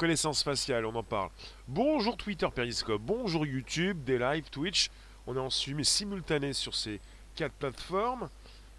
reconnaissance 0.00 0.42
faciale, 0.42 0.86
on 0.86 0.94
en 0.94 1.02
parle. 1.02 1.28
Bonjour 1.68 2.16
Twitter, 2.16 2.48
Periscope, 2.54 3.02
bonjour 3.02 3.44
YouTube, 3.44 4.02
des 4.02 4.18
lives, 4.18 4.48
Twitch. 4.48 4.88
On 5.26 5.36
est 5.36 5.38
en 5.38 5.50
simultané 5.50 6.54
sur 6.54 6.74
ces 6.74 6.98
quatre 7.34 7.52
plateformes. 7.52 8.30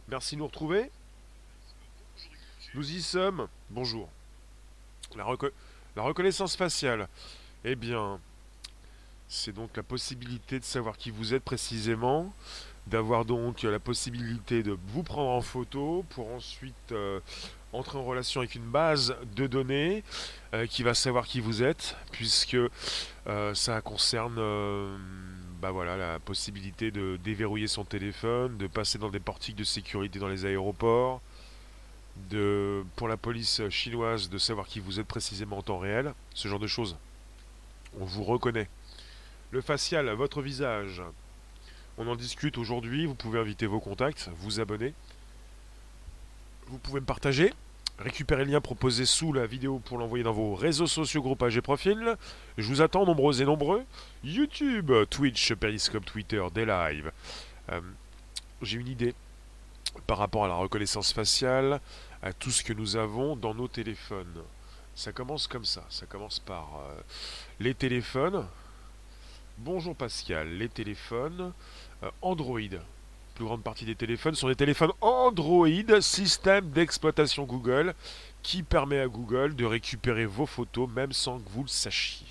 Merci 0.07 0.33
de 0.33 0.39
nous 0.39 0.47
retrouver. 0.47 0.89
Nous 2.73 2.91
y 2.91 3.03
sommes. 3.03 3.47
Bonjour. 3.69 4.09
La, 5.15 5.27
la 5.95 6.01
reconnaissance 6.01 6.55
faciale. 6.55 7.07
Eh 7.65 7.75
bien, 7.75 8.19
c'est 9.27 9.53
donc 9.53 9.77
la 9.77 9.83
possibilité 9.83 10.57
de 10.57 10.65
savoir 10.65 10.97
qui 10.97 11.11
vous 11.11 11.35
êtes 11.35 11.43
précisément, 11.43 12.33
d'avoir 12.87 13.25
donc 13.25 13.61
la 13.61 13.77
possibilité 13.77 14.63
de 14.63 14.75
vous 14.87 15.03
prendre 15.03 15.29
en 15.29 15.41
photo 15.41 16.03
pour 16.09 16.31
ensuite 16.33 16.91
euh, 16.93 17.19
entrer 17.73 17.97
en 17.97 18.03
relation 18.03 18.41
avec 18.41 18.55
une 18.55 18.69
base 18.69 19.15
de 19.35 19.47
données 19.47 20.03
euh, 20.53 20.65
qui 20.65 20.83
va 20.83 20.93
savoir 20.93 21.25
qui 21.25 21.39
vous 21.39 21.63
êtes, 21.63 21.95
puisque 22.11 22.57
euh, 23.27 23.53
ça 23.53 23.81
concerne 23.81 24.35
bah 25.61 25.71
voilà, 25.71 25.95
la 25.95 26.19
possibilité 26.19 26.89
de 26.89 27.19
déverrouiller 27.23 27.67
son 27.67 27.85
téléphone, 27.85 28.57
de 28.57 28.67
passer 28.67 28.97
dans 28.97 29.09
des 29.09 29.19
portiques 29.19 29.55
de 29.55 29.63
sécurité 29.63 30.17
dans 30.17 30.27
les 30.27 30.45
aéroports, 30.45 31.21
de, 32.29 32.83
pour 32.95 33.07
la 33.07 33.17
police 33.17 33.61
chinoise 33.69 34.29
de 34.29 34.37
savoir 34.37 34.67
qui 34.67 34.79
vous 34.79 34.99
êtes 34.99 35.07
précisément 35.07 35.59
en 35.59 35.61
temps 35.61 35.77
réel, 35.77 36.13
ce 36.33 36.47
genre 36.47 36.59
de 36.59 36.67
choses. 36.67 36.97
On 37.99 38.05
vous 38.05 38.23
reconnaît. 38.23 38.69
Le 39.51 39.61
facial, 39.61 40.09
votre 40.11 40.41
visage. 40.41 41.03
On 41.97 42.07
en 42.07 42.15
discute 42.15 42.57
aujourd'hui. 42.57 43.05
Vous 43.05 43.15
pouvez 43.15 43.39
inviter 43.39 43.67
vos 43.67 43.79
contacts, 43.79 44.29
vous 44.37 44.59
abonner. 44.59 44.93
Vous 46.71 46.77
pouvez 46.77 47.01
me 47.01 47.05
partager. 47.05 47.53
Récupérer 47.99 48.45
le 48.45 48.51
lien 48.53 48.61
proposé 48.61 49.05
sous 49.05 49.33
la 49.33 49.45
vidéo 49.45 49.79
pour 49.79 49.97
l'envoyer 49.97 50.23
dans 50.23 50.31
vos 50.31 50.55
réseaux 50.55 50.87
sociaux, 50.87 51.21
groupages 51.21 51.57
et 51.57 51.61
profils. 51.61 52.15
Je 52.57 52.65
vous 52.65 52.81
attends 52.81 53.05
nombreux 53.05 53.41
et 53.41 53.45
nombreux. 53.45 53.83
YouTube, 54.23 54.89
Twitch, 55.09 55.53
Periscope, 55.55 56.05
Twitter, 56.05 56.41
des 56.55 56.65
lives. 56.65 57.11
Euh, 57.73 57.81
j'ai 58.61 58.77
une 58.77 58.87
idée 58.87 59.13
par 60.07 60.17
rapport 60.17 60.45
à 60.45 60.47
la 60.47 60.53
reconnaissance 60.53 61.11
faciale, 61.11 61.81
à 62.23 62.31
tout 62.31 62.51
ce 62.51 62.63
que 62.63 62.71
nous 62.71 62.95
avons 62.95 63.35
dans 63.35 63.53
nos 63.53 63.67
téléphones. 63.67 64.41
Ça 64.95 65.11
commence 65.11 65.47
comme 65.47 65.65
ça. 65.65 65.83
Ça 65.89 66.05
commence 66.05 66.39
par 66.39 66.79
euh, 66.79 67.01
les 67.59 67.73
téléphones. 67.73 68.47
Bonjour 69.57 69.93
Pascal, 69.93 70.47
les 70.47 70.69
téléphones 70.69 71.51
euh, 72.03 72.09
Android. 72.21 72.61
Grande 73.41 73.63
partie 73.63 73.85
des 73.85 73.95
téléphones 73.95 74.35
sont 74.35 74.49
des 74.49 74.55
téléphones 74.55 74.91
Android, 75.01 75.67
système 75.99 76.69
d'exploitation 76.69 77.43
Google, 77.45 77.95
qui 78.43 78.61
permet 78.61 78.99
à 78.99 79.07
Google 79.07 79.55
de 79.55 79.65
récupérer 79.65 80.25
vos 80.25 80.45
photos 80.45 80.87
même 80.89 81.11
sans 81.11 81.39
que 81.39 81.49
vous 81.49 81.63
le 81.63 81.67
sachiez. 81.67 82.27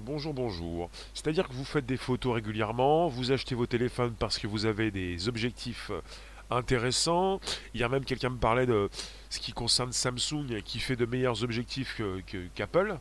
Bonjour, 0.00 0.34
bonjour. 0.34 0.90
C'est-à-dire 1.14 1.46
que 1.48 1.52
vous 1.52 1.64
faites 1.64 1.86
des 1.86 1.96
photos 1.96 2.34
régulièrement, 2.34 3.06
vous 3.06 3.30
achetez 3.30 3.54
vos 3.54 3.66
téléphones 3.66 4.14
parce 4.18 4.38
que 4.38 4.48
vous 4.48 4.66
avez 4.66 4.90
des 4.90 5.28
objectifs 5.28 5.90
euh, 5.90 6.00
intéressants. 6.50 7.40
A 7.80 7.88
même 7.88 8.04
quelqu'un 8.04 8.30
me 8.30 8.38
parlait 8.38 8.66
de 8.66 8.90
ce 9.30 9.38
qui 9.38 9.52
concerne 9.52 9.92
Samsung 9.92 10.62
qui 10.64 10.80
fait 10.80 10.96
de 10.96 11.06
meilleurs 11.06 11.44
objectifs 11.44 12.00
qu'Apple. 12.56 12.98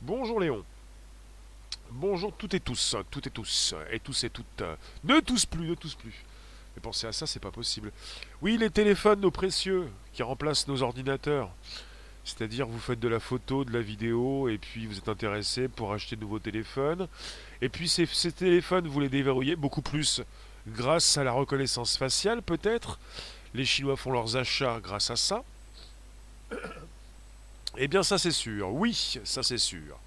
bonjour 0.00 0.40
Léon. 0.40 0.64
Bonjour 1.90 2.34
toutes 2.36 2.52
et 2.52 2.60
tous, 2.60 2.96
toutes 3.10 3.28
et 3.28 3.30
tous, 3.30 3.74
et 3.90 3.98
tous 3.98 4.24
et 4.24 4.28
toutes. 4.28 4.62
Ne 5.04 5.20
tous 5.20 5.46
plus, 5.46 5.68
ne 5.68 5.74
tous 5.74 5.94
plus. 5.94 6.24
Mais 6.76 6.82
pensez 6.82 7.06
à 7.06 7.12
ça, 7.12 7.26
c'est 7.26 7.40
pas 7.40 7.50
possible. 7.50 7.92
Oui, 8.42 8.58
les 8.58 8.68
téléphones, 8.68 9.20
nos 9.20 9.30
précieux, 9.30 9.88
qui 10.12 10.22
remplacent 10.22 10.68
nos 10.68 10.82
ordinateurs. 10.82 11.50
C'est-à-dire, 12.24 12.66
vous 12.66 12.78
faites 12.78 13.00
de 13.00 13.08
la 13.08 13.20
photo, 13.20 13.64
de 13.64 13.72
la 13.72 13.80
vidéo, 13.80 14.50
et 14.50 14.58
puis 14.58 14.86
vous 14.86 14.98
êtes 14.98 15.08
intéressé 15.08 15.66
pour 15.66 15.94
acheter 15.94 16.14
de 16.14 16.20
nouveaux 16.20 16.38
téléphones. 16.38 17.08
Et 17.62 17.70
puis 17.70 17.88
ces, 17.88 18.04
ces 18.04 18.32
téléphones, 18.32 18.86
vous 18.86 19.00
les 19.00 19.08
déverrouillez 19.08 19.56
beaucoup 19.56 19.82
plus 19.82 20.20
grâce 20.66 21.16
à 21.16 21.24
la 21.24 21.32
reconnaissance 21.32 21.96
faciale, 21.96 22.42
peut-être. 22.42 22.98
Les 23.54 23.64
Chinois 23.64 23.96
font 23.96 24.12
leurs 24.12 24.36
achats 24.36 24.78
grâce 24.82 25.10
à 25.10 25.16
ça. 25.16 25.42
Eh 27.80 27.86
bien, 27.86 28.02
ça 28.02 28.18
c'est 28.18 28.32
sûr. 28.32 28.72
Oui, 28.72 29.20
ça 29.22 29.44
c'est 29.44 29.58
sûr. 29.58 30.00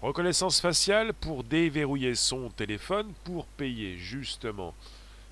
Reconnaissance 0.00 0.60
faciale 0.60 1.12
pour 1.12 1.42
déverrouiller 1.42 2.14
son 2.14 2.50
téléphone 2.50 3.12
pour 3.24 3.46
payer 3.46 3.96
justement 3.96 4.72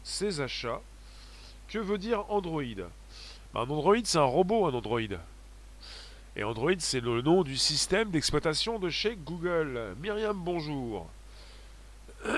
ses 0.02 0.40
achats. 0.40 0.80
Que 1.68 1.78
veut 1.78 1.98
dire 1.98 2.24
Android? 2.28 2.62
Ben, 2.64 2.90
Un 3.54 3.70
Android, 3.70 3.96
c'est 4.02 4.18
un 4.18 4.22
robot, 4.22 4.66
un 4.66 4.74
Android. 4.74 5.00
Et 6.34 6.42
Android, 6.42 6.72
c'est 6.80 7.00
le 7.00 7.22
nom 7.22 7.44
du 7.44 7.56
système 7.56 8.10
d'exploitation 8.10 8.80
de 8.80 8.90
chez 8.90 9.14
Google. 9.14 9.94
Myriam, 10.02 10.36
bonjour. 10.36 11.08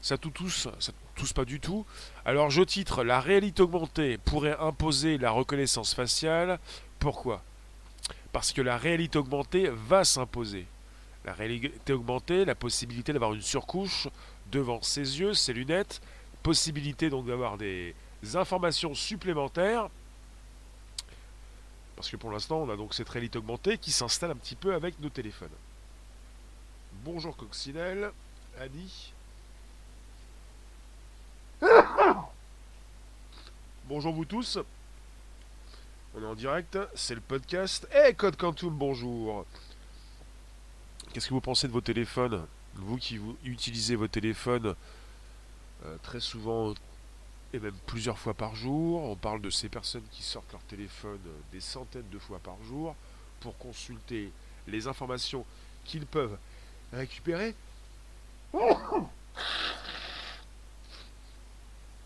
ça 0.00 0.16
tout 0.16 0.30
tousse, 0.30 0.68
ça 0.78 0.92
tousse 1.14 1.34
pas 1.34 1.44
du 1.44 1.60
tout. 1.60 1.84
Alors 2.24 2.48
je 2.48 2.62
titre 2.62 3.04
La 3.04 3.20
réalité 3.20 3.60
augmentée 3.60 4.16
pourrait 4.16 4.56
imposer 4.60 5.18
la 5.18 5.30
reconnaissance 5.30 5.92
faciale. 5.92 6.58
Pourquoi? 6.98 7.42
Parce 8.32 8.52
que 8.52 8.62
la 8.62 8.78
réalité 8.78 9.18
augmentée 9.18 9.70
va 9.88 10.02
s'imposer 10.02 10.66
la 11.26 11.32
réalité 11.32 11.92
augmentée, 11.92 12.44
la 12.44 12.54
possibilité 12.54 13.12
d'avoir 13.12 13.34
une 13.34 13.42
surcouche 13.42 14.08
devant 14.52 14.80
ses 14.80 15.18
yeux, 15.20 15.34
ses 15.34 15.52
lunettes, 15.52 16.00
possibilité 16.42 17.10
donc 17.10 17.26
d'avoir 17.26 17.58
des 17.58 17.94
informations 18.34 18.94
supplémentaires. 18.94 19.90
Parce 21.96 22.08
que 22.08 22.16
pour 22.16 22.30
l'instant, 22.30 22.58
on 22.58 22.70
a 22.70 22.76
donc 22.76 22.94
cette 22.94 23.08
réalité 23.08 23.38
augmentée 23.38 23.76
qui 23.76 23.90
s'installe 23.90 24.30
un 24.30 24.36
petit 24.36 24.54
peu 24.54 24.74
avec 24.74 25.00
nos 25.00 25.08
téléphones. 25.08 25.48
Bonjour 27.04 27.36
Coccinelle, 27.36 28.12
Annie. 28.60 29.12
Bonjour 33.88 34.12
vous 34.12 34.24
tous. 34.24 34.58
On 36.14 36.22
est 36.22 36.26
en 36.26 36.34
direct, 36.34 36.78
c'est 36.94 37.14
le 37.14 37.20
podcast. 37.20 37.88
Eh 37.92 38.14
Code 38.14 38.36
Quantum, 38.36 38.74
bonjour. 38.74 39.44
Qu'est-ce 41.16 41.28
que 41.28 41.32
vous 41.32 41.40
pensez 41.40 41.66
de 41.66 41.72
vos 41.72 41.80
téléphones? 41.80 42.46
Vous 42.74 42.98
qui 42.98 43.18
utilisez 43.42 43.96
vos 43.96 44.06
téléphones 44.06 44.74
euh, 45.86 45.96
très 46.02 46.20
souvent 46.20 46.74
et 47.54 47.58
même 47.58 47.72
plusieurs 47.86 48.18
fois 48.18 48.34
par 48.34 48.54
jour. 48.54 49.02
On 49.02 49.16
parle 49.16 49.40
de 49.40 49.48
ces 49.48 49.70
personnes 49.70 50.02
qui 50.10 50.22
sortent 50.22 50.52
leur 50.52 50.60
téléphone 50.64 51.18
euh, 51.26 51.40
des 51.52 51.60
centaines 51.62 52.10
de 52.12 52.18
fois 52.18 52.38
par 52.38 52.62
jour 52.64 52.94
pour 53.40 53.56
consulter 53.56 54.30
les 54.68 54.88
informations 54.88 55.46
qu'ils 55.86 56.04
peuvent 56.04 56.36
récupérer. 56.92 57.54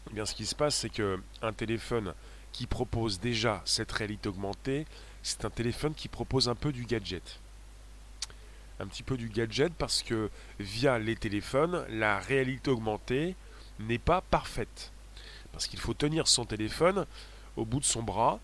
Eh 0.08 0.14
bien, 0.14 0.24
ce 0.24 0.34
qui 0.36 0.46
se 0.46 0.54
passe, 0.54 0.76
c'est 0.76 0.88
que 0.88 1.20
un 1.42 1.52
téléphone 1.52 2.14
qui 2.52 2.68
propose 2.68 3.18
déjà 3.18 3.60
cette 3.64 3.90
réalité 3.90 4.28
augmentée, 4.28 4.86
c'est 5.24 5.44
un 5.44 5.50
téléphone 5.50 5.94
qui 5.94 6.06
propose 6.06 6.48
un 6.48 6.54
peu 6.54 6.70
du 6.70 6.84
gadget 6.84 7.40
un 8.80 8.86
petit 8.86 9.02
peu 9.02 9.16
du 9.16 9.28
gadget 9.28 9.72
parce 9.74 10.02
que 10.02 10.30
via 10.58 10.98
les 10.98 11.14
téléphones, 11.14 11.84
la 11.90 12.18
réalité 12.18 12.70
augmentée 12.70 13.36
n'est 13.78 13.98
pas 13.98 14.22
parfaite. 14.22 14.90
Parce 15.52 15.66
qu'il 15.66 15.78
faut 15.78 15.94
tenir 15.94 16.26
son 16.26 16.44
téléphone 16.44 17.06
au 17.56 17.64
bout 17.64 17.80
de 17.80 17.84
son 17.84 18.02
bras 18.02 18.40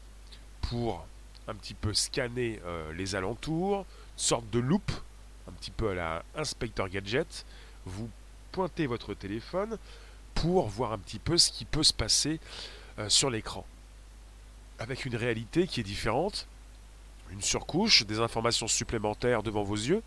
pour 0.62 1.06
un 1.48 1.54
petit 1.54 1.74
peu 1.74 1.94
scanner 1.94 2.60
euh, 2.66 2.92
les 2.92 3.14
alentours, 3.14 3.86
sorte 4.16 4.48
de 4.50 4.58
loupe, 4.58 4.92
un 5.48 5.52
petit 5.52 5.70
peu 5.70 5.90
à 5.90 5.94
la 5.94 6.24
inspecteur 6.34 6.88
gadget. 6.88 7.46
Vous 7.86 8.10
pointez 8.52 8.86
votre 8.86 9.14
téléphone 9.14 9.78
pour 10.34 10.68
voir 10.68 10.92
un 10.92 10.98
petit 10.98 11.18
peu 11.18 11.38
ce 11.38 11.50
qui 11.50 11.64
peut 11.64 11.84
se 11.84 11.94
passer 11.94 12.40
euh, 12.98 13.08
sur 13.08 13.30
l'écran. 13.30 13.64
Avec 14.78 15.06
une 15.06 15.16
réalité 15.16 15.66
qui 15.66 15.80
est 15.80 15.84
différente, 15.84 16.46
une 17.30 17.42
surcouche, 17.42 18.04
des 18.06 18.20
informations 18.20 18.68
supplémentaires 18.68 19.42
devant 19.42 19.62
vos 19.62 19.74
yeux, 19.74 20.02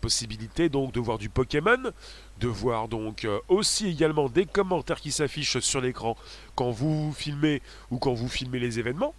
possibilité 0.00 0.68
donc 0.68 0.92
de 0.92 1.00
voir 1.00 1.18
du 1.18 1.28
Pokémon, 1.28 1.92
de 2.40 2.48
voir 2.48 2.88
donc 2.88 3.24
euh, 3.24 3.38
aussi 3.48 3.88
également 3.88 4.28
des 4.28 4.46
commentaires 4.46 5.00
qui 5.00 5.12
s'affichent 5.12 5.58
sur 5.60 5.80
l'écran 5.80 6.16
quand 6.54 6.70
vous 6.70 7.12
filmez 7.12 7.62
ou 7.90 7.98
quand 7.98 8.14
vous 8.14 8.28
filmez 8.28 8.58
les 8.58 8.78
événements. 8.78 9.14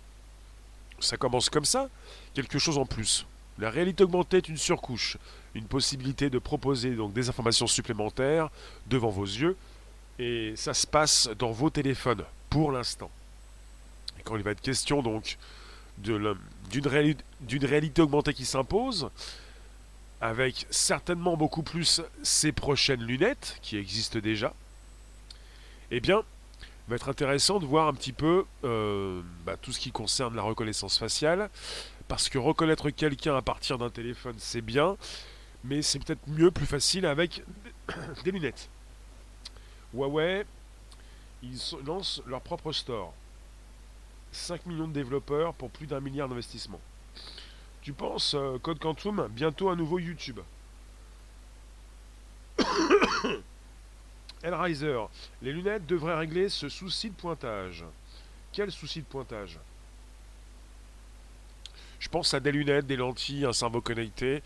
Ça 1.00 1.18
commence 1.18 1.50
comme 1.50 1.66
ça, 1.66 1.90
quelque 2.34 2.60
chose 2.60 2.78
en 2.78 2.86
plus. 2.86 3.26
La 3.58 3.70
réalité 3.70 4.04
augmentée 4.04 4.38
est 4.38 4.50
une 4.50 4.58
surcouche, 4.58 5.18
une 5.54 5.66
possibilité 5.66 6.30
de 6.30 6.40
proposer 6.40 6.96
donc 6.96 7.14
des 7.14 7.30
informations 7.30 7.68
supplémentaires 7.68 8.50
devant 8.88 9.10
vos 9.10 9.26
yeux 9.26 9.56
et 10.20 10.54
ça 10.56 10.74
se 10.74 10.88
passe 10.88 11.30
dans 11.38 11.52
vos 11.52 11.70
téléphones 11.70 12.24
pour 12.50 12.72
l'instant. 12.72 13.12
Quand 14.24 14.36
il 14.36 14.44
va 14.44 14.52
être 14.52 14.62
question 14.62 15.02
donc 15.02 15.38
d'une 16.72 17.66
réalité 17.66 18.02
augmentée 18.02 18.34
qui 18.34 18.46
s'impose, 18.46 19.10
avec 20.22 20.68
certainement 20.70 21.36
beaucoup 21.36 21.64
plus 21.64 22.02
ces 22.24 22.52
prochaines 22.52 23.04
lunettes 23.04 23.58
qui 23.62 23.78
existent 23.78 24.20
déjà, 24.20 24.54
eh 25.90 26.00
bien, 26.00 26.24
va 26.88 26.96
être 26.96 27.10
intéressant 27.10 27.60
de 27.60 27.66
voir 27.66 27.88
un 27.88 27.94
petit 27.94 28.14
peu 28.14 28.46
euh, 28.64 29.22
bah, 29.46 29.58
tout 29.62 29.72
ce 29.72 29.80
qui 29.80 29.92
concerne 29.92 30.36
la 30.36 30.42
reconnaissance 30.42 30.98
faciale, 30.98 31.50
parce 32.08 32.30
que 32.30 32.38
reconnaître 32.38 32.90
quelqu'un 32.90 33.36
à 33.36 33.42
partir 33.42 33.78
d'un 33.78 33.90
téléphone, 33.90 34.36
c'est 34.38 34.62
bien, 34.62 34.98
mais 35.64 35.82
c'est 35.82 36.00
peut-être 36.00 36.28
mieux, 36.28 36.52
plus 36.52 36.66
facile 36.66 37.06
avec 37.06 37.44
des 38.24 38.32
lunettes. 38.32 38.70
Huawei, 39.94 40.46
ils 41.44 41.60
lancent 41.86 42.22
leur 42.28 42.42
propre 42.42 42.72
store. 42.72 43.14
5 44.32 44.66
millions 44.66 44.88
de 44.88 44.94
développeurs 44.94 45.54
pour 45.54 45.70
plus 45.70 45.88
d'un 45.88 46.00
milliard 46.00 46.30
d'investissements. 46.30 46.82
Tu 47.82 47.94
penses, 47.94 48.36
euh, 48.36 48.60
Code 48.60 48.80
Quantum, 48.80 49.28
bientôt 49.32 49.70
un 49.70 49.76
nouveau 49.76 50.00
YouTube? 50.00 50.40
Hellraiser, 54.44 55.00
les 55.42 55.52
lunettes 55.52 55.86
devraient 55.86 56.18
régler 56.18 56.50
ce 56.50 56.70
souci 56.70 57.10
de 57.10 57.16
pointage. 57.16 57.84
Quel 58.52 58.72
souci 58.72 59.00
de 59.00 59.06
pointage? 59.06 59.60
Je 62.00 62.10
pense 62.10 62.34
à 62.34 62.40
des 62.40 62.52
lunettes, 62.52 62.88
des 62.88 62.96
lentilles, 62.96 63.46
un 63.46 63.54
cerveau 63.54 63.82
connecté. 63.82 64.42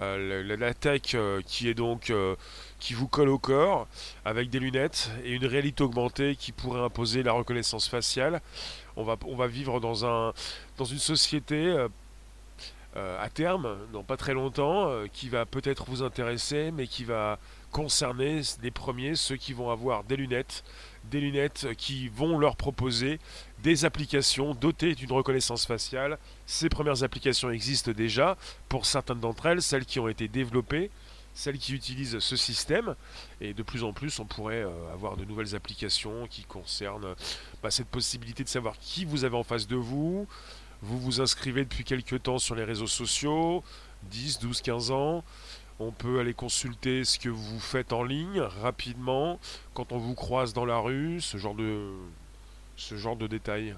Euh, 0.00 0.56
la, 0.56 0.72
tech 0.72 1.14
euh, 1.14 1.42
qui 1.46 1.68
est 1.68 1.74
donc 1.74 2.10
qui 2.78 2.94
vous 2.94 3.06
colle 3.06 3.28
au 3.28 3.38
corps 3.38 3.86
avec 4.24 4.48
des 4.48 4.58
lunettes 4.58 5.10
et 5.22 5.32
une 5.32 5.44
réalité 5.44 5.84
augmentée 5.84 6.34
qui 6.34 6.50
pourrait 6.50 6.80
imposer 6.80 7.22
la 7.22 7.32
reconnaissance 7.32 7.88
faciale. 7.88 8.40
On 8.96 9.04
va, 9.04 9.46
vivre 9.46 9.80
dans, 9.80 10.32
dans 10.76 10.84
une 10.84 10.98
société 10.98 11.86
à 12.94 13.28
terme, 13.30 13.78
dans 13.92 14.02
pas 14.02 14.16
très 14.16 14.34
longtemps, 14.34 14.90
qui 15.12 15.28
va 15.28 15.46
peut-être 15.46 15.86
vous 15.86 16.02
intéresser, 16.02 16.70
mais 16.70 16.86
qui 16.86 17.04
va 17.04 17.38
concerner 17.72 18.42
les 18.62 18.70
premiers, 18.70 19.16
ceux 19.16 19.36
qui 19.36 19.54
vont 19.54 19.70
avoir 19.70 20.04
des 20.04 20.16
lunettes, 20.16 20.62
des 21.04 21.20
lunettes 21.20 21.68
qui 21.76 22.08
vont 22.08 22.38
leur 22.38 22.54
proposer 22.54 23.18
des 23.62 23.84
applications 23.84 24.54
dotées 24.54 24.94
d'une 24.94 25.12
reconnaissance 25.12 25.66
faciale. 25.66 26.18
Ces 26.46 26.68
premières 26.68 27.02
applications 27.02 27.50
existent 27.50 27.92
déjà 27.92 28.36
pour 28.68 28.84
certaines 28.86 29.20
d'entre 29.20 29.46
elles, 29.46 29.62
celles 29.62 29.86
qui 29.86 29.98
ont 29.98 30.08
été 30.08 30.28
développées, 30.28 30.90
celles 31.34 31.58
qui 31.58 31.72
utilisent 31.74 32.18
ce 32.18 32.36
système, 32.36 32.94
et 33.40 33.54
de 33.54 33.62
plus 33.62 33.84
en 33.84 33.92
plus 33.92 34.18
on 34.18 34.24
pourrait 34.24 34.62
euh, 34.62 34.92
avoir 34.92 35.16
de 35.16 35.24
nouvelles 35.24 35.54
applications 35.54 36.26
qui 36.28 36.44
concernent 36.44 37.14
bah, 37.62 37.70
cette 37.70 37.88
possibilité 37.88 38.44
de 38.44 38.48
savoir 38.48 38.78
qui 38.78 39.04
vous 39.04 39.24
avez 39.24 39.36
en 39.36 39.42
face 39.42 39.66
de 39.66 39.76
vous. 39.76 40.26
Vous 40.82 40.98
vous 40.98 41.20
inscrivez 41.20 41.62
depuis 41.62 41.84
quelques 41.84 42.24
temps 42.24 42.38
sur 42.38 42.54
les 42.54 42.64
réseaux 42.64 42.88
sociaux, 42.88 43.62
10, 44.10 44.40
12, 44.40 44.62
15 44.62 44.90
ans. 44.90 45.24
On 45.78 45.92
peut 45.92 46.20
aller 46.20 46.34
consulter 46.34 47.04
ce 47.04 47.18
que 47.18 47.28
vous 47.28 47.60
faites 47.60 47.92
en 47.92 48.02
ligne 48.02 48.40
rapidement 48.40 49.40
quand 49.74 49.92
on 49.92 49.98
vous 49.98 50.14
croise 50.14 50.52
dans 50.52 50.64
la 50.64 50.78
rue, 50.78 51.20
ce 51.20 51.38
genre 51.38 51.54
de, 51.54 51.92
ce 52.76 52.96
genre 52.96 53.16
de 53.16 53.26
détails. 53.26 53.74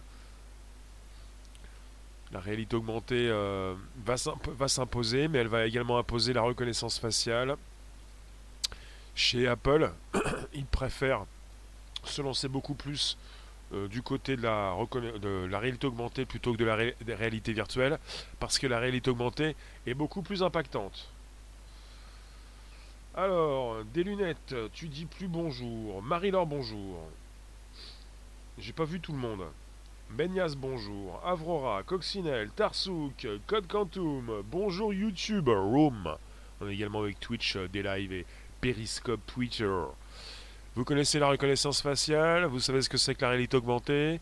La 2.35 2.41
réalité 2.41 2.75
augmentée 2.75 3.29
euh, 3.31 3.77
va 4.05 4.69
s'imposer, 4.69 5.29
mais 5.29 5.39
elle 5.39 5.47
va 5.47 5.67
également 5.67 5.99
imposer 5.99 6.33
la 6.33 6.43
reconnaissance 6.43 6.99
faciale. 6.99 7.57
Chez 9.15 9.47
Apple, 9.47 9.93
ils 10.53 10.67
préfèrent 10.67 11.27
se 12.03 12.23
lancer 12.23 12.49
beaucoup 12.49 12.75
plus 12.75 13.17
euh, 13.73 13.87
du 13.87 14.03
côté 14.03 14.37
de 14.37 14.43
la, 14.43 14.75
de 15.23 15.47
la, 15.49 15.59
réalité 15.61 15.87
augmentée 15.87 16.25
plutôt 16.25 16.53
que 16.53 16.59
de 16.59 16.65
la 16.65 17.17
réalité 17.17 17.53
virtuelle, 17.53 18.01
parce 18.41 18.59
que 18.59 18.67
la 18.67 18.81
réalité 18.81 19.11
augmentée 19.11 19.55
est 19.87 19.95
beaucoup 19.95 20.23
plus 20.23 20.43
impactante. 20.43 21.09
Alors, 23.15 23.85
des 23.95 24.03
lunettes, 24.03 24.57
tu 24.73 24.89
dis 24.89 25.07
plus 25.07 25.29
bonjour. 25.29 26.03
Marie-Laure, 26.03 26.47
bonjour. 26.47 26.99
J'ai 28.59 28.73
pas 28.73 28.85
vu 28.85 28.99
tout 28.99 29.13
le 29.13 29.19
monde. 29.19 29.45
Benias, 30.11 30.55
bonjour. 30.57 31.21
Avrora, 31.25 31.83
Coccinelle, 31.83 32.51
Tarsouk, 32.51 33.27
Code 33.47 33.67
Quantum, 33.67 34.43
bonjour 34.51 34.95
YouTube, 34.95 35.49
Room. 35.49 36.17
On 36.61 36.69
est 36.69 36.75
également 36.75 37.01
avec 37.01 37.19
Twitch, 37.21 37.57
euh, 37.57 37.69
des 37.69 37.83
lives 37.83 38.13
et 38.13 38.27
Periscope 38.61 39.21
Twitter. 39.27 39.75
Vous 40.75 40.85
connaissez 40.85 41.19
la 41.19 41.29
reconnaissance 41.29 41.83
faciale, 41.83 42.45
vous 42.47 42.61
savez 42.61 42.83
ce 42.83 42.89
que 42.89 42.97
c'est 42.97 43.15
que 43.15 43.23
la 43.23 43.31
réalité 43.31 43.57
augmentée. 43.57 44.21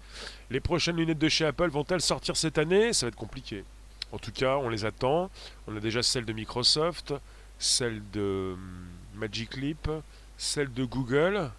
Les 0.50 0.60
prochaines 0.60 0.96
lunettes 0.96 1.18
de 1.18 1.28
chez 1.28 1.46
Apple 1.46 1.68
vont-elles 1.68 2.00
sortir 2.00 2.36
cette 2.36 2.58
année? 2.58 2.92
Ça 2.92 3.06
va 3.06 3.08
être 3.08 3.16
compliqué. 3.16 3.64
En 4.12 4.18
tout 4.18 4.32
cas, 4.32 4.56
on 4.56 4.68
les 4.68 4.84
attend. 4.84 5.30
On 5.66 5.76
a 5.76 5.80
déjà 5.80 6.02
celles 6.02 6.24
de 6.24 6.32
Microsoft 6.32 7.14
celle 7.62 8.02
de 8.12 8.54
hum, 8.54 8.86
Magic 9.14 9.56
Leap, 9.56 9.88
celle 10.36 10.72
de 10.72 10.84
Google, 10.84 11.50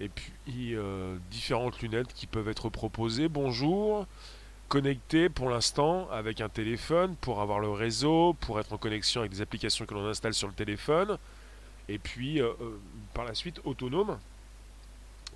et 0.00 0.08
puis 0.08 0.74
euh, 0.74 1.16
différentes 1.30 1.80
lunettes 1.80 2.12
qui 2.14 2.26
peuvent 2.26 2.48
être 2.48 2.68
proposées. 2.68 3.28
Bonjour, 3.28 4.06
connecté 4.68 5.28
pour 5.28 5.50
l'instant 5.50 6.08
avec 6.10 6.40
un 6.40 6.48
téléphone 6.48 7.16
pour 7.20 7.40
avoir 7.40 7.58
le 7.58 7.70
réseau, 7.70 8.34
pour 8.40 8.60
être 8.60 8.72
en 8.72 8.78
connexion 8.78 9.20
avec 9.20 9.32
des 9.32 9.40
applications 9.40 9.86
que 9.86 9.94
l'on 9.94 10.06
installe 10.06 10.34
sur 10.34 10.48
le 10.48 10.54
téléphone, 10.54 11.18
et 11.88 11.98
puis 11.98 12.40
euh, 12.40 12.52
euh, 12.60 12.78
par 13.14 13.24
la 13.24 13.34
suite 13.34 13.60
autonome. 13.64 14.18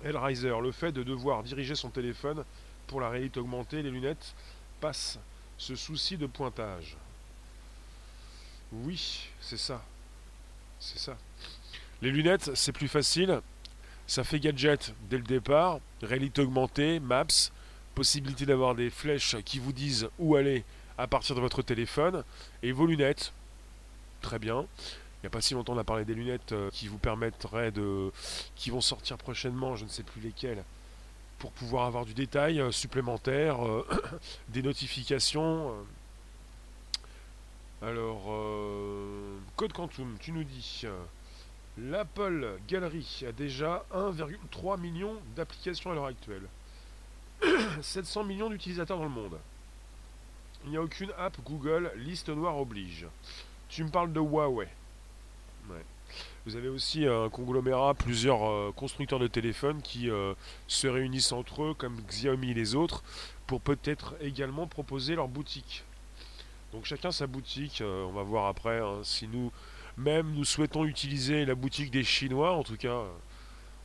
Hellraiser, 0.03 0.53
le 0.61 0.71
fait 0.71 0.91
de 0.91 1.03
devoir 1.03 1.43
diriger 1.43 1.75
son 1.75 1.89
téléphone 1.89 2.43
pour 2.87 2.99
la 2.99 3.09
réalité 3.09 3.39
augmentée, 3.39 3.81
les 3.81 3.91
lunettes 3.91 4.33
passe 4.81 5.17
ce 5.57 5.75
souci 5.75 6.17
de 6.17 6.25
pointage. 6.25 6.97
Oui, 8.71 9.29
c'est 9.39 9.57
ça. 9.57 9.81
C'est 10.79 10.99
ça. 10.99 11.15
Les 12.01 12.11
lunettes, 12.11 12.51
c'est 12.55 12.73
plus 12.73 12.89
facile. 12.89 13.39
Ça 14.07 14.23
fait 14.23 14.39
gadget 14.39 14.93
dès 15.09 15.17
le 15.17 15.23
départ. 15.23 15.79
Réalité 16.01 16.41
augmentée, 16.41 16.99
maps, 16.99 17.25
possibilité 17.95 18.45
d'avoir 18.45 18.75
des 18.75 18.89
flèches 18.89 19.37
qui 19.45 19.59
vous 19.59 19.73
disent 19.73 20.09
où 20.19 20.35
aller 20.35 20.63
à 20.97 21.07
partir 21.07 21.35
de 21.35 21.41
votre 21.41 21.61
téléphone. 21.61 22.23
Et 22.61 22.71
vos 22.71 22.85
lunettes, 22.85 23.33
très 24.21 24.39
bien. 24.39 24.65
Il 25.23 25.27
n'y 25.27 25.27
a 25.27 25.29
pas 25.29 25.41
si 25.41 25.53
longtemps 25.53 25.73
on 25.73 25.77
a 25.77 25.85
parlé 25.85 26.03
des 26.03 26.13
lunettes 26.13 26.51
euh, 26.51 26.69
qui 26.71 26.89
vous 26.89 26.97
permettraient 26.97 27.71
de. 27.71 28.11
qui 28.55 28.71
vont 28.71 28.81
sortir 28.81 29.17
prochainement, 29.17 29.77
je 29.77 29.85
ne 29.85 29.89
sais 29.89 30.03
plus 30.03 30.19
lesquelles, 30.19 30.61
pour 31.39 31.51
pouvoir 31.53 31.85
avoir 31.85 32.05
du 32.05 32.13
détail 32.13 32.59
euh, 32.59 32.71
supplémentaire, 32.71 33.65
euh, 33.65 33.87
des 34.49 34.61
notifications. 34.61 35.73
Alors, 37.81 38.31
Code 39.57 39.73
Quantum, 39.73 40.15
tu 40.21 40.31
nous 40.31 40.45
dis 40.45 40.85
l'Apple 41.77 42.57
Gallery 42.67 43.23
a 43.27 43.31
déjà 43.31 43.85
1,3 43.93 44.79
million 44.79 45.15
d'applications 45.35 45.91
à 45.91 45.95
l'heure 45.95 46.05
actuelle. 46.05 46.47
700 47.81 48.23
millions 48.23 48.49
d'utilisateurs 48.49 48.97
dans 48.97 49.03
le 49.03 49.09
monde. 49.09 49.37
Il 50.65 50.71
n'y 50.71 50.77
a 50.77 50.81
aucune 50.81 51.11
app 51.17 51.37
Google, 51.43 51.91
liste 51.95 52.29
noire 52.29 52.57
oblige. 52.57 53.05
Tu 53.69 53.83
me 53.83 53.89
parles 53.89 54.13
de 54.13 54.19
Huawei. 54.19 54.67
Vous 56.45 56.55
avez 56.55 56.67
aussi 56.67 57.05
un 57.07 57.29
conglomérat, 57.29 57.93
plusieurs 57.93 58.47
euh, 58.47 58.73
constructeurs 58.75 59.19
de 59.19 59.27
téléphones 59.27 59.81
qui 59.81 60.09
se 60.67 60.87
réunissent 60.87 61.31
entre 61.31 61.63
eux, 61.63 61.73
comme 61.73 62.01
Xiaomi 62.01 62.51
et 62.51 62.53
les 62.53 62.75
autres, 62.75 63.03
pour 63.47 63.61
peut-être 63.61 64.15
également 64.21 64.67
proposer 64.67 65.15
leur 65.15 65.27
boutique. 65.27 65.83
Donc 66.73 66.85
chacun 66.85 67.11
sa 67.11 67.27
boutique, 67.27 67.81
euh, 67.81 68.03
on 68.05 68.13
va 68.13 68.23
voir 68.23 68.47
après 68.47 68.79
hein, 68.79 69.01
si 69.03 69.27
nous 69.27 69.51
même 69.97 70.31
nous 70.33 70.45
souhaitons 70.45 70.85
utiliser 70.85 71.45
la 71.45 71.55
boutique 71.55 71.91
des 71.91 72.03
Chinois, 72.03 72.53
en 72.53 72.63
tout 72.63 72.77
cas 72.77 72.89
euh, 72.89 73.09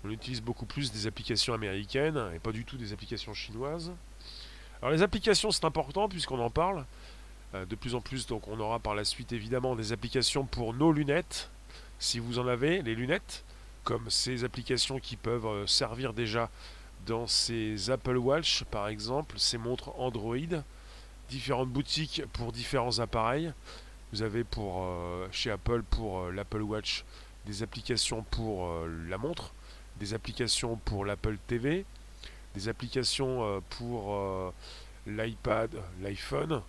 on 0.05 0.11
utilise 0.11 0.41
beaucoup 0.41 0.67
plus 0.67 0.93
des 0.93 1.07
applications 1.07 1.55
américaines 1.55 2.31
et 2.35 2.39
pas 2.39 2.53
du 2.53 2.65
tout 2.65 2.77
des 2.77 2.93
applications 2.93 3.35
chinoises. 3.35 3.93
Alors 4.81 4.93
les 4.93 5.03
applications 5.03 5.51
c'est 5.51 5.65
important 5.65 6.09
puisqu'on 6.09 6.39
en 6.39 6.51
parle 6.51 6.85
euh, 7.55 7.67
de 7.67 7.75
plus 7.75 7.95
en 7.95 8.01
plus, 8.01 8.27
donc 8.27 8.49
on 8.49 8.59
aura 8.61 8.79
par 8.79 8.95
la 8.95 9.05
suite 9.05 9.33
évidemment 9.33 9.77
des 9.77 9.93
applications 9.93 10.45
pour 10.45 10.75
nos 10.75 10.93
lunettes, 10.93 11.51
si 11.99 12.19
vous 12.19 12.39
en 12.39 12.47
avez, 12.47 12.83
les 12.83 12.95
lunettes, 12.95 13.45
comme 13.85 14.09
ces 14.11 14.45
applications 14.45 15.01
qui 15.01 15.17
peuvent 15.17 15.67
servir 15.67 16.13
déjà 16.13 16.51
dans 17.07 17.27
ces 17.27 17.91
Apple 17.91 18.17
Watch 18.17 18.65
par 18.65 18.89
exemple, 18.89 19.39
ces 19.39 19.59
montres 19.59 19.99
Android 19.99 20.63
différentes 21.29 21.69
boutiques 21.69 22.23
pour 22.33 22.53
différents 22.53 22.99
appareils. 22.99 23.53
Vous 24.13 24.23
avez 24.23 24.43
pour 24.43 24.85
euh, 24.85 25.29
chez 25.33 25.51
Apple 25.51 25.83
pour 25.83 26.21
euh, 26.21 26.33
l'Apple 26.33 26.63
Watch 26.63 27.05
des 27.45 27.63
applications 27.63 28.23
pour 28.23 28.67
euh, 28.67 28.91
la 29.07 29.19
montre, 29.19 29.53
des 30.01 30.15
applications 30.15 30.77
pour 30.77 31.05
l'Apple 31.05 31.37
TV, 31.47 31.85
des 32.55 32.69
applications 32.71 33.63
pour 33.69 34.53
l'iPad, 35.07 35.71
l'iPhone, 36.01 36.63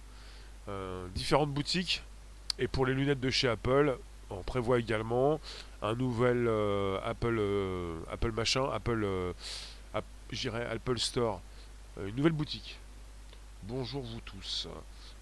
différentes 1.15 1.51
boutiques. 1.51 2.03
Et 2.59 2.67
pour 2.67 2.85
les 2.85 2.93
lunettes 2.93 3.19
de 3.19 3.29
chez 3.29 3.47
Apple, 3.47 3.97
on 4.29 4.43
prévoit 4.43 4.79
également 4.79 5.39
un 5.81 5.95
nouvel 5.95 6.47
Apple 7.03 7.41
Apple 8.11 8.31
machin, 8.31 8.69
Apple 8.71 9.33
Apple 9.93 10.99
Store, 10.99 11.41
une 12.03 12.15
nouvelle 12.15 12.33
boutique. 12.33 12.77
Bonjour 13.63 14.03
vous 14.03 14.21
tous. 14.21 14.67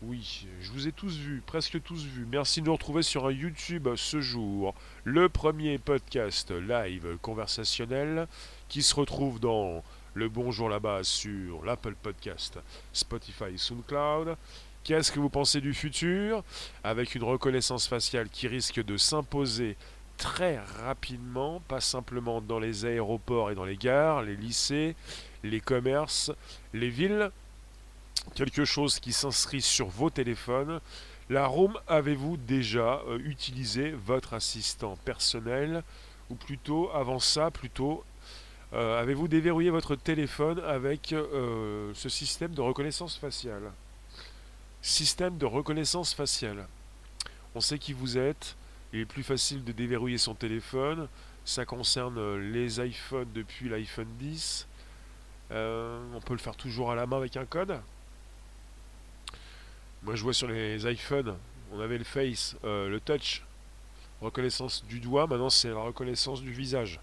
Oui, 0.04 0.46
je 0.62 0.72
vous 0.72 0.88
ai 0.88 0.92
tous 0.92 1.18
vus, 1.18 1.42
presque 1.44 1.82
tous 1.82 2.04
vus. 2.04 2.28
Merci 2.30 2.62
de 2.62 2.68
nous 2.68 2.74
retrouver 2.74 3.02
sur 3.02 3.26
un 3.26 3.32
YouTube 3.32 3.90
ce 3.96 4.22
jour. 4.22 4.76
Le 5.04 5.28
premier 5.28 5.80
podcast 5.80 6.52
live 6.52 7.18
conversationnel 7.24 8.28
qui 8.70 8.84
se 8.84 8.94
retrouve 8.94 9.40
dans 9.40 9.84
le 10.14 10.30
bonjour 10.30 10.70
là-bas 10.70 11.04
sur 11.04 11.66
l'Apple 11.66 11.96
Podcast, 11.96 12.60
Spotify 12.94 13.58
SoundCloud. 13.58 14.38
Qu'est-ce 14.84 15.12
que 15.12 15.20
vous 15.20 15.32
pensez 15.32 15.62
du 15.62 15.74
futur? 15.74 16.44
Avec 16.84 17.16
une 17.16 17.24
reconnaissance 17.24 17.88
faciale 17.88 18.30
qui 18.30 18.48
risque 18.48 18.84
de 18.84 18.98
s'imposer 18.98 19.78
très 20.18 20.60
rapidement, 20.60 21.60
pas 21.68 21.82
simplement 21.82 22.40
dans 22.40 22.60
les 22.60 22.86
aéroports 22.86 23.50
et 23.50 23.56
dans 23.56 23.66
les 23.66 23.78
gares, 23.78 24.22
les 24.22 24.36
lycées, 24.36 24.96
les 25.44 25.60
commerces, 25.60 26.32
les 26.72 26.90
villes. 26.90 27.32
Quelque 28.36 28.66
chose 28.66 29.00
qui 29.00 29.14
s'inscrit 29.14 29.62
sur 29.62 29.88
vos 29.88 30.10
téléphones. 30.10 30.80
La 31.30 31.48
Room, 31.48 31.78
avez-vous 31.88 32.38
déjà 32.38 33.02
euh, 33.08 33.20
utilisé 33.20 33.92
votre 33.92 34.34
assistant 34.34 34.96
personnel? 35.04 35.84
Ou 36.30 36.36
plutôt, 36.36 36.90
avant 36.92 37.20
ça, 37.20 37.52
plutôt, 37.52 38.04
euh, 38.74 39.02
avez-vous 39.02 39.28
déverrouillé 39.28 39.70
votre 39.70 39.96
téléphone 39.96 40.60
avec 40.60 41.14
euh, 41.14 41.92
ce 41.94 42.10
système 42.10 42.54
de 42.54 42.62
reconnaissance 42.62 43.18
faciale? 43.18 43.72
Système 44.82 45.38
de 45.38 45.46
reconnaissance 45.46 46.14
faciale. 46.14 46.68
On 47.56 47.62
sait 47.62 47.80
qui 47.80 47.94
vous 47.94 48.18
êtes, 48.18 48.56
il 48.94 49.00
est 49.00 49.06
plus 49.06 49.24
facile 49.24 49.64
de 49.64 49.72
déverrouiller 49.72 50.18
son 50.18 50.36
téléphone. 50.36 51.08
Ça 51.44 51.66
concerne 51.66 52.38
les 52.52 52.80
iPhones 52.86 53.28
depuis 53.34 53.70
l'iPhone 53.70 54.08
10. 54.20 54.68
Euh, 55.52 56.00
on 56.14 56.20
peut 56.20 56.34
le 56.34 56.40
faire 56.40 56.56
toujours 56.56 56.92
à 56.92 56.96
la 56.96 57.06
main 57.06 57.18
avec 57.18 57.38
un 57.38 57.46
code? 57.46 57.80
Moi 60.08 60.16
je 60.16 60.24
vois 60.24 60.32
sur 60.32 60.48
les 60.48 60.90
iPhones, 60.90 61.36
on 61.74 61.82
avait 61.82 61.98
le 61.98 62.06
face, 62.06 62.56
euh, 62.64 62.88
le 62.88 63.02
touch, 63.02 63.44
reconnaissance 64.22 64.86
du 64.86 65.02
doigt, 65.02 65.28
maintenant 65.28 65.50
c'est 65.50 65.68
la 65.68 65.80
reconnaissance 65.80 66.42
du 66.42 66.54
visage. 66.54 67.02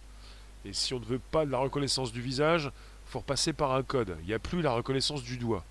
Et 0.65 0.73
si 0.73 0.95
on 0.95 1.01
ne 1.01 1.05
veut 1.05 1.19
pas 1.19 1.45
de 1.45 1.51
la 1.51 1.59
reconnaissance 1.59 2.13
du 2.13 2.23
visage, 2.23 2.73
faut 3.05 3.19
repasser 3.19 3.53
par 3.53 3.75
un 3.75 3.83
code. 3.83 4.17
Il 4.23 4.29
n'y 4.29 4.33
a 4.33 4.39
plus 4.39 4.63
la 4.63 4.71
reconnaissance 4.71 5.23
du 5.23 5.37
doigt. 5.37 5.63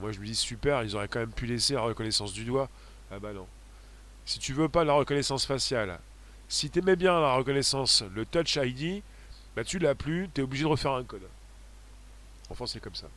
moi 0.00 0.12
je 0.12 0.18
me 0.18 0.24
dis 0.24 0.34
super, 0.34 0.82
ils 0.82 0.96
auraient 0.96 1.08
quand 1.08 1.18
même 1.18 1.30
pu 1.30 1.44
laisser 1.44 1.74
la 1.74 1.82
reconnaissance 1.82 2.32
du 2.32 2.46
doigt. 2.46 2.70
Ah 3.10 3.18
bah 3.18 3.34
non. 3.34 3.46
Si 4.24 4.38
tu 4.38 4.54
veux 4.54 4.70
pas 4.70 4.82
la 4.82 4.94
reconnaissance 4.94 5.44
faciale, 5.44 6.00
si 6.48 6.70
tu 6.70 6.78
aimais 6.78 6.96
bien 6.96 7.20
la 7.20 7.34
reconnaissance, 7.34 8.02
le 8.14 8.24
Touch 8.24 8.56
ID, 8.56 9.02
bah 9.54 9.62
tu 9.62 9.78
l'as 9.78 9.94
plus, 9.94 10.30
tu 10.34 10.40
es 10.40 10.44
obligé 10.44 10.62
de 10.62 10.68
refaire 10.68 10.92
un 10.92 11.04
code. 11.04 11.28
Enfin, 12.48 12.64
c'est 12.64 12.80
comme 12.80 12.94
ça. 12.94 13.08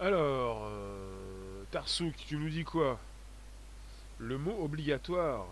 Alors, 0.00 0.64
euh, 0.64 1.11
Tarsouk, 1.72 2.14
tu 2.28 2.36
nous 2.36 2.50
dis 2.50 2.64
quoi? 2.64 3.00
Le 4.18 4.36
mot 4.36 4.62
obligatoire 4.62 5.46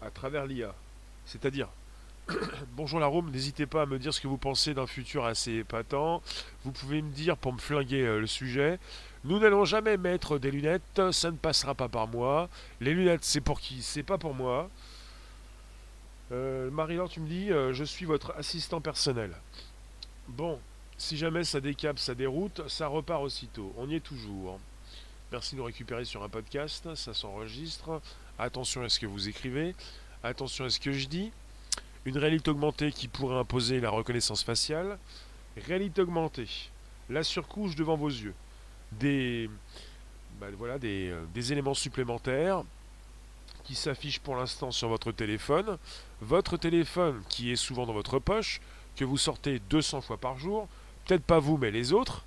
à 0.00 0.08
travers 0.10 0.46
l'IA. 0.46 0.74
C'est-à-dire, 1.26 1.68
bonjour 2.74 2.98
la 2.98 3.06
Rome, 3.06 3.30
n'hésitez 3.30 3.66
pas 3.66 3.82
à 3.82 3.86
me 3.86 3.98
dire 3.98 4.14
ce 4.14 4.22
que 4.22 4.28
vous 4.28 4.38
pensez 4.38 4.72
d'un 4.72 4.86
futur 4.86 5.26
assez 5.26 5.56
épatant. 5.56 6.22
Vous 6.64 6.72
pouvez 6.72 7.02
me 7.02 7.10
dire 7.10 7.36
pour 7.36 7.52
me 7.52 7.58
flinguer 7.58 8.00
euh, 8.00 8.18
le 8.18 8.26
sujet. 8.26 8.78
Nous 9.24 9.38
n'allons 9.40 9.66
jamais 9.66 9.98
mettre 9.98 10.38
des 10.38 10.50
lunettes, 10.50 11.12
ça 11.12 11.30
ne 11.30 11.36
passera 11.36 11.74
pas 11.74 11.90
par 11.90 12.08
moi. 12.08 12.48
Les 12.80 12.94
lunettes, 12.94 13.24
c'est 13.24 13.42
pour 13.42 13.60
qui? 13.60 13.82
C'est 13.82 14.02
pas 14.02 14.16
pour 14.16 14.32
moi. 14.32 14.70
Euh, 16.32 16.70
Marie-Laure, 16.70 17.10
tu 17.10 17.20
me 17.20 17.28
dis, 17.28 17.52
euh, 17.52 17.74
je 17.74 17.84
suis 17.84 18.06
votre 18.06 18.32
assistant 18.38 18.80
personnel. 18.80 19.36
Bon, 20.28 20.58
si 20.96 21.18
jamais 21.18 21.44
ça 21.44 21.60
décape, 21.60 21.98
ça 21.98 22.14
déroute, 22.14 22.66
ça 22.68 22.86
repart 22.86 23.22
aussitôt. 23.22 23.74
On 23.76 23.90
y 23.90 23.96
est 23.96 24.00
toujours. 24.00 24.58
Merci 25.32 25.54
de 25.54 25.60
nous 25.60 25.64
récupérer 25.64 26.04
sur 26.04 26.22
un 26.22 26.28
podcast, 26.28 26.94
ça 26.94 27.14
s'enregistre. 27.14 28.02
Attention 28.38 28.82
à 28.82 28.90
ce 28.90 29.00
que 29.00 29.06
vous 29.06 29.30
écrivez. 29.30 29.74
Attention 30.22 30.66
à 30.66 30.68
ce 30.68 30.78
que 30.78 30.92
je 30.92 31.08
dis. 31.08 31.32
Une 32.04 32.18
réalité 32.18 32.50
augmentée 32.50 32.92
qui 32.92 33.08
pourrait 33.08 33.38
imposer 33.38 33.80
la 33.80 33.88
reconnaissance 33.88 34.44
faciale. 34.44 34.98
Réalité 35.56 36.02
augmentée. 36.02 36.50
La 37.08 37.22
surcouche 37.22 37.76
devant 37.76 37.96
vos 37.96 38.10
yeux 38.10 38.34
des, 39.00 39.48
bah, 40.38 40.48
voilà, 40.58 40.76
euh, 40.84 41.24
des, 41.32 41.52
éléments 41.52 41.72
supplémentaires 41.72 42.62
qui 43.64 43.74
s'affichent 43.74 44.20
pour 44.20 44.36
l'instant 44.36 44.70
sur 44.70 44.90
votre 44.90 45.12
téléphone. 45.12 45.78
Votre 46.20 46.58
téléphone 46.58 47.22
qui 47.30 47.50
est 47.50 47.56
souvent 47.56 47.86
dans 47.86 47.94
votre 47.94 48.18
poche, 48.18 48.60
que 48.96 49.06
vous 49.06 49.16
sortez 49.16 49.60
200 49.70 50.02
fois 50.02 50.18
par 50.18 50.36
jour, 50.36 50.68
peut-être 51.06 51.24
pas 51.24 51.38
vous 51.38 51.56
mais 51.56 51.70
les 51.70 51.94
autres. 51.94 52.26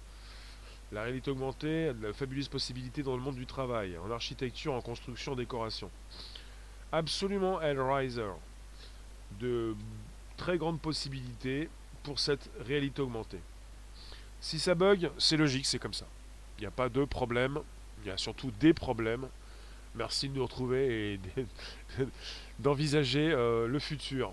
La 0.95 1.03
réalité 1.03 1.29
augmentée 1.29 1.89
a 1.89 1.93
de 1.93 2.13
fabuleuses 2.13 2.47
possibilités 2.47 3.03
dans 3.03 3.17
le 3.17 3.21
monde 3.21 3.35
du 3.35 3.45
travail, 3.45 3.97
en 3.97 4.09
architecture, 4.11 4.71
en 4.71 4.79
construction, 4.79 5.33
en 5.33 5.35
décoration. 5.35 5.91
Absolument 6.93 7.59
Hellraiser. 7.59 8.31
De 9.41 9.75
très 10.37 10.57
grandes 10.57 10.79
possibilités 10.79 11.67
pour 12.03 12.17
cette 12.17 12.49
réalité 12.65 13.01
augmentée. 13.01 13.41
Si 14.39 14.57
ça 14.57 14.73
bug, 14.73 15.11
c'est 15.17 15.35
logique, 15.35 15.65
c'est 15.65 15.79
comme 15.79 15.93
ça. 15.93 16.05
Il 16.57 16.61
n'y 16.61 16.67
a 16.67 16.71
pas 16.71 16.87
de 16.87 17.03
problème, 17.03 17.59
il 18.05 18.07
y 18.07 18.11
a 18.11 18.17
surtout 18.17 18.51
des 18.61 18.73
problèmes. 18.73 19.27
Merci 19.95 20.29
de 20.29 20.35
nous 20.35 20.43
retrouver 20.43 21.15
et 21.15 21.19
d'envisager 22.59 23.33
euh, 23.33 23.67
le 23.67 23.79
futur. 23.79 24.31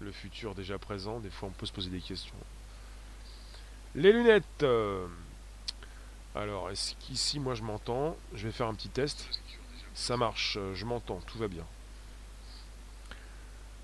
Le 0.00 0.12
futur 0.12 0.54
déjà 0.54 0.78
présent, 0.78 1.18
des 1.18 1.30
fois 1.30 1.48
on 1.48 1.52
peut 1.52 1.66
se 1.66 1.72
poser 1.72 1.90
des 1.90 2.00
questions. 2.00 2.36
Les 3.96 4.12
lunettes. 4.12 4.62
Euh, 4.62 5.08
alors, 6.34 6.70
est-ce 6.70 6.94
qu'ici 7.00 7.38
moi 7.38 7.54
je 7.54 7.62
m'entends 7.62 8.16
Je 8.34 8.46
vais 8.46 8.52
faire 8.52 8.66
un 8.66 8.74
petit 8.74 8.88
test. 8.88 9.28
Ça 9.94 10.16
marche, 10.16 10.56
euh, 10.58 10.74
je 10.74 10.84
m'entends, 10.84 11.20
tout 11.26 11.38
va 11.38 11.48
bien. 11.48 11.64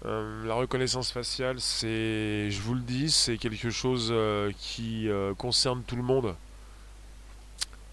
la 0.04 0.54
reconnaissance 0.54 1.10
faciale, 1.10 1.60
c'est, 1.60 2.50
je 2.50 2.60
vous 2.62 2.74
le 2.74 2.80
dis, 2.80 3.10
c'est 3.10 3.36
quelque 3.36 3.70
chose 3.70 4.14
qui 4.58 5.08
concerne 5.36 5.82
tout 5.82 5.96
le 5.96 6.02
monde. 6.02 6.34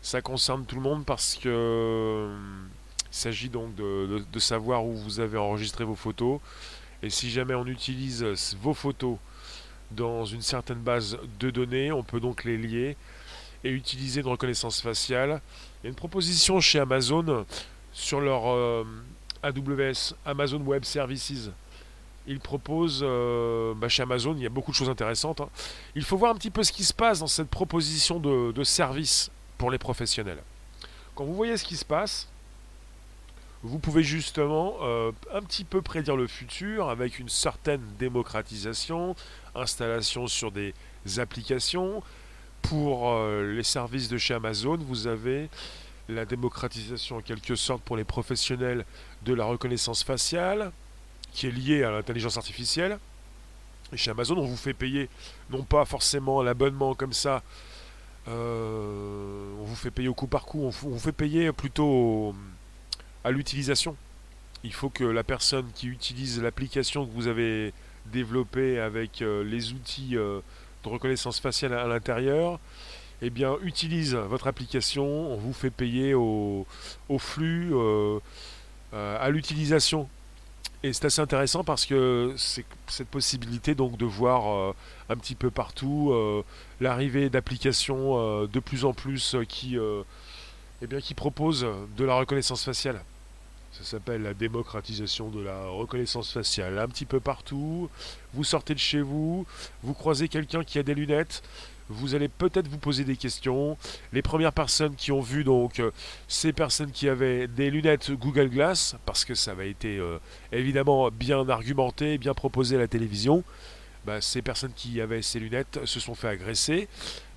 Ça 0.05 0.21
concerne 0.21 0.67
tout 0.67 0.75
le 0.75 0.81
monde 0.81 1.03
parce 1.03 1.33
que 1.33 1.49
euh, 1.49 2.37
il 3.11 3.15
s'agit 3.15 3.49
donc 3.49 3.73
de, 3.73 4.23
savoir 4.37 4.85
où 4.85 4.93
vous 4.93 5.19
avez 5.19 5.39
enregistré 5.39 5.83
vos 5.83 5.95
photos. 5.95 6.39
Et 7.01 7.09
si 7.09 7.31
jamais 7.31 7.55
on 7.55 7.65
utilise 7.65 8.23
vos 8.61 8.75
photos 8.75 9.17
dans 9.89 10.23
une 10.23 10.43
certaine 10.43 10.77
base 10.77 11.17
de 11.39 11.49
données, 11.49 11.91
on 11.91 12.03
peut 12.03 12.19
donc 12.19 12.43
les 12.43 12.55
lier 12.55 12.97
et 13.65 13.71
utiliser 13.71 14.21
une 14.21 14.27
reconnaissance 14.27 14.79
faciale. 14.79 15.41
Il 15.81 15.85
y 15.85 15.87
a 15.87 15.89
une 15.89 15.95
proposition 15.95 16.61
chez 16.61 16.79
Amazon 16.79 17.45
sur 17.91 18.21
leur 18.21 18.47
euh, 18.47 18.85
AWS, 19.41 20.13
Amazon 20.25 20.61
Web 20.61 20.85
Services. 20.85 21.49
Ils 22.27 22.39
proposent, 22.39 23.01
euh, 23.03 23.73
bah, 23.73 23.89
chez 23.89 24.03
Amazon, 24.03 24.35
il 24.37 24.43
y 24.43 24.45
a 24.45 24.49
beaucoup 24.49 24.71
de 24.71 24.75
choses 24.75 24.89
intéressantes. 24.89 25.41
Hein. 25.41 25.49
Il 25.95 26.03
faut 26.03 26.15
voir 26.15 26.31
un 26.31 26.35
petit 26.35 26.51
peu 26.51 26.63
ce 26.63 26.71
qui 26.71 26.83
se 26.83 26.93
passe 26.93 27.19
dans 27.19 27.27
cette 27.27 27.49
proposition 27.49 28.19
de, 28.19 28.51
de 28.51 28.63
service 28.63 29.31
pour 29.57 29.71
les 29.71 29.79
professionnels. 29.79 30.41
Quand 31.15 31.25
vous 31.25 31.33
voyez 31.33 31.57
ce 31.57 31.63
qui 31.63 31.77
se 31.77 31.85
passe, 31.85 32.27
vous 33.63 33.79
pouvez 33.79 34.03
justement 34.03 34.75
euh, 34.83 35.11
un 35.33 35.41
petit 35.41 35.63
peu 35.63 35.81
prédire 35.81 36.15
le 36.15 36.27
futur 36.27 36.89
avec 36.89 37.17
une 37.17 37.29
certaine 37.29 37.81
démocratisation, 37.97 39.15
installation 39.55 40.27
sur 40.27 40.51
des 40.51 40.73
applications. 41.17 42.03
Pour 42.69 43.11
euh, 43.11 43.53
les 43.53 43.63
services 43.63 44.09
de 44.09 44.17
chez 44.17 44.33
Amazon, 44.33 44.77
vous 44.77 45.05
avez 45.05 45.49
la 46.09 46.25
démocratisation 46.25 47.17
en 47.17 47.21
quelque 47.21 47.55
sorte 47.55 47.83
pour 47.83 47.95
les 47.95 48.03
professionnels 48.03 48.85
de 49.23 49.33
la 49.33 49.45
reconnaissance 49.45 50.03
faciale, 50.03 50.71
qui 51.31 51.47
est 51.47 51.51
liée 51.51 51.83
à 51.83 51.91
l'intelligence 51.91 52.37
artificielle. 52.37 52.97
Et 53.93 53.97
chez 53.97 54.09
Amazon, 54.11 54.37
on 54.37 54.45
vous 54.45 54.57
fait 54.57 54.73
payer 54.73 55.09
non 55.51 55.63
pas 55.63 55.85
forcément 55.85 56.41
l'abonnement 56.41 56.95
comme 56.95 57.13
ça, 57.13 57.43
euh, 58.27 59.53
on 59.59 59.63
vous 59.63 59.75
fait 59.75 59.91
payer 59.91 60.07
au 60.07 60.15
coup 60.15 60.27
par 60.27 60.45
coup, 60.45 60.63
on, 60.63 60.69
vous 60.69 60.99
fait 60.99 61.11
payer 61.11 61.51
plutôt 61.51 62.33
à 63.23 63.29
l'utilisation. 63.29 63.95
Il 64.63 64.73
faut 64.73 64.89
que 64.89 65.03
la 65.03 65.23
personne 65.23 65.67
qui 65.75 65.87
utilise 65.87 66.41
l'application 66.41 67.05
que 67.05 67.11
vous 67.11 67.27
avez 67.27 67.73
développée 68.07 68.79
avec 68.79 69.21
euh, 69.21 69.43
les 69.43 69.73
outils 69.73 70.15
reconnaissance 70.89 71.39
faciale 71.39 71.73
à, 71.73 71.87
l'intérieur, 71.87 72.59
eh 73.21 73.29
bien, 73.29 73.55
utilise 73.63 74.15
votre 74.15 74.47
application, 74.47 75.05
on 75.05 75.37
vous 75.37 75.53
fait 75.53 75.69
payer 75.69 76.13
au, 76.13 76.65
flux, 77.17 77.73
à 78.93 79.29
l'utilisation 79.29 80.09
et 80.85 80.93
c'est 80.93 81.05
assez 81.05 81.21
intéressant 81.21 81.63
parce 81.63 81.87
que 81.87 82.35
c'est 82.37 82.63
cette 82.87 83.07
possibilité 83.07 83.73
donc 83.73 83.97
de 83.97 84.05
voir 84.05 84.47
euh, 84.53 84.75
un 85.09 85.17
petit 85.17 85.33
peu 85.33 85.49
partout 85.49 86.11
euh, 86.11 86.43
l'arrivée 86.79 87.31
d'applications 87.31 88.19
euh, 88.19 88.45
de 88.45 88.59
plus 88.59 88.85
en 88.85 88.93
plus 88.93 89.35
qui, 89.49 89.77
eh 90.81 90.87
bien, 90.87 91.01
qui 91.01 91.15
proposent 91.15 91.65
de 91.97 92.05
la 92.05 92.13
reconnaissance 92.13 92.63
faciale. 92.63 93.01
Ça 93.71 93.83
s'appelle 93.83 94.21
la 94.21 94.35
démocratisation 94.35 95.29
de 95.29 95.41
la 95.41 95.65
reconnaissance 95.65 96.31
faciale. 96.31 96.77
Un 96.77 96.87
petit 96.87 97.05
peu 97.05 97.19
partout, 97.19 97.89
vous 98.35 98.43
sortez 98.43 98.73
de 98.73 98.79
chez 98.79 99.01
vous, 99.01 99.45
vous 99.83 99.93
croisez 99.93 100.27
quelqu'un 100.27 100.63
qui 100.63 100.77
a 100.77 100.83
des 100.83 100.93
lunettes, 100.93 101.41
vous 101.89 102.15
allez 102.15 102.27
peut-être 102.27 102.67
vous 102.67 102.77
poser 102.77 103.03
des 103.03 103.15
questions. 103.15 103.77
Les 104.11 104.21
premières 104.21 104.53
personnes 104.53 104.95
qui 104.95 105.11
ont 105.11 105.21
vu 105.21 105.43
donc 105.43 105.79
euh, 105.79 105.91
ces 106.27 106.51
personnes 106.51 106.91
qui 106.91 107.07
avaient 107.07 107.47
des 107.47 107.69
lunettes 107.69 108.11
Google 108.11 108.49
Glass, 108.49 108.95
parce 109.05 109.23
que 109.23 109.35
ça 109.35 109.51
avait 109.51 109.69
été 109.69 109.97
euh, 109.97 110.17
évidemment 110.51 111.09
bien 111.11 111.47
argumenté, 111.47 112.17
bien 112.17 112.33
proposé 112.33 112.75
à 112.75 112.79
la 112.79 112.87
télévision, 112.87 113.43
bah, 114.05 114.21
ces 114.21 114.41
personnes 114.41 114.73
qui 114.75 114.99
avaient 114.99 115.21
ces 115.21 115.39
lunettes 115.39 115.79
se 115.85 115.99
sont 115.99 116.15
fait 116.15 116.27
agresser. 116.27 116.87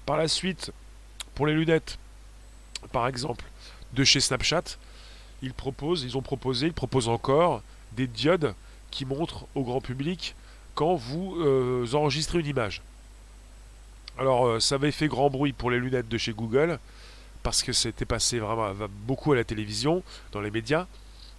Par 0.07 0.17
la 0.17 0.29
suite, 0.29 0.73
pour 1.35 1.47
les 1.47 1.55
lunettes, 1.55 1.99
par 2.93 3.07
exemple, 3.07 3.45
de 3.93 4.05
chez 4.05 4.21
Snapchat, 4.21 4.65
ils 5.43 5.55
proposent, 5.55 6.05
ils 6.05 6.17
ont 6.17 6.23
proposé, 6.23 6.67
ils 6.67 6.73
proposent 6.73 7.09
encore 7.09 7.63
des 7.93 8.07
diodes 8.07 8.55
qui 8.91 9.05
montrent 9.05 9.47
au 9.55 9.63
grand 9.63 9.81
public 9.81 10.35
quand 10.79 10.95
vous 10.95 11.35
euh, 11.41 11.93
enregistrez 11.93 12.39
une 12.39 12.47
image. 12.47 12.83
Alors, 14.17 14.47
euh, 14.47 14.61
ça 14.61 14.77
avait 14.77 14.93
fait 14.93 15.09
grand 15.09 15.29
bruit 15.29 15.53
pour 15.53 15.73
les 15.73 15.81
lunettes 15.81 16.09
de 16.09 16.17
chez 16.19 16.33
Google, 16.33 16.79
parce 17.43 17.65
que 17.65 17.73
c'était 17.73 18.05
passé 18.05 18.39
vraiment 18.39 18.73
beaucoup 19.05 19.33
à 19.33 19.35
la 19.35 19.43
télévision, 19.43 20.05
dans 20.31 20.41
les 20.41 20.53
médias. 20.53 20.87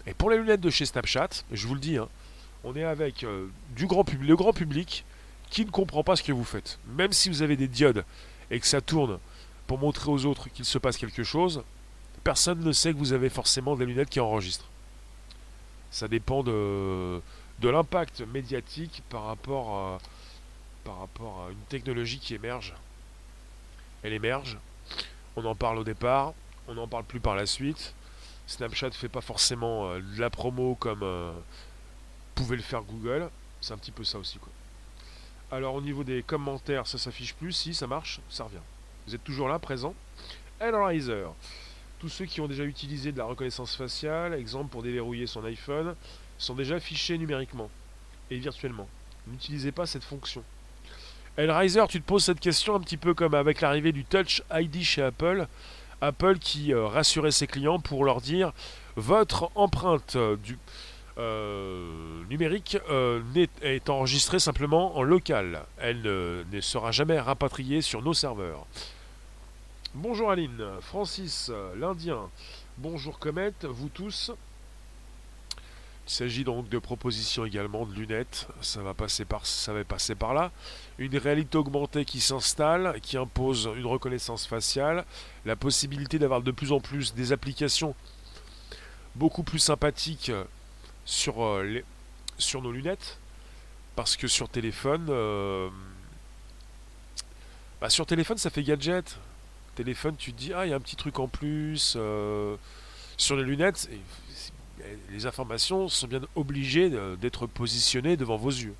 Et 0.05 0.13
pour 0.13 0.29
les 0.29 0.37
lunettes 0.37 0.59
de 0.59 0.69
chez 0.69 0.85
Snapchat, 0.85 1.29
je 1.53 1.67
vous 1.67 1.73
le 1.73 1.79
dis, 1.79 1.95
hein, 1.95 2.09
on 2.65 2.75
est 2.75 2.83
avec 2.83 3.23
euh, 3.23 3.47
du 3.77 3.87
grand 3.87 4.03
le 4.11 4.35
grand 4.35 4.51
public 4.51 5.05
qui 5.49 5.63
ne 5.63 5.71
comprend 5.71 6.03
pas 6.03 6.17
ce 6.17 6.23
que 6.23 6.33
vous 6.33 6.43
faites. 6.43 6.77
Même 6.97 7.13
si 7.13 7.29
vous 7.29 7.41
avez 7.41 7.55
des 7.55 7.69
diodes 7.69 8.03
et 8.51 8.59
que 8.59 8.67
ça 8.67 8.81
tourne 8.81 9.19
pour 9.67 9.77
montrer 9.77 10.11
aux 10.11 10.25
autres 10.25 10.49
qu'il 10.49 10.65
se 10.65 10.79
passe 10.79 10.97
quelque 10.97 11.23
chose, 11.23 11.63
personne 12.25 12.59
ne 12.59 12.73
sait 12.73 12.91
que 12.91 12.97
vous 12.97 13.13
avez 13.13 13.29
forcément 13.29 13.77
des 13.77 13.85
lunettes 13.85 14.09
qui 14.09 14.19
enregistrent. 14.19 14.67
Ça 15.91 16.09
dépend 16.09 16.43
de, 16.43 17.21
de 17.59 17.69
l'impact 17.69 18.21
médiatique 18.21 19.03
par 19.09 19.25
rapport, 19.25 19.69
à, 19.75 19.97
par 20.83 20.99
rapport 20.99 21.45
à 21.45 21.51
une 21.51 21.61
technologie 21.69 22.19
qui 22.19 22.33
émerge. 22.33 22.73
Elle 24.03 24.13
émerge, 24.13 24.57
on 25.35 25.43
en 25.45 25.55
parle 25.55 25.77
au 25.79 25.83
départ, 25.83 26.33
on 26.67 26.75
n'en 26.75 26.87
parle 26.87 27.03
plus 27.03 27.19
par 27.19 27.35
la 27.35 27.45
suite. 27.45 27.93
Snapchat 28.47 28.87
ne 28.87 28.93
fait 28.93 29.09
pas 29.09 29.21
forcément 29.21 29.89
euh, 29.89 29.99
de 29.99 30.19
la 30.19 30.29
promo 30.29 30.75
comme 30.75 31.03
euh, 31.03 31.31
pouvait 32.33 32.55
le 32.55 32.61
faire 32.61 32.83
Google. 32.83 33.29
C'est 33.61 33.73
un 33.73 33.77
petit 33.77 33.91
peu 33.91 34.03
ça 34.03 34.17
aussi. 34.17 34.39
Quoi. 34.39 34.51
Alors 35.51 35.75
au 35.75 35.81
niveau 35.81 36.03
des 36.03 36.23
commentaires, 36.23 36.87
ça 36.87 36.97
s'affiche 36.97 37.33
plus. 37.33 37.51
Si 37.51 37.73
ça 37.73 37.87
marche, 37.87 38.21
ça 38.29 38.45
revient. 38.45 38.57
Vous 39.05 39.15
êtes 39.15 39.23
toujours 39.23 39.49
là, 39.49 39.59
présent. 39.59 39.93
Analyzer. 40.59 41.33
Tous 41.99 42.09
ceux 42.09 42.25
qui 42.25 42.39
ont 42.39 42.47
déjà 42.47 42.63
utilisé 42.63 43.11
de 43.11 43.17
la 43.17 43.25
reconnaissance 43.25 43.75
faciale, 43.75 44.33
exemple 44.33 44.69
pour 44.69 44.83
déverrouiller 44.83 45.27
son 45.27 45.43
iPhone, 45.43 45.95
sont 46.39 46.55
déjà 46.55 46.75
affichés 46.75 47.17
numériquement 47.19 47.69
et 48.31 48.39
virtuellement. 48.39 48.87
N'utilisez 49.27 49.71
pas 49.71 49.85
cette 49.85 50.03
fonction. 50.03 50.43
Hellraiser, 51.37 51.83
tu 51.87 52.01
te 52.01 52.05
poses 52.05 52.25
cette 52.25 52.39
question 52.39 52.75
un 52.75 52.79
petit 52.79 52.97
peu 52.97 53.13
comme 53.13 53.35
avec 53.35 53.61
l'arrivée 53.61 53.91
du 53.91 54.03
Touch 54.03 54.41
ID 54.51 54.83
chez 54.83 55.03
Apple. 55.03 55.47
Apple 56.01 56.39
qui 56.39 56.73
euh, 56.73 56.87
rassurait 56.87 57.31
ses 57.31 57.47
clients 57.47 57.79
pour 57.79 58.05
leur 58.05 58.21
dire 58.21 58.53
votre 58.95 59.51
empreinte 59.55 60.15
euh, 60.15 60.37
du, 60.37 60.57
euh, 61.17 62.23
numérique 62.29 62.77
est 63.61 63.89
enregistrée 63.89 64.39
simplement 64.39 64.97
en 64.97 65.03
local. 65.03 65.65
Elle 65.77 66.01
ne 66.01 66.61
sera 66.61 66.91
jamais 66.91 67.19
rapatriée 67.19 67.81
sur 67.81 68.01
nos 68.01 68.13
serveurs. 68.13 68.65
Bonjour 69.93 70.31
Aline, 70.31 70.63
Francis, 70.81 71.51
l'Indien. 71.77 72.29
Bonjour 72.77 73.19
Comet, 73.19 73.53
vous 73.63 73.89
tous. 73.89 74.31
Il 76.09 76.11
s'agit 76.11 76.43
donc 76.43 76.69
de 76.69 76.79
propositions 76.79 77.45
également 77.45 77.85
de 77.85 77.93
lunettes, 77.93 78.47
ça 78.61 78.81
va 78.81 78.95
passer 78.95 79.25
par, 79.25 79.45
ça 79.45 79.73
va 79.73 79.83
passer 79.83 80.15
par 80.15 80.33
là. 80.33 80.51
Une 80.97 81.15
réalité 81.15 81.55
augmentée 81.55 82.03
qui 82.03 82.19
s'installe, 82.19 82.99
qui 82.99 83.15
impose 83.15 83.69
une 83.77 83.85
reconnaissance 83.85 84.47
faciale, 84.47 85.05
la 85.45 85.55
possibilité 85.55 86.17
d'avoir 86.17 86.41
de 86.41 86.49
plus 86.49 86.71
en 86.71 86.79
plus 86.79 87.13
des 87.13 87.31
applications 87.31 87.93
beaucoup 89.13 89.43
plus 89.43 89.59
sympathiques 89.59 90.31
sur, 91.05 91.43
euh, 91.43 91.61
les, 91.61 91.85
sur 92.39 92.63
nos 92.63 92.71
lunettes, 92.71 93.19
parce 93.95 94.17
que 94.17 94.27
sur 94.27 94.49
téléphone, 94.49 95.05
euh, 95.09 95.69
bah 97.81 97.91
sur 97.91 98.07
téléphone 98.07 98.39
ça 98.39 98.49
fait 98.49 98.63
gadget. 98.63 99.19
Téléphone, 99.75 100.15
tu 100.17 100.33
te 100.33 100.39
dis 100.39 100.53
ah 100.53 100.65
il 100.65 100.71
y 100.71 100.73
a 100.73 100.75
un 100.75 100.81
petit 100.81 100.95
truc 100.95 101.19
en 101.19 101.27
plus. 101.27 101.93
Euh, 101.97 102.55
sur 103.19 103.35
les 103.35 103.43
lunettes, 103.43 103.89
les 105.11 105.25
informations 105.25 105.87
sont 105.87 106.07
bien 106.07 106.21
obligées 106.35 106.89
d'être 107.17 107.47
positionnées 107.47 108.17
devant 108.17 108.37
vos 108.37 108.49
yeux. 108.49 108.75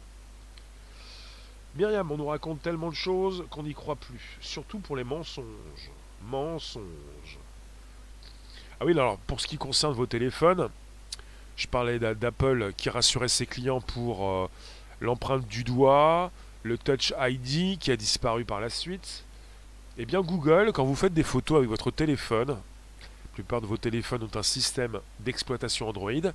Myriam, 1.76 2.12
on 2.12 2.18
nous 2.18 2.26
raconte 2.28 2.62
tellement 2.62 2.90
de 2.90 2.96
choses 2.96 3.46
qu'on 3.50 3.64
n'y 3.64 3.74
croit 3.74 3.96
plus, 3.96 4.38
surtout 4.42 4.80
pour 4.80 4.96
les 4.96 5.04
mensonges. 5.04 5.46
Mensonges. 6.24 7.40
Ah 8.80 8.86
oui, 8.86 8.94
alors 8.94 9.18
pour 9.20 9.40
ce 9.40 9.48
qui 9.48 9.58
concerne 9.58 9.94
vos 9.94 10.06
téléphones, 10.06 10.70
je 11.56 11.68
parlais 11.68 12.00
d'Apple 12.00 12.74
qui 12.76 12.90
rassurait 12.90 13.28
ses 13.28 13.46
clients 13.46 13.82
pour 13.82 14.28
euh, 14.28 14.50
l'empreinte 15.02 15.48
du 15.48 15.64
doigt, 15.64 16.32
le 16.64 16.78
Touch 16.78 17.14
ID 17.20 17.78
qui 17.78 17.92
a 17.92 17.98
disparu 17.98 18.46
par 18.46 18.62
la 18.62 18.70
suite. 18.70 19.24
Eh 19.98 20.06
bien 20.06 20.22
Google, 20.22 20.72
quand 20.74 20.86
vous 20.86 20.96
faites 20.96 21.14
des 21.14 21.24
photos 21.24 21.58
avec 21.58 21.70
votre 21.70 21.92
téléphone, 21.92 22.58
plupart 23.40 23.62
de 23.62 23.68
vos 23.68 23.78
téléphones 23.78 24.24
ont 24.24 24.38
un 24.38 24.44
système 24.44 25.00
d'exploitation 25.22 25.88
Android. 25.88 26.34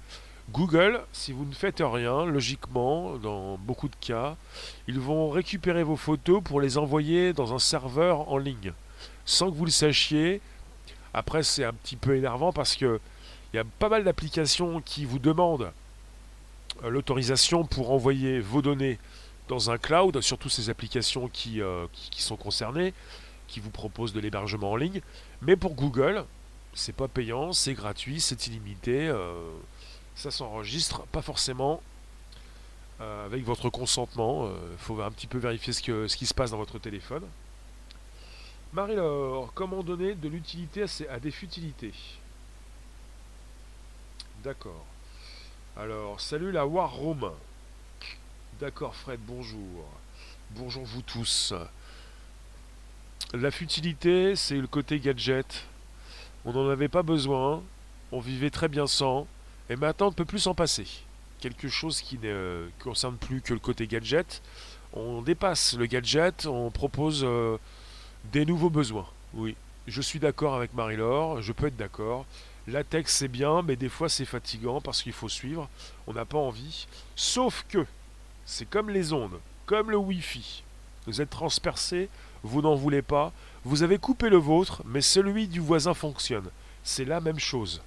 Google, 0.51 1.03
si 1.13 1.33
vous 1.33 1.45
ne 1.45 1.53
faites 1.53 1.83
rien, 1.85 2.25
logiquement, 2.25 3.19
dans 3.19 3.59
beaucoup 3.59 3.89
de 3.89 3.97
cas, 4.01 4.37
ils 4.89 4.99
vont 4.99 5.29
récupérer 5.29 5.83
vos 5.83 5.97
photos 5.97 6.43
pour 6.43 6.63
les 6.63 6.79
envoyer 6.79 7.35
dans 7.35 7.53
un 7.53 7.59
serveur 7.59 8.31
en 8.33 8.39
ligne, 8.39 8.73
sans 9.27 9.51
que 9.51 9.55
vous 9.55 9.67
le 9.67 9.71
sachiez. 9.71 10.41
Après, 11.13 11.43
c'est 11.43 11.65
un 11.65 11.75
petit 11.75 11.97
peu 11.97 12.17
énervant 12.17 12.55
parce 12.55 12.75
que 12.75 12.99
il 13.53 13.57
y 13.57 13.61
a 13.61 13.65
pas 13.65 13.91
mal 13.91 14.03
d'applications 14.03 14.81
qui 14.81 15.05
vous 15.05 15.19
demandent 15.19 15.73
euh, 16.85 16.89
l'autorisation 16.89 17.65
pour 17.65 17.91
envoyer 17.91 18.41
vos 18.41 18.63
données 18.63 18.99
dans 19.49 19.71
un 19.71 19.77
cloud, 19.77 20.23
surtout 20.23 20.49
ces 20.49 20.71
applications 20.71 21.31
euh, 21.59 21.87
qui 21.93 22.23
sont 22.23 22.37
concernées, 22.37 22.95
qui 23.47 23.61
vous 23.61 23.71
proposent 23.71 24.15
de 24.15 24.21
l'hébergement 24.21 24.71
en 24.73 24.77
ligne. 24.77 25.03
Mais 25.43 25.55
pour 25.55 25.75
Google, 25.75 26.25
c'est 26.75 26.93
pas 26.93 27.09
payant, 27.09 27.53
c'est 27.53 27.75
gratuit, 27.75 28.21
c'est 28.21 28.47
illimité, 28.47 29.09
euh, 29.09 29.51
ça 30.15 30.31
s'enregistre, 30.31 31.07
pas 31.07 31.23
forcément 31.23 31.81
euh, 33.01 33.27
avec 33.27 33.45
votre 33.45 33.71
consentement. 33.71 34.47
Il 34.47 34.53
euh, 34.53 34.77
faut 34.79 35.01
un 35.01 35.11
petit 35.11 35.27
peu 35.27 35.39
vérifier 35.39 35.73
ce, 35.73 36.17
qui 36.17 36.27
se 36.27 36.35
passe 36.35 36.51
dans 36.51 36.59
votre 36.59 36.79
téléphone. 36.79 37.25
Marie-Laure, 38.73 39.53
comment 39.55 39.83
donner 39.83 40.15
de 40.15 40.29
l'utilité 40.29 40.85
à, 41.09 41.21
des 41.21 41.31
futilités? 41.31 41.95
D'accord. 44.43 44.85
Alors, 45.77 46.21
salut 46.21 46.51
la 46.51 46.67
War 46.67 46.93
Room. 46.93 47.33
D'accord, 48.61 48.95
Fred, 48.97 49.21
bonjour. 49.27 49.85
Bonjour 50.51 50.85
vous 50.85 51.03
tous. 51.03 51.55
La 53.33 53.51
futilité, 53.51 54.37
c'est 54.37 54.57
le 54.57 54.67
côté 54.67 54.99
gadget. 54.99 55.67
On 56.45 56.53
n'en 56.53 56.69
avait 56.69 56.89
pas 56.89 57.03
besoin, 57.03 57.63
on 58.13 58.21
vivait 58.21 58.51
très 58.51 58.69
bien 58.69 58.87
sans, 58.87 59.27
et 59.71 59.77
maintenant 59.77 60.09
on 60.09 60.11
ne 60.11 60.15
peut 60.15 60.25
plus 60.25 60.41
s'en 60.41 60.55
passer. 60.55 60.87
Quelque 61.41 61.69
chose 61.69 62.01
qui 62.01 62.19
ne 62.19 62.69
concerne 62.83 63.17
plus 63.17 63.41
que 63.41 63.55
le 63.55 63.61
côté 63.61 63.87
gadget. 63.87 64.43
On 64.93 65.23
dépasse 65.23 65.77
le 65.77 65.87
gadget, 65.87 66.47
on 66.47 66.71
propose 66.71 67.23
euh, 67.25 67.57
des 68.33 68.45
nouveaux 68.45 68.71
besoins. 68.71 69.07
Oui, 69.33 69.57
je 69.87 70.01
suis 70.01 70.21
d'accord 70.21 70.55
avec 70.55 70.75
Marie-Laure, 70.75 71.43
je 71.43 71.53
peux 71.53 71.67
être 71.67 71.77
d'accord. 71.77 72.27
La 72.67 72.85
tech 72.85 73.07
c'est 73.09 73.29
bien, 73.29 73.63
mais 73.63 73.77
des 73.77 73.89
fois 73.89 74.09
c'est 74.09 74.25
fatigant 74.25 74.81
parce 74.81 75.03
qu'il 75.03 75.13
faut 75.13 75.29
suivre, 75.29 75.69
on 76.07 76.13
n'a 76.13 76.25
pas 76.25 76.39
envie. 76.39 76.87
Sauf 77.17 77.65
que, 77.69 77.85
c'est 78.47 78.69
comme 78.69 78.91
les 78.91 79.13
ondes, 79.13 79.39
comme 79.67 79.91
le 79.91 79.97
Wi-Fi. 79.97 80.63
Vous 81.07 81.21
êtes 81.21 81.31
transpercé, 81.31 82.09
vous 82.43 82.63
n'en 82.63 82.75
voulez 82.75 83.03
pas, 83.03 83.33
vous 83.65 83.83
avez 83.83 83.99
coupé 83.99 84.29
le 84.29 84.37
vôtre, 84.37 84.83
mais 84.85 85.01
celui 85.01 85.49
du 85.49 85.61
voisin 85.61 85.95
fonctionne. 85.95 86.51
C'est 86.83 87.07
la 87.07 87.21
même 87.21 87.39
chose. 87.39 87.81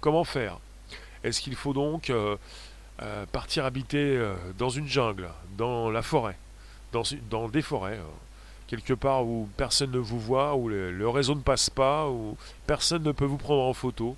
Comment 0.00 0.24
faire? 0.24 0.58
Est-ce 1.22 1.40
qu'il 1.40 1.56
faut 1.56 1.72
donc 1.72 2.10
euh, 2.10 2.36
euh, 3.00 3.24
partir 3.26 3.64
habiter 3.64 4.16
euh, 4.16 4.34
dans 4.58 4.68
une 4.68 4.86
jungle, 4.86 5.30
dans 5.56 5.90
la 5.90 6.02
forêt, 6.02 6.36
dans, 6.92 7.48
des 7.48 7.62
forêts, 7.62 7.98
quelque 8.66 8.92
part 8.92 9.26
où 9.26 9.48
personne 9.56 9.90
ne 9.90 9.98
vous 9.98 10.20
voit, 10.20 10.54
où 10.54 10.68
le, 10.68 11.08
réseau 11.08 11.34
ne 11.34 11.40
passe 11.40 11.70
pas, 11.70 12.08
où 12.08 12.36
personne 12.66 13.02
ne 13.02 13.12
peut 13.12 13.24
vous 13.24 13.38
prendre 13.38 13.62
en 13.62 13.72
photo? 13.72 14.16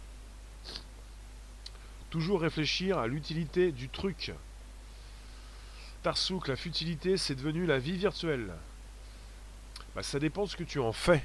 Toujours 2.11 2.41
réfléchir 2.41 2.99
à 2.99 3.07
l'utilité 3.07 3.71
du 3.71 3.89
truc. 3.89 4.33
Tarsouk, 6.03 6.49
la 6.49 6.57
futilité, 6.57 7.17
c'est 7.17 7.37
devenu 7.37 7.67
la 7.67 7.79
vie 7.79 7.97
virtuelle. 7.97 8.53
Bah, 9.97 10.03
ça 10.03 10.19
dépend 10.19 10.45
de 10.45 10.51
ce 10.51 10.57
que 10.57 10.63
tu 10.63 10.79
en 10.79 10.93
fais. 10.93 11.25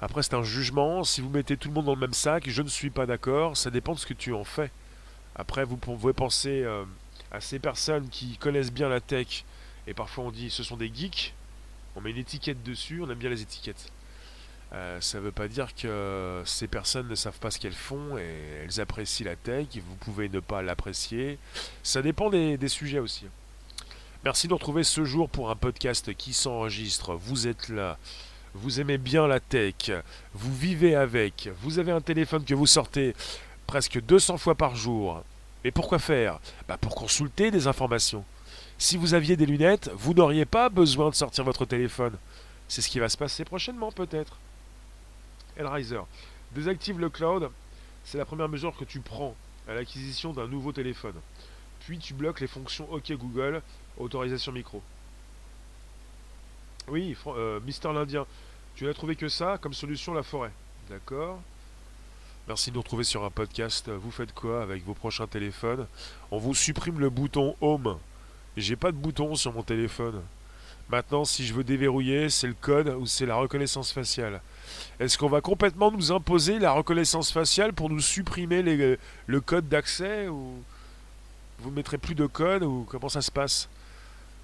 Après, 0.00 0.22
c'est 0.22 0.32
un 0.32 0.42
jugement. 0.42 1.04
Si 1.04 1.20
vous 1.20 1.28
mettez 1.28 1.58
tout 1.58 1.68
le 1.68 1.74
monde 1.74 1.84
dans 1.84 1.94
le 1.94 2.00
même 2.00 2.14
sac, 2.14 2.48
je 2.48 2.62
ne 2.62 2.68
suis 2.68 2.88
pas 2.88 3.04
d'accord. 3.04 3.58
Ça 3.58 3.70
dépend 3.70 3.92
de 3.92 3.98
ce 3.98 4.06
que 4.06 4.14
tu 4.14 4.32
en 4.32 4.42
fais. 4.42 4.70
Après, 5.36 5.64
vous 5.64 5.76
pouvez 5.76 6.14
penser 6.14 6.62
euh, 6.62 6.86
à 7.30 7.42
ces 7.42 7.58
personnes 7.58 8.08
qui 8.08 8.38
connaissent 8.38 8.72
bien 8.72 8.88
la 8.88 9.02
tech. 9.02 9.44
Et 9.86 9.92
parfois, 9.92 10.24
on 10.24 10.30
dit 10.30 10.48
ce 10.48 10.62
sont 10.62 10.78
des 10.78 10.90
geeks. 10.92 11.34
On 11.94 12.00
met 12.00 12.10
une 12.10 12.16
étiquette 12.16 12.62
dessus. 12.62 13.02
On 13.02 13.10
aime 13.10 13.18
bien 13.18 13.28
les 13.28 13.42
étiquettes. 13.42 13.92
Euh, 14.72 14.98
ça 15.02 15.18
ne 15.18 15.24
veut 15.24 15.32
pas 15.32 15.48
dire 15.48 15.74
que 15.74 16.42
ces 16.46 16.68
personnes 16.68 17.08
ne 17.08 17.14
savent 17.14 17.38
pas 17.38 17.50
ce 17.50 17.58
qu'elles 17.58 17.74
font 17.74 18.16
et 18.16 18.62
elles 18.64 18.80
apprécient 18.80 19.26
la 19.26 19.36
tech. 19.36 19.66
Vous 19.74 19.96
pouvez 19.96 20.30
ne 20.30 20.40
pas 20.40 20.62
l'apprécier. 20.62 21.38
Ça 21.82 22.00
dépend 22.00 22.30
des, 22.30 22.56
des 22.56 22.68
sujets 22.68 23.00
aussi. 23.00 23.26
Merci 24.22 24.48
de 24.48 24.50
nous 24.50 24.58
retrouver 24.58 24.84
ce 24.84 25.02
jour 25.06 25.30
pour 25.30 25.48
un 25.48 25.56
podcast 25.56 26.14
qui 26.14 26.34
s'enregistre. 26.34 27.14
Vous 27.14 27.48
êtes 27.48 27.70
là. 27.70 27.96
Vous 28.52 28.78
aimez 28.78 28.98
bien 28.98 29.26
la 29.26 29.40
tech. 29.40 29.90
Vous 30.34 30.54
vivez 30.54 30.94
avec. 30.94 31.48
Vous 31.62 31.78
avez 31.78 31.90
un 31.90 32.02
téléphone 32.02 32.44
que 32.44 32.54
vous 32.54 32.66
sortez 32.66 33.16
presque 33.66 33.98
200 33.98 34.36
fois 34.36 34.54
par 34.54 34.76
jour. 34.76 35.24
Et 35.64 35.70
pourquoi 35.70 35.98
faire? 35.98 36.38
Bah 36.68 36.76
Pour 36.76 36.94
consulter 36.96 37.50
des 37.50 37.66
informations. 37.66 38.22
Si 38.76 38.98
vous 38.98 39.14
aviez 39.14 39.38
des 39.38 39.46
lunettes, 39.46 39.90
vous 39.94 40.12
n'auriez 40.12 40.44
pas 40.44 40.68
besoin 40.68 41.08
de 41.08 41.14
sortir 41.14 41.44
votre 41.44 41.64
téléphone. 41.64 42.12
C'est 42.68 42.82
ce 42.82 42.90
qui 42.90 42.98
va 42.98 43.08
se 43.08 43.16
passer 43.16 43.46
prochainement 43.46 43.90
peut-être. 43.90 44.36
Elriser. 45.56 46.00
Désactive 46.52 47.00
le 47.00 47.08
cloud. 47.08 47.48
C'est 48.04 48.18
la 48.18 48.26
première 48.26 48.50
mesure 48.50 48.76
que 48.76 48.84
tu 48.84 49.00
prends 49.00 49.34
à 49.66 49.72
l'acquisition 49.72 50.34
d'un 50.34 50.46
nouveau 50.46 50.72
téléphone. 50.72 51.16
Puis 51.80 51.98
tu 51.98 52.12
bloques 52.12 52.40
les 52.40 52.46
fonctions 52.46 52.86
OK 52.92 53.10
Google, 53.12 53.62
autorisation 54.00 54.52
micro. 54.52 54.82
Oui, 56.88 57.16
euh, 57.26 57.60
Mister 57.60 57.92
l'Indien, 57.92 58.26
tu 58.74 58.84
n'as 58.84 58.94
trouvé 58.94 59.14
que 59.14 59.28
ça 59.28 59.58
comme 59.58 59.74
solution 59.74 60.14
la 60.14 60.22
forêt. 60.22 60.52
D'accord. 60.88 61.40
Merci 62.48 62.70
de 62.70 62.76
nous 62.76 62.82
retrouver 62.82 63.04
sur 63.04 63.24
un 63.24 63.30
podcast. 63.30 63.88
Vous 63.90 64.10
faites 64.10 64.32
quoi 64.32 64.62
avec 64.62 64.84
vos 64.84 64.94
prochains 64.94 65.26
téléphones? 65.26 65.86
On 66.30 66.38
vous 66.38 66.54
supprime 66.54 66.98
le 66.98 67.10
bouton 67.10 67.54
Home. 67.60 67.98
J'ai 68.56 68.74
pas 68.74 68.90
de 68.90 68.96
bouton 68.96 69.36
sur 69.36 69.52
mon 69.52 69.62
téléphone. 69.62 70.20
Maintenant, 70.88 71.24
si 71.24 71.46
je 71.46 71.54
veux 71.54 71.62
déverrouiller, 71.62 72.28
c'est 72.30 72.48
le 72.48 72.54
code 72.54 72.88
ou 72.88 73.06
c'est 73.06 73.26
la 73.26 73.36
reconnaissance 73.36 73.92
faciale. 73.92 74.40
Est-ce 74.98 75.16
qu'on 75.16 75.28
va 75.28 75.40
complètement 75.40 75.92
nous 75.92 76.10
imposer 76.10 76.58
la 76.58 76.72
reconnaissance 76.72 77.30
faciale 77.30 77.72
pour 77.72 77.88
nous 77.88 78.00
supprimer 78.00 78.62
le 78.62 79.40
code 79.40 79.68
d'accès 79.68 80.26
ou 80.26 80.60
vous 81.60 81.70
mettrez 81.70 81.98
plus 81.98 82.16
de 82.16 82.26
code 82.26 82.64
ou 82.64 82.84
comment 82.90 83.08
ça 83.08 83.22
se 83.22 83.30
passe? 83.30 83.68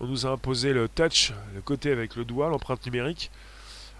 On 0.00 0.06
nous 0.06 0.26
a 0.26 0.30
imposé 0.30 0.72
le 0.72 0.88
touch, 0.88 1.32
le 1.54 1.62
côté 1.62 1.90
avec 1.90 2.16
le 2.16 2.24
doigt, 2.24 2.48
l'empreinte 2.48 2.84
numérique. 2.84 3.30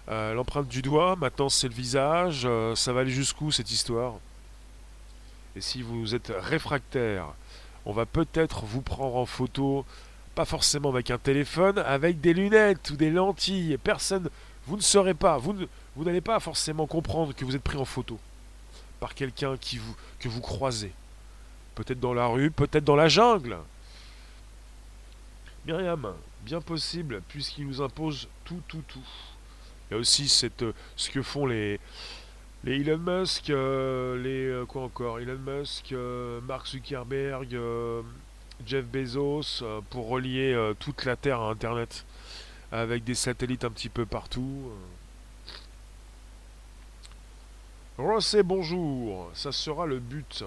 Euh, 0.09 0.33
l'empreinte 0.33 0.67
du 0.67 0.81
doigt, 0.81 1.15
maintenant 1.15 1.49
c'est 1.49 1.67
le 1.67 1.73
visage. 1.73 2.43
Euh, 2.45 2.75
ça 2.75 2.93
va 2.93 3.01
aller 3.01 3.11
jusqu'où 3.11 3.51
cette 3.51 3.71
histoire? 3.71 4.13
Et 5.55 5.61
si 5.61 5.81
vous 5.81 6.13
êtes 6.13 6.31
réfractaire, 6.39 7.25
on 7.85 7.93
va 7.93 8.05
peut-être 8.05 8.63
vous 8.65 8.81
prendre 8.81 9.15
en 9.15 9.25
photo, 9.25 9.85
pas 10.35 10.45
forcément 10.45 10.89
avec 10.89 11.09
un 11.09 11.17
téléphone, 11.17 11.79
avec 11.79 12.21
des 12.21 12.33
lunettes 12.33 12.91
ou 12.91 12.95
des 12.95 13.09
lentilles. 13.09 13.77
Personne, 13.83 14.29
vous 14.67 14.75
ne 14.77 14.81
saurez 14.81 15.15
pas, 15.15 15.39
vous, 15.39 15.55
vous 15.95 16.03
n'allez 16.03 16.21
pas 16.21 16.39
forcément 16.39 16.85
comprendre 16.85 17.33
que 17.33 17.43
vous 17.43 17.55
êtes 17.55 17.63
pris 17.63 17.77
en 17.77 17.85
photo 17.85 18.19
par 18.99 19.15
quelqu'un 19.15 19.57
qui 19.57 19.77
vous, 19.77 19.95
que 20.19 20.29
vous 20.29 20.41
croisez. 20.41 20.91
Peut-être 21.73 21.99
dans 21.99 22.13
la 22.13 22.27
rue, 22.27 22.51
peut-être 22.51 22.83
dans 22.83 22.95
la 22.95 23.07
jungle. 23.07 23.57
Myriam, 25.67 26.13
bien 26.45 26.61
possible, 26.61 27.21
puisqu'il 27.27 27.67
nous 27.67 27.81
impose 27.81 28.29
tout, 28.45 28.61
tout, 28.69 28.83
tout. 28.87 29.03
Il 29.89 29.93
y 29.93 29.97
a 29.97 29.99
aussi 29.99 30.29
cette, 30.29 30.63
euh, 30.63 30.73
ce 30.95 31.09
que 31.09 31.21
font 31.21 31.45
les, 31.45 31.81
les 32.63 32.79
Elon 32.79 32.97
Musk, 32.97 33.49
euh, 33.49 34.15
les 34.23 34.45
euh, 34.45 34.65
quoi 34.65 34.83
encore 34.83 35.19
Elon 35.19 35.37
Musk, 35.37 35.93
Mark 36.47 36.67
Zuckerberg, 36.67 37.59
Jeff 38.65 38.85
Bezos, 38.85 39.61
pour 39.89 40.07
relier 40.07 40.73
toute 40.79 41.03
la 41.03 41.17
Terre 41.17 41.41
à 41.41 41.49
Internet, 41.51 42.05
avec 42.71 43.03
des 43.03 43.15
satellites 43.15 43.65
un 43.65 43.71
petit 43.71 43.89
peu 43.89 44.05
partout. 44.05 44.71
Rosset, 47.97 48.43
bonjour, 48.43 49.29
ça 49.33 49.51
sera 49.51 49.85
le 49.85 49.99
but. 49.99 50.45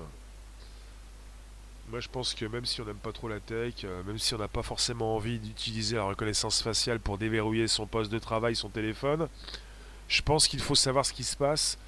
Moi, 1.90 1.98
je 1.98 2.08
pense 2.08 2.34
que 2.34 2.44
même 2.44 2.66
si 2.66 2.80
on 2.80 2.84
n'aime 2.84 2.94
pas 2.98 3.10
trop 3.10 3.28
la 3.28 3.40
tech, 3.40 3.74
euh, 3.82 4.04
même 4.04 4.18
si 4.18 4.32
on 4.32 4.38
n'a 4.38 4.46
pas 4.46 4.62
forcément 4.62 5.16
envie 5.16 5.40
d'utiliser 5.40 5.96
la 5.96 6.04
reconnaissance 6.04 6.62
faciale 6.62 7.00
pour 7.00 7.18
déverrouiller 7.18 7.66
son 7.66 7.84
poste 7.84 8.12
de 8.12 8.20
travail, 8.20 8.54
son 8.54 8.68
téléphone, 8.68 9.28
je 10.06 10.22
pense 10.22 10.46
qu'il 10.46 10.60
faut 10.60 10.76
savoir 10.76 11.04
ce 11.04 11.12
qui 11.12 11.24
se 11.24 11.36
passe 11.36 11.78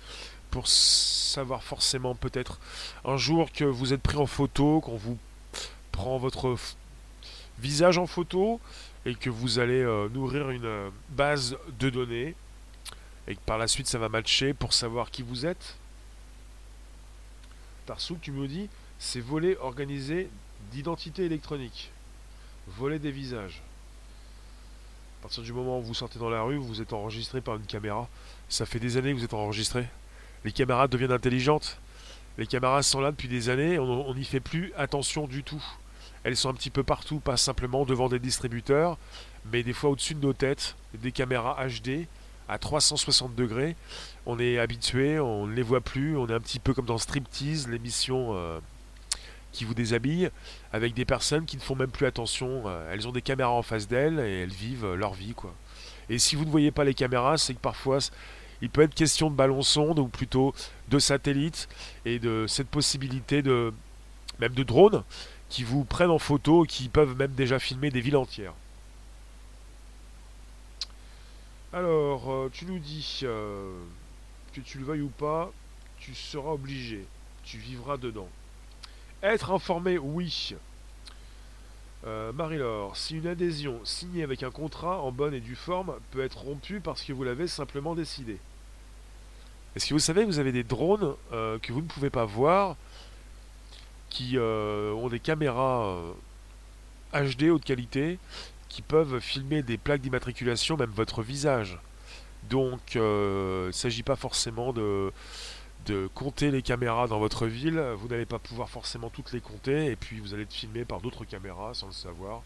pour 0.51 0.67
savoir 0.67 1.63
forcément 1.63 2.17
peut-être 2.17 2.59
un 3.05 3.17
jour 3.17 3.53
que 3.53 3.63
vous 3.63 3.93
êtes 3.93 4.03
pris 4.03 4.17
en 4.17 4.27
photo, 4.27 4.81
qu'on 4.81 4.97
vous 4.97 5.19
prend 5.93 6.19
votre 6.19 6.57
visage 7.61 7.97
en 7.97 8.09
photo 8.09 8.61
et 9.07 9.15
que 9.15 9.31
vous 9.31 9.61
allez 9.61 9.83
euh, 9.83 10.09
nourrir 10.09 10.51
une 10.51 10.65
euh, 10.65 10.91
base 11.11 11.57
de 11.79 11.91
données 11.91 12.35
et 13.29 13.37
que 13.37 13.41
par 13.47 13.57
la 13.57 13.69
suite 13.69 13.87
ça 13.87 13.99
va 13.99 14.09
matcher 14.09 14.53
pour 14.53 14.73
savoir 14.73 15.13
qui 15.13 15.23
vous 15.23 15.47
êtes. 15.47 15.77
Tarsou, 17.87 18.19
tu 18.21 18.33
me 18.33 18.49
dis 18.49 18.69
c'est 19.05 19.21
voler 19.21 19.57
organisé 19.61 20.31
d'identité 20.71 21.25
électronique. 21.25 21.91
Voler 22.69 23.01
des 23.01 23.11
visages. 23.11 23.61
À 25.19 25.23
partir 25.23 25.43
du 25.43 25.53
moment 25.53 25.81
où 25.81 25.83
vous 25.83 25.93
sortez 25.93 26.21
dans 26.21 26.31
la 26.31 26.43
rue, 26.43 26.57
vous 26.57 26.81
êtes 26.81 26.93
enregistré 26.93 27.41
par 27.41 27.57
une 27.57 27.67
caméra. 27.67 28.09
Ça 28.49 28.65
fait 28.65 28.79
des 28.79 28.97
années 28.97 29.13
que 29.13 29.19
vous 29.19 29.25
êtes 29.25 29.35
enregistré. 29.35 29.89
Les 30.45 30.53
caméras 30.53 30.87
deviennent 30.87 31.13
intelligentes. 31.13 31.79
Les 32.39 32.47
caméras 32.47 32.85
sont 32.85 33.01
là 33.01 33.11
depuis 33.11 33.27
des 33.27 33.49
années, 33.49 33.77
on 33.79 34.15
n'y 34.15 34.25
fait 34.25 34.41
plus 34.41 34.73
attention 34.77 35.27
du 35.27 35.43
tout. 35.43 35.63
Elles 36.23 36.37
sont 36.37 36.49
un 36.49 36.55
petit 36.55 36.71
peu 36.71 36.85
partout, 36.85 37.19
pas 37.19 37.37
simplement 37.37 37.85
devant 37.85 38.09
des 38.09 38.21
distributeurs, 38.21 38.99
mais 39.51 39.65
des 39.65 39.73
fois 39.73 39.91
au-dessus 39.91 40.15
de 40.15 40.21
nos 40.21 40.33
têtes, 40.33 40.77
des 40.95 41.11
caméras 41.11 41.59
HD 41.67 42.07
à 42.49 42.59
360 42.59 43.35
degrés. 43.35 43.75
On 44.27 44.39
est 44.39 44.59
habitué, 44.59 45.19
on 45.19 45.49
ne 45.49 45.55
les 45.55 45.63
voit 45.63 45.81
plus, 45.81 46.17
on 46.17 46.29
est 46.29 46.35
un 46.35 46.41
petit 46.41 46.61
peu 46.61 46.73
comme 46.73 46.87
dans 46.87 46.99
Striptease, 46.99 47.69
l'émission 47.69 48.37
euh, 48.37 48.61
qui 49.53 49.65
vous 49.65 49.75
déshabillent 49.75 50.31
avec 50.73 50.95
des 50.95 51.05
personnes 51.05 51.45
qui 51.45 51.57
ne 51.57 51.63
font 51.63 51.77
même 51.77 51.91
plus 51.91 52.07
attention. 52.07 52.65
Euh, 52.67 52.93
elles 52.93 53.07
ont 53.07 53.13
des 53.13 53.23
caméras 53.23 53.53
en 53.53 53.63
face 53.63 53.87
d'elles 53.87 54.19
et 54.21 54.43
elles 54.43 54.53
vivent 54.53 54.95
leur 54.95 55.13
vie, 55.13 55.35
quoi. 55.35 55.55
Et 56.09 56.19
si 56.19 56.37
vous 56.37 56.45
ne 56.45 56.51
voyez 56.51 56.71
pas 56.71 56.85
les 56.85 56.95
caméras, 56.95 57.39
c'est 57.39 57.55
que 57.55 57.61
parfois 57.61 57.99
il 58.61 58.71
peut 58.71 58.83
être 58.83 58.95
question 58.95 59.31
de 59.31 59.35
ballon 59.35 59.63
sonde 59.63 59.99
ou 59.99 60.09
plutôt 60.09 60.55
de 60.89 60.99
satellite 60.99 61.69
et 62.05 62.19
de 62.19 62.47
cette 62.49 62.69
possibilité 62.69 63.43
de 63.43 63.73
même 64.39 64.55
de 64.55 64.63
drones 64.63 65.03
qui 65.49 65.65
vous 65.65 65.85
prennent 65.85 66.11
en 66.11 66.19
photo 66.19 66.65
et 66.65 66.69
qui 66.69 66.89
peuvent 66.89 67.17
même 67.17 67.33
déjà 67.33 67.59
filmer 67.59 67.91
des 67.91 68.01
villes 68.01 68.17
entières. 68.17 68.55
Alors, 71.73 72.31
euh, 72.31 72.51
tu 72.53 72.67
nous 72.67 72.79
dis 72.79 73.21
euh, 73.23 73.83
que 74.53 74.61
tu 74.61 74.79
le 74.79 74.85
veuilles 74.85 75.03
ou 75.03 75.09
pas, 75.09 75.51
tu 75.99 76.15
seras 76.15 76.51
obligé, 76.51 77.07
tu 77.45 77.59
vivras 77.59 77.97
dedans. 77.97 78.29
Être 79.23 79.53
informé, 79.53 79.99
oui. 79.99 80.57
Euh, 82.05 82.33
Marie-Laure, 82.33 82.97
si 82.97 83.17
une 83.17 83.29
adhésion 83.29 83.79
signée 83.85 84.25
avec 84.25 84.43
un 84.43 84.51
contrat 84.51 85.01
en 85.01 85.13
bonne 85.13 85.33
et 85.33 85.41
due 85.41 85.55
forme 85.55 85.95
peut 86.11 86.25
être 86.25 86.39
rompue 86.39 86.81
parce 86.81 87.05
que 87.05 87.13
vous 87.13 87.23
l'avez 87.23 87.47
simplement 87.47 87.95
décidé. 87.95 88.39
Est-ce 89.77 89.87
que 89.87 89.95
vous 89.95 90.01
savez 90.01 90.23
que 90.23 90.27
vous 90.27 90.41
avez 90.41 90.51
des 90.51 90.65
drones 90.65 91.15
euh, 91.33 91.61
que 91.61 91.73
vous 91.73 91.81
ne 91.81 91.87
pouvez 91.87 92.11
pas 92.11 92.25
voir 92.25 92.77
qui 94.11 94.33
euh, 94.37 94.93
ont 94.93 95.09
des 95.09 95.21
caméras 95.21 95.97
HD 97.15 97.45
haute 97.45 97.65
qualité 97.65 98.19
qui 98.69 98.83
peuvent 98.83 99.21
filmer 99.21 99.63
des 99.63 99.79
plaques 99.79 100.01
d'immatriculation, 100.01 100.77
même 100.77 100.91
votre 100.91 101.23
visage. 101.23 101.79
Donc, 102.51 102.97
il 102.97 103.01
ne 103.01 103.71
s'agit 103.73 104.03
pas 104.03 104.17
forcément 104.17 104.73
de, 104.73 105.13
de 105.87 106.09
compter 106.15 106.51
les 106.51 106.63
caméras 106.63 107.09
dans 107.09 107.19
votre 107.19 107.47
ville, 107.47 107.81
vous 107.97 108.09
n'allez 108.09 108.27
pas 108.27 108.39
pouvoir 108.39 108.69
forcément 108.69 109.11
toutes 109.11 109.33
les 109.33 109.41
compter, 109.41 109.87
et 109.87 109.97
puis 109.97 110.21
vous 110.21 110.35
allez 110.35 110.45
être 110.45 110.53
filmé 110.53 110.85
par 110.85 111.01
d'autres 111.01 111.25
caméras 111.25 111.75
sans 111.75 111.87
le 111.89 111.93
savoir. 111.93 112.43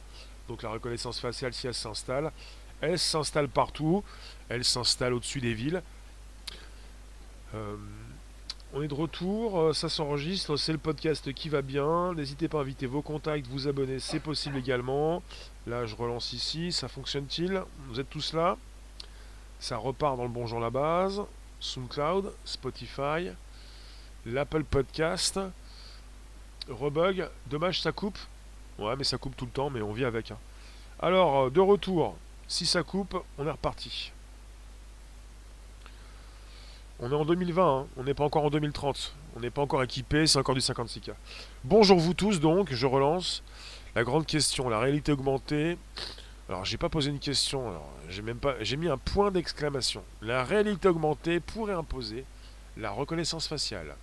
Donc 0.48 0.62
la 0.62 0.70
reconnaissance 0.70 1.20
faciale, 1.20 1.52
si 1.52 1.66
elle 1.66 1.74
s'installe, 1.74 2.32
elle 2.80 2.98
s'installe 2.98 3.48
partout, 3.48 4.04
elle 4.48 4.64
s'installe 4.64 5.14
au-dessus 5.14 5.40
des 5.40 5.54
villes. 5.54 5.82
Euh, 7.54 7.76
on 8.72 8.82
est 8.82 8.88
de 8.88 8.94
retour, 8.94 9.60
euh, 9.60 9.72
ça 9.72 9.88
s'enregistre, 9.88 10.56
c'est 10.56 10.72
le 10.72 10.78
podcast 10.78 11.32
qui 11.32 11.48
va 11.48 11.62
bien. 11.62 12.14
N'hésitez 12.14 12.48
pas 12.48 12.58
à 12.58 12.60
inviter 12.62 12.86
vos 12.86 13.02
contacts, 13.02 13.46
vous 13.46 13.68
abonner, 13.68 13.98
c'est 13.98 14.20
possible 14.20 14.58
également. 14.58 15.22
Là, 15.66 15.86
je 15.86 15.94
relance 15.94 16.32
ici, 16.32 16.72
ça 16.72 16.88
fonctionne-t-il? 16.88 17.62
Vous 17.88 18.00
êtes 18.00 18.10
tous 18.10 18.32
là? 18.32 18.56
Ça 19.58 19.76
repart 19.78 20.16
dans 20.16 20.24
le 20.24 20.28
bon 20.28 20.46
genre 20.46 20.60
la 20.60 20.70
base. 20.70 21.22
SoundCloud, 21.60 22.32
Spotify, 22.44 23.30
l'Apple 24.26 24.64
Podcast, 24.64 25.38
Rebug. 26.68 27.28
Dommage, 27.46 27.80
ça 27.80 27.92
coupe. 27.92 28.18
Ouais, 28.78 28.94
mais 28.96 29.04
ça 29.04 29.18
coupe 29.18 29.36
tout 29.36 29.46
le 29.46 29.50
temps, 29.50 29.70
mais 29.70 29.82
on 29.82 29.92
vit 29.92 30.04
avec. 30.04 30.30
Hein. 30.30 30.38
Alors, 31.00 31.44
euh, 31.44 31.50
de 31.50 31.60
retour, 31.60 32.16
si 32.48 32.66
ça 32.66 32.82
coupe, 32.82 33.16
on 33.38 33.46
est 33.46 33.50
reparti. 33.50 34.12
On 36.98 37.10
est 37.10 37.14
en 37.14 37.24
2020, 37.24 37.80
hein. 37.80 37.86
on 37.96 38.04
n'est 38.04 38.14
pas 38.14 38.24
encore 38.24 38.44
en 38.44 38.50
2030. 38.50 39.14
On 39.36 39.40
n'est 39.40 39.50
pas 39.50 39.60
encore 39.60 39.82
équipé, 39.82 40.26
c'est 40.26 40.38
encore 40.38 40.54
du 40.54 40.62
56K. 40.62 41.12
Bonjour 41.62 41.98
vous 41.98 42.14
tous 42.14 42.40
donc, 42.40 42.72
je 42.72 42.86
relance. 42.86 43.42
La 43.94 44.02
grande 44.02 44.26
question, 44.26 44.68
la 44.68 44.78
réalité 44.78 45.12
augmentée. 45.12 45.76
Alors, 46.48 46.64
j'ai 46.64 46.76
pas 46.76 46.88
posé 46.88 47.10
une 47.10 47.18
question, 47.18 47.82
j'ai 48.08 48.22
même 48.22 48.38
pas, 48.38 48.62
j'ai 48.62 48.76
mis 48.76 48.88
un 48.88 48.98
point 48.98 49.32
d'exclamation. 49.32 50.04
La 50.22 50.44
réalité 50.44 50.86
augmentée 50.86 51.40
pourrait 51.40 51.74
imposer 51.74 52.24
la 52.76 52.90
reconnaissance 52.90 53.48
faciale. 53.48 53.96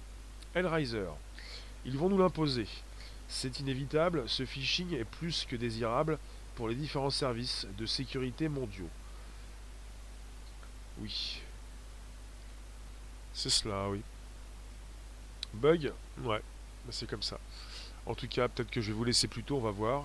Hellraiser, 0.53 1.05
ils 1.85 1.97
vont 1.97 2.09
nous 2.09 2.17
l'imposer. 2.17 2.67
C'est 3.29 3.59
inévitable, 3.61 4.23
ce 4.27 4.45
phishing 4.45 4.93
est 4.93 5.05
plus 5.05 5.45
que 5.45 5.55
désirable 5.55 6.19
pour 6.55 6.67
les 6.67 6.75
différents 6.75 7.09
services 7.09 7.65
de 7.77 7.85
sécurité 7.85 8.49
mondiaux. 8.49 8.89
Oui. 10.99 11.41
C'est 13.33 13.49
cela, 13.49 13.89
oui. 13.89 14.01
Bug? 15.53 15.93
Ouais, 16.23 16.41
c'est 16.89 17.09
comme 17.09 17.23
ça. 17.23 17.39
En 18.05 18.15
tout 18.15 18.27
cas, 18.27 18.49
peut-être 18.49 18.69
que 18.69 18.81
je 18.81 18.87
vais 18.87 18.97
vous 18.97 19.05
laisser 19.05 19.27
plus 19.27 19.43
tôt, 19.43 19.57
on 19.57 19.61
va 19.61 19.71
voir. 19.71 20.03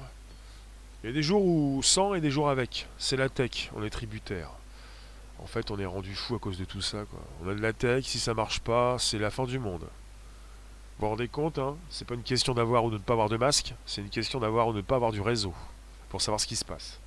Il 1.03 1.07
y 1.07 1.11
a 1.11 1.13
des 1.13 1.23
jours 1.23 1.45
où 1.45 1.81
sans 1.83 2.15
et 2.15 2.21
des 2.21 2.31
jours 2.31 2.51
avec. 2.51 2.89
C'est 2.99 3.17
la 3.17 3.29
tech, 3.29 3.71
on 3.77 3.85
est 3.85 3.91
tributaire. 3.91 4.51
En 5.39 5.47
fait, 5.47 5.71
on 5.71 5.79
est 5.79 5.87
rendu 5.87 6.15
fou 6.15 6.35
à 6.35 6.41
cause 6.41 6.59
de 6.59 6.65
tout 6.65 6.81
ça. 6.81 7.05
On 7.43 7.49
a 7.49 7.55
de 7.55 7.61
la 7.61 7.73
tech, 7.73 8.05
si 8.05 8.19
ça 8.19 8.35
marche 8.35 8.59
pas, 8.59 8.99
c'est 8.99 9.19
la 9.19 9.31
fin 9.31 9.45
du 9.45 9.61
monde. 9.61 9.87
Vous 10.99 11.07
vous 11.07 11.11
rendez 11.11 11.29
compte, 11.29 11.59
hein 11.59 11.77
c'est 11.91 12.05
pas 12.05 12.15
une 12.15 12.25
question 12.25 12.55
d'avoir 12.55 12.85
ou 12.85 12.91
de 12.91 12.97
ne 12.97 13.03
pas 13.03 13.13
avoir 13.13 13.29
de 13.29 13.37
masque, 13.37 13.73
c'est 13.87 14.01
une 14.01 14.09
question 14.09 14.41
d'avoir 14.41 14.67
ou 14.67 14.73
de 14.73 14.79
ne 14.79 14.83
pas 14.83 14.97
avoir 14.97 15.13
du 15.13 15.21
réseau, 15.21 15.55
pour 16.09 16.21
savoir 16.21 16.41
ce 16.41 16.47
qui 16.49 16.57
se 16.57 16.65
passe. 16.65 16.99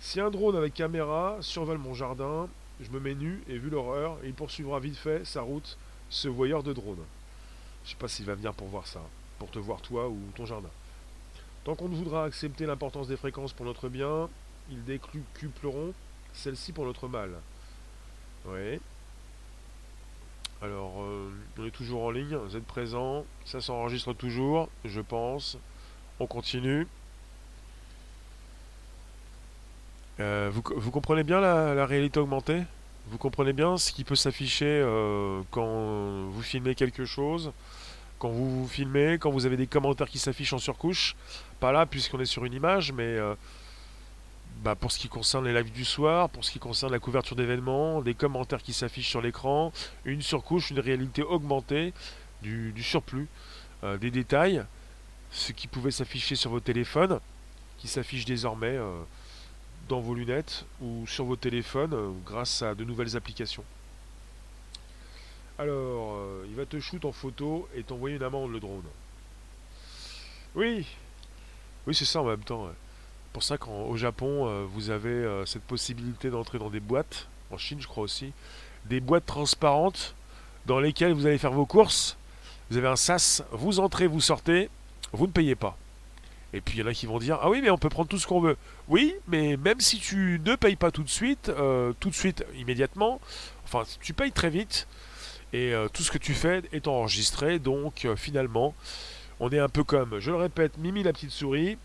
Si 0.00 0.20
un 0.20 0.30
drone 0.30 0.54
avec 0.54 0.74
caméra 0.74 1.38
survole 1.40 1.78
mon 1.78 1.94
jardin, 1.94 2.50
je 2.82 2.90
me 2.90 3.00
mets 3.00 3.14
nu 3.14 3.42
et 3.48 3.56
vu 3.56 3.70
l'horreur, 3.70 4.18
il 4.22 4.34
poursuivra 4.34 4.80
vite 4.80 4.98
fait 4.98 5.24
sa 5.24 5.40
route, 5.40 5.78
ce 6.10 6.28
voyeur 6.28 6.62
de 6.62 6.74
drone. 6.74 7.02
Je 7.86 7.90
sais 7.90 7.96
pas 7.96 8.08
s'il 8.08 8.26
va 8.26 8.34
venir 8.34 8.52
pour 8.52 8.68
voir 8.68 8.86
ça, 8.86 9.00
pour 9.38 9.50
te 9.50 9.58
voir 9.58 9.80
toi 9.80 10.10
ou 10.10 10.18
ton 10.34 10.44
jardin. 10.44 10.68
Tant 11.64 11.74
qu'on 11.76 11.88
ne 11.88 11.94
voudra 11.94 12.24
accepter 12.24 12.66
l'importance 12.66 13.08
des 13.08 13.16
fréquences 13.16 13.52
pour 13.52 13.66
notre 13.66 13.88
bien, 13.88 14.28
ils 14.70 14.84
décupleront 14.84 15.94
celle-ci 16.32 16.72
pour 16.72 16.84
notre 16.84 17.08
mal. 17.08 17.30
Oui. 18.46 18.80
Alors, 20.60 21.02
euh, 21.02 21.30
on 21.58 21.66
est 21.66 21.70
toujours 21.70 22.04
en 22.04 22.10
ligne, 22.10 22.36
vous 22.36 22.56
êtes 22.56 22.66
présent, 22.66 23.24
ça 23.44 23.60
s'enregistre 23.60 24.12
toujours, 24.12 24.68
je 24.84 25.00
pense. 25.00 25.58
On 26.20 26.26
continue. 26.26 26.86
Euh, 30.20 30.50
vous, 30.52 30.90
comprenez 30.90 31.24
bien 31.24 31.40
la, 31.40 31.84
réalité 31.86 32.20
augmentée? 32.20 32.62
Vous 33.08 33.18
comprenez 33.18 33.52
bien 33.52 33.76
ce 33.76 33.90
qui 33.90 34.04
peut 34.04 34.14
s'afficher 34.14 34.66
euh, 34.66 35.42
quand 35.50 36.28
vous 36.30 36.42
filmez 36.42 36.76
quelque 36.76 37.04
chose? 37.04 37.52
Quand 38.22 38.28
vous 38.30 38.60
vous 38.60 38.68
filmez, 38.68 39.18
quand 39.18 39.32
vous 39.32 39.46
avez 39.46 39.56
des 39.56 39.66
commentaires 39.66 40.08
qui 40.08 40.20
s'affichent 40.20 40.52
en 40.52 40.58
surcouche 40.58 41.16
Pas 41.58 41.72
là 41.72 41.86
puisqu'on 41.86 42.20
est 42.20 42.24
sur 42.24 42.44
une 42.44 42.52
image, 42.52 42.92
mais 42.92 43.18
bah, 44.62 44.76
pour 44.76 44.92
ce 44.92 44.98
qui 45.00 45.08
concerne 45.08 45.44
les 45.44 45.52
lives 45.52 45.72
du 45.72 45.84
soir, 45.84 46.28
pour 46.28 46.44
ce 46.44 46.52
qui 46.52 46.60
concerne 46.60 46.92
la 46.92 47.00
couverture 47.00 47.34
d'événements, 47.34 48.00
des 48.00 48.14
commentaires 48.14 48.62
qui 48.62 48.72
s'affichent 48.72 49.08
sur 49.08 49.20
l'écran, 49.20 49.72
une 50.04 50.22
surcouche, 50.22 50.70
une 50.70 50.78
réalité 50.78 51.24
augmentée, 51.24 51.92
du, 52.42 52.82
surplus, 52.82 53.26
euh, 53.82 53.98
des 53.98 54.12
détails, 54.12 54.64
ce 55.32 55.50
qui 55.50 55.66
pouvait 55.66 55.90
s'afficher 55.90 56.36
sur 56.36 56.50
vos 56.50 56.60
téléphones, 56.60 57.18
qui 57.78 57.88
s'affiche 57.88 58.24
désormais 58.24 58.76
euh, 58.76 59.02
dans 59.88 60.00
vos 60.00 60.14
lunettes 60.14 60.64
ou 60.80 61.06
sur 61.08 61.24
vos 61.24 61.36
téléphones 61.36 61.94
euh, 61.94 62.10
grâce 62.24 62.62
à 62.62 62.76
de 62.76 62.84
nouvelles 62.84 63.16
applications. 63.16 63.64
Alors, 65.58 66.18
il 66.46 66.54
va 66.54 66.66
te 66.66 66.80
shoot 66.80 67.04
en 67.04 67.12
photo 67.12 67.68
et 67.74 67.82
t'envoyer 67.82 68.16
une 68.16 68.22
amende 68.22 68.50
le 68.50 68.60
drone. 68.60 68.82
Oui, 70.54 70.86
oui 71.86 71.94
c'est 71.94 72.04
ça 72.04 72.20
en 72.20 72.26
même 72.26 72.44
temps 72.44 72.68
pour 73.32 73.42
ça 73.42 73.58
qu'au 73.58 73.96
Japon, 73.96 74.46
euh, 74.46 74.64
vous 74.68 74.90
avez 74.90 75.10
euh, 75.10 75.46
cette 75.46 75.62
possibilité 75.62 76.30
d'entrer 76.30 76.58
dans 76.58 76.70
des 76.70 76.80
boîtes, 76.80 77.28
en 77.50 77.58
Chine 77.58 77.80
je 77.80 77.86
crois 77.86 78.04
aussi, 78.04 78.32
des 78.86 79.00
boîtes 79.00 79.26
transparentes 79.26 80.14
dans 80.66 80.80
lesquelles 80.80 81.12
vous 81.12 81.26
allez 81.26 81.38
faire 81.38 81.52
vos 81.52 81.66
courses. 81.66 82.16
Vous 82.70 82.76
avez 82.76 82.88
un 82.88 82.96
sas, 82.96 83.42
vous 83.50 83.80
entrez, 83.80 84.06
vous 84.06 84.20
sortez, 84.20 84.68
vous 85.12 85.26
ne 85.26 85.32
payez 85.32 85.54
pas. 85.54 85.76
Et 86.52 86.60
puis 86.60 86.76
il 86.76 86.80
y 86.80 86.82
en 86.82 86.86
a 86.86 86.94
qui 86.94 87.06
vont 87.06 87.18
dire 87.18 87.38
Ah 87.40 87.48
oui, 87.48 87.60
mais 87.62 87.70
on 87.70 87.78
peut 87.78 87.88
prendre 87.88 88.08
tout 88.08 88.18
ce 88.18 88.26
qu'on 88.26 88.40
veut. 88.40 88.56
Oui, 88.88 89.14
mais 89.28 89.56
même 89.56 89.80
si 89.80 89.98
tu 89.98 90.40
ne 90.44 90.54
payes 90.54 90.76
pas 90.76 90.90
tout 90.90 91.02
de 91.02 91.08
suite, 91.08 91.48
euh, 91.48 91.92
tout 92.00 92.10
de 92.10 92.14
suite, 92.14 92.44
immédiatement, 92.58 93.20
enfin, 93.64 93.84
tu 94.00 94.12
payes 94.12 94.32
très 94.32 94.50
vite. 94.50 94.86
Et 95.52 95.74
tout 95.92 96.02
ce 96.02 96.10
que 96.10 96.18
tu 96.18 96.32
fais 96.32 96.62
est 96.72 96.88
enregistré. 96.88 97.58
Donc 97.58 98.06
finalement, 98.16 98.74
on 99.38 99.50
est 99.50 99.58
un 99.58 99.68
peu 99.68 99.84
comme, 99.84 100.18
je 100.18 100.30
le 100.30 100.36
répète, 100.36 100.78
Mimi 100.78 101.02
la 101.02 101.12
petite 101.12 101.30
souris 101.30 101.76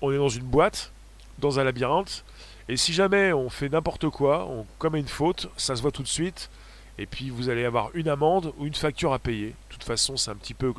on 0.00 0.12
est 0.12 0.18
dans 0.18 0.28
une 0.28 0.44
boîte, 0.44 0.92
dans 1.38 1.58
un 1.58 1.64
labyrinthe, 1.64 2.24
et 2.68 2.76
si 2.76 2.92
jamais 2.92 3.32
on 3.32 3.48
fait 3.48 3.68
n'importe 3.68 4.08
quoi, 4.08 4.46
on 4.46 4.66
commet 4.78 5.00
une 5.00 5.08
faute, 5.08 5.48
ça 5.56 5.76
se 5.76 5.82
voit 5.82 5.92
tout 5.92 6.02
de 6.02 6.08
suite, 6.08 6.50
et 6.98 7.06
puis 7.06 7.30
vous 7.30 7.48
allez 7.48 7.64
avoir 7.64 7.90
une 7.94 8.08
amende 8.08 8.52
ou 8.58 8.66
une 8.66 8.74
facture 8.74 9.12
à 9.12 9.18
payer. 9.18 9.48
De 9.48 9.54
toute 9.70 9.84
façon, 9.84 10.16
c'est 10.16 10.30
un 10.30 10.34
petit 10.34 10.54
peu, 10.54 10.72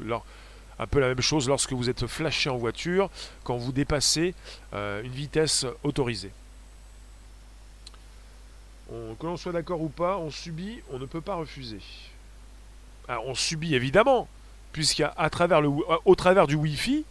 un 0.80 0.88
peu 0.88 1.00
la 1.00 1.08
même 1.08 1.21
chose 1.21 1.47
lorsque 1.47 1.73
vous 1.73 1.89
êtes 1.89 2.08
flashé 2.08 2.50
en 2.50 2.58
voiture, 2.58 3.10
quand 3.43 3.58
vous 3.58 3.71
dépassez 3.71 4.34
euh, 4.73 5.04
une 5.04 5.12
vitesse 5.12 5.65
autorisée. 5.84 6.32
que 8.89 9.26
l'on 9.26 9.38
soit 9.38 9.52
d'accord 9.52 9.82
ou 9.82 9.89
pas, 9.89 10.17
on 10.17 10.32
subit, 10.32 10.82
on 10.91 11.00
ne 11.00 11.06
peut 11.06 11.21
pas 11.21 11.36
refuser. 11.36 11.80
Alors, 13.08 13.26
on 13.28 13.36
subit 13.36 13.76
évidemment, 13.76 14.28
puisqu'à 14.74 15.13
travers 15.32 15.62
le, 15.62 15.70
au 16.06 16.15
travers 16.15 16.48
du 16.48 16.56
Wi-Fi, 16.56 17.06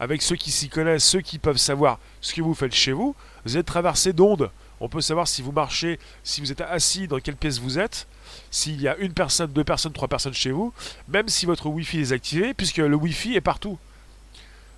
avec 0.00 0.22
ceux 0.22 0.36
qui 0.36 0.50
s'y 0.50 0.68
connaissent, 0.68 1.04
ceux 1.04 1.20
qui 1.20 1.38
peuvent 1.38 1.56
savoir 1.56 1.98
ce 2.20 2.34
que 2.34 2.42
vous 2.42 2.54
faites 2.54 2.74
chez 2.74 2.92
vous, 2.92 3.14
vous 3.44 3.56
êtes 3.56 3.66
traversé 3.66 4.12
d'ondes. 4.12 4.50
On 4.80 4.88
peut 4.88 5.00
savoir 5.00 5.26
si 5.26 5.40
vous 5.40 5.52
marchez, 5.52 5.98
si 6.22 6.40
vous 6.40 6.52
êtes 6.52 6.60
assis, 6.60 7.08
dans 7.08 7.18
quelle 7.18 7.36
pièce 7.36 7.58
vous 7.58 7.78
êtes, 7.78 8.06
s'il 8.50 8.80
y 8.80 8.88
a 8.88 8.96
une 8.96 9.12
personne, 9.12 9.50
deux 9.50 9.64
personnes, 9.64 9.92
trois 9.92 10.08
personnes 10.08 10.34
chez 10.34 10.50
vous, 10.50 10.72
même 11.08 11.28
si 11.28 11.46
votre 11.46 11.66
Wi-Fi 11.66 11.96
est 11.96 12.00
désactivé, 12.00 12.52
puisque 12.52 12.78
le 12.78 12.94
Wi-Fi 12.94 13.36
est 13.36 13.40
partout. 13.40 13.78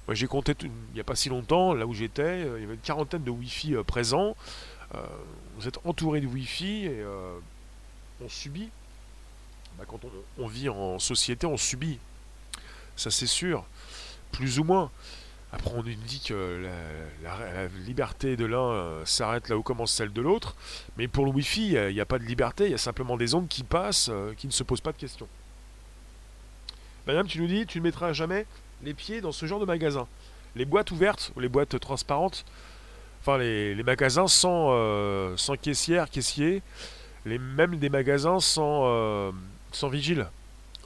Moi 0.06 0.14
j'ai 0.14 0.26
compté 0.26 0.54
il 0.62 0.70
n'y 0.94 1.00
a 1.00 1.04
pas 1.04 1.16
si 1.16 1.28
longtemps, 1.28 1.74
là 1.74 1.86
où 1.86 1.92
j'étais, 1.92 2.22
euh, 2.22 2.58
il 2.58 2.62
y 2.62 2.64
avait 2.64 2.74
une 2.74 2.80
quarantaine 2.80 3.24
de 3.24 3.30
Wi-Fi 3.30 3.74
euh, 3.74 3.82
présents. 3.82 4.36
Euh, 4.94 4.98
vous 5.58 5.68
êtes 5.68 5.78
entouré 5.84 6.20
de 6.20 6.26
Wi-Fi 6.26 6.86
et 6.86 7.04
on 8.24 8.28
subit. 8.28 8.70
Bah, 9.78 9.84
quand 9.86 10.00
on 10.38 10.46
vit 10.46 10.68
en 10.68 10.98
société, 10.98 11.46
on 11.46 11.56
subit. 11.56 11.98
Ça 12.96 13.10
c'est 13.10 13.26
sûr 13.26 13.64
plus 14.32 14.58
ou 14.58 14.64
moins. 14.64 14.90
Après, 15.52 15.70
on 15.74 15.82
nous 15.82 15.94
dit 15.94 16.20
que 16.20 16.68
la, 17.22 17.66
liberté 17.86 18.36
de 18.36 18.44
l'un 18.44 18.70
euh, 18.70 19.04
s'arrête 19.06 19.48
là 19.48 19.56
où 19.56 19.62
commence 19.62 19.92
celle 19.92 20.12
de 20.12 20.20
l'autre. 20.20 20.54
Mais 20.98 21.08
pour 21.08 21.24
le 21.24 21.30
Wi-Fi, 21.30 21.72
il 21.72 21.94
n'y 21.94 22.00
a, 22.00 22.06
pas 22.06 22.18
de 22.18 22.24
liberté, 22.24 22.66
il 22.66 22.72
y 22.72 22.74
a 22.74 22.78
simplement 22.78 23.16
des 23.16 23.34
ondes 23.34 23.48
qui 23.48 23.62
passent, 23.62 24.10
euh, 24.10 24.34
qui 24.36 24.46
ne 24.46 24.52
se 24.52 24.62
posent 24.62 24.82
pas 24.82 24.92
de 24.92 24.98
questions. 24.98 25.28
Madame, 27.06 27.26
tu 27.26 27.40
nous 27.40 27.46
dis, 27.46 27.64
tu 27.64 27.78
ne 27.78 27.84
mettras 27.84 28.12
jamais 28.12 28.44
les 28.82 28.92
pieds 28.92 29.22
dans 29.22 29.32
ce 29.32 29.46
genre 29.46 29.58
de 29.58 29.64
magasin. 29.64 30.06
Les 30.54 30.66
boîtes 30.66 30.90
ouvertes, 30.90 31.32
ou 31.34 31.40
les 31.40 31.48
boîtes 31.48 31.80
transparentes, 31.80 32.44
enfin 33.22 33.38
les, 33.38 33.82
magasins 33.82 34.28
sans, 34.28 34.68
euh, 34.72 35.34
sans 35.38 35.56
caissière, 35.56 36.10
caissier, 36.10 36.60
les, 37.24 37.38
même 37.38 37.76
des 37.76 37.88
magasins 37.88 38.40
sans, 38.40 39.32
sans 39.72 39.88
vigile. 39.88 40.28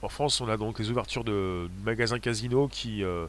En 0.02 0.08
France, 0.08 0.40
on 0.40 0.48
a 0.48 0.56
donc 0.56 0.80
les 0.80 0.90
ouvertures 0.90 1.22
de, 1.22 1.70
magasins 1.84 2.18
casino 2.18 2.66
qui, 2.66 3.04
euh, 3.04 3.26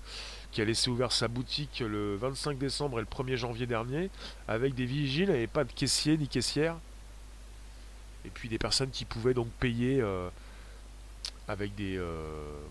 a 0.58 0.64
laissé 0.64 0.90
ouvert 0.90 1.12
sa 1.12 1.28
boutique 1.28 1.84
le 1.86 2.16
25 2.16 2.58
décembre 2.58 3.00
et 3.00 3.02
le 3.02 3.08
1er 3.08 3.36
janvier 3.38 3.68
dernier, 3.68 4.10
avec 4.48 4.74
des 4.74 4.86
vigiles 4.86 5.30
et 5.30 5.48
pas 5.48 5.64
de 5.64 5.72
caissiers 5.72 6.18
ni 6.18 6.28
caissières. 6.28 6.78
Et 8.26 8.30
puis 8.30 8.50
des 8.50 8.58
personnes 8.58 8.90
qui 8.90 9.06
pouvaient 9.06 9.34
donc 9.34 9.50
payer 9.60 10.00
euh, 10.02 10.30
avec 11.48 11.76
des, 11.76 11.98
euh, 11.98 12.06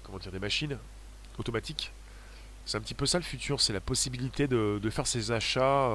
comment 0.02 0.18
dire, 0.18 0.32
des 0.32 0.38
machines 0.40 0.78
automatiques. 1.38 1.92
C'est 2.64 2.78
un 2.78 2.80
petit 2.80 2.94
peu 2.94 3.06
ça 3.06 3.18
le 3.18 3.24
futur, 3.24 3.60
c'est 3.60 3.72
la 3.72 3.80
possibilité 3.80 4.46
de, 4.48 4.80
de 4.82 4.90
faire 4.90 5.06
ses 5.06 5.30
achats 5.30 5.90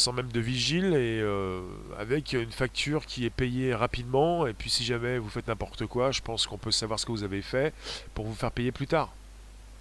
sans 0.00 0.12
même 0.12 0.32
de 0.32 0.40
vigile 0.40 0.94
et 0.94 1.20
euh, 1.20 1.60
avec 1.98 2.32
une 2.32 2.50
facture 2.50 3.04
qui 3.04 3.26
est 3.26 3.30
payée 3.30 3.74
rapidement. 3.74 4.46
Et 4.46 4.54
puis 4.54 4.70
si 4.70 4.82
jamais 4.82 5.18
vous 5.18 5.28
faites 5.28 5.46
n'importe 5.46 5.86
quoi, 5.86 6.10
je 6.10 6.22
pense 6.22 6.46
qu'on 6.46 6.58
peut 6.58 6.70
savoir 6.70 6.98
ce 6.98 7.06
que 7.06 7.12
vous 7.12 7.22
avez 7.22 7.42
fait 7.42 7.74
pour 8.14 8.24
vous 8.24 8.34
faire 8.34 8.50
payer 8.50 8.72
plus 8.72 8.86
tard. 8.86 9.12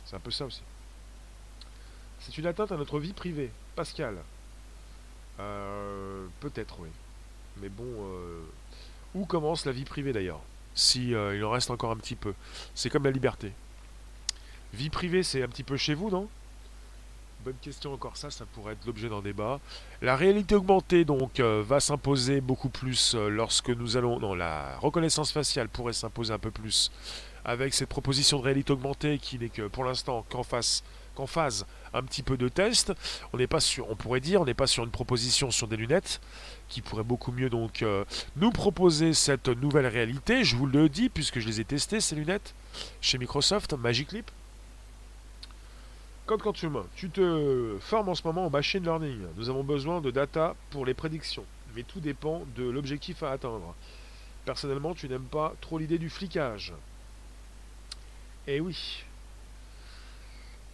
C'est 0.05 0.15
un 0.15 0.19
peu 0.19 0.32
ça 0.32 0.45
aussi. 0.45 0.62
C'est 2.19 2.38
une 2.38 2.45
atteinte 2.47 2.71
à 2.71 2.77
notre 2.77 2.99
vie 2.99 3.13
privée. 3.13 3.49
Pascal. 3.75 4.17
Euh, 5.39 6.25
peut-être, 6.41 6.79
oui. 6.82 6.89
Mais 7.62 7.69
bon, 7.69 7.86
euh, 7.86 8.41
où 9.15 9.25
commence 9.25 9.65
la 9.65 9.71
vie 9.71 9.86
privée 9.86 10.12
d'ailleurs 10.12 10.41
Si 10.75 11.12
il 11.12 11.43
en 11.45 11.51
reste 11.51 11.71
encore 11.71 11.91
un 11.91 11.97
petit 11.97 12.15
peu? 12.15 12.34
C'est 12.75 12.89
comme 12.89 13.05
la 13.05 13.12
liberté. 13.12 13.53
Vie 14.73 14.89
privée, 14.89 15.23
c'est 15.23 15.41
un 15.41 15.47
petit 15.47 15.63
peu 15.63 15.77
chez 15.77 15.93
vous, 15.93 16.10
non? 16.10 16.27
Question 17.62 17.94
encore 17.94 18.18
ça, 18.18 18.30
ça 18.30 18.46
pourrait 18.46 18.74
être 18.74 18.86
l'objet 18.86 19.10
d'un 19.10 19.22
débat. 19.22 19.60
La 20.02 20.16
réalité 20.16 20.56
augmentée 20.56 21.06
donc 21.06 21.40
euh, 21.40 21.64
va 21.66 21.80
s'imposer 21.80 22.42
beaucoup 22.42 22.70
plus 22.70 23.16
euh, 23.16 23.30
lorsque 23.30 23.70
nous 23.70 23.98
allons... 23.98 24.20
Non, 24.20 24.34
la 24.34 24.78
reconnaissance 24.80 25.32
faciale 25.32 25.70
pourrait 25.70 25.94
s'imposer 25.94 26.34
un 26.34 26.40
peu 26.40 26.52
plus 26.52 26.92
avec 27.46 27.74
cette 27.74 27.90
proposition 27.90 28.40
de 28.40 28.44
réalité 28.44 28.74
augmentée 28.74 29.18
qui 29.18 29.40
n'est 29.40 29.50
que 29.50 29.68
pour 29.68 29.84
l'instant 29.84 30.26
qu'en 30.30 30.44
face 30.44 30.84
qu'en 31.16 31.28
phase 31.28 31.66
un 31.94 32.04
petit 32.04 32.24
peu 32.24 32.38
de 32.38 32.48
test. 32.48 32.94
On 33.34 33.38
n'est 33.38 33.48
pas 33.48 33.60
sur, 33.60 33.90
on 33.90 33.96
pourrait 33.96 34.20
dire, 34.20 34.42
on 34.42 34.46
n'est 34.46 34.54
pas 34.54 34.68
sur 34.68 34.84
une 34.84 34.92
proposition 34.92 35.52
sur 35.52 35.68
des 35.68 35.78
lunettes 35.78 36.22
qui 36.68 36.82
pourrait 36.82 37.04
beaucoup 37.04 37.32
mieux 37.32 37.50
donc 37.50 37.82
euh, 37.82 38.06
nous 38.36 38.52
proposer 38.52 39.14
cette 39.14 39.48
nouvelle 39.48 39.88
réalité. 39.88 40.44
Je 40.44 40.56
vous 40.56 40.68
le 40.68 40.88
dis 40.88 41.10
puisque 41.10 41.40
je 41.40 41.48
les 41.48 41.60
ai 41.60 41.66
testées 41.66 42.00
ces 42.00 42.16
lunettes 42.16 42.54
chez 43.02 43.18
Microsoft 43.18 43.74
Magic 43.74 44.12
Leap 44.12 44.30
Code 46.30 46.44
Quantum, 46.44 46.84
tu 46.96 47.10
te 47.10 47.76
formes 47.80 48.10
en 48.10 48.13
ce 48.13 48.22
moment 48.24 48.46
en 48.46 48.52
machine 48.52 48.84
learning. 48.84 49.18
Nous 49.36 49.50
avons 49.50 49.63
besoin 49.63 50.00
de 50.00 50.12
data 50.12 50.56
pour 50.70 50.86
les 50.86 50.94
prédictions, 50.94 51.44
mais 51.76 51.82
tout 51.82 52.00
dépend 52.00 52.44
de 52.56 52.70
l'objectif 52.70 53.24
à 53.24 53.32
atteindre. 53.32 53.74
Personnellement, 54.46 54.94
tu 54.94 55.10
n'aimes 55.10 55.24
pas 55.24 55.56
trop 55.60 55.80
l'idée 55.80 55.98
du 55.98 56.12
flicage. 56.12 56.72
Eh 58.46 58.60
oui. 58.60 59.06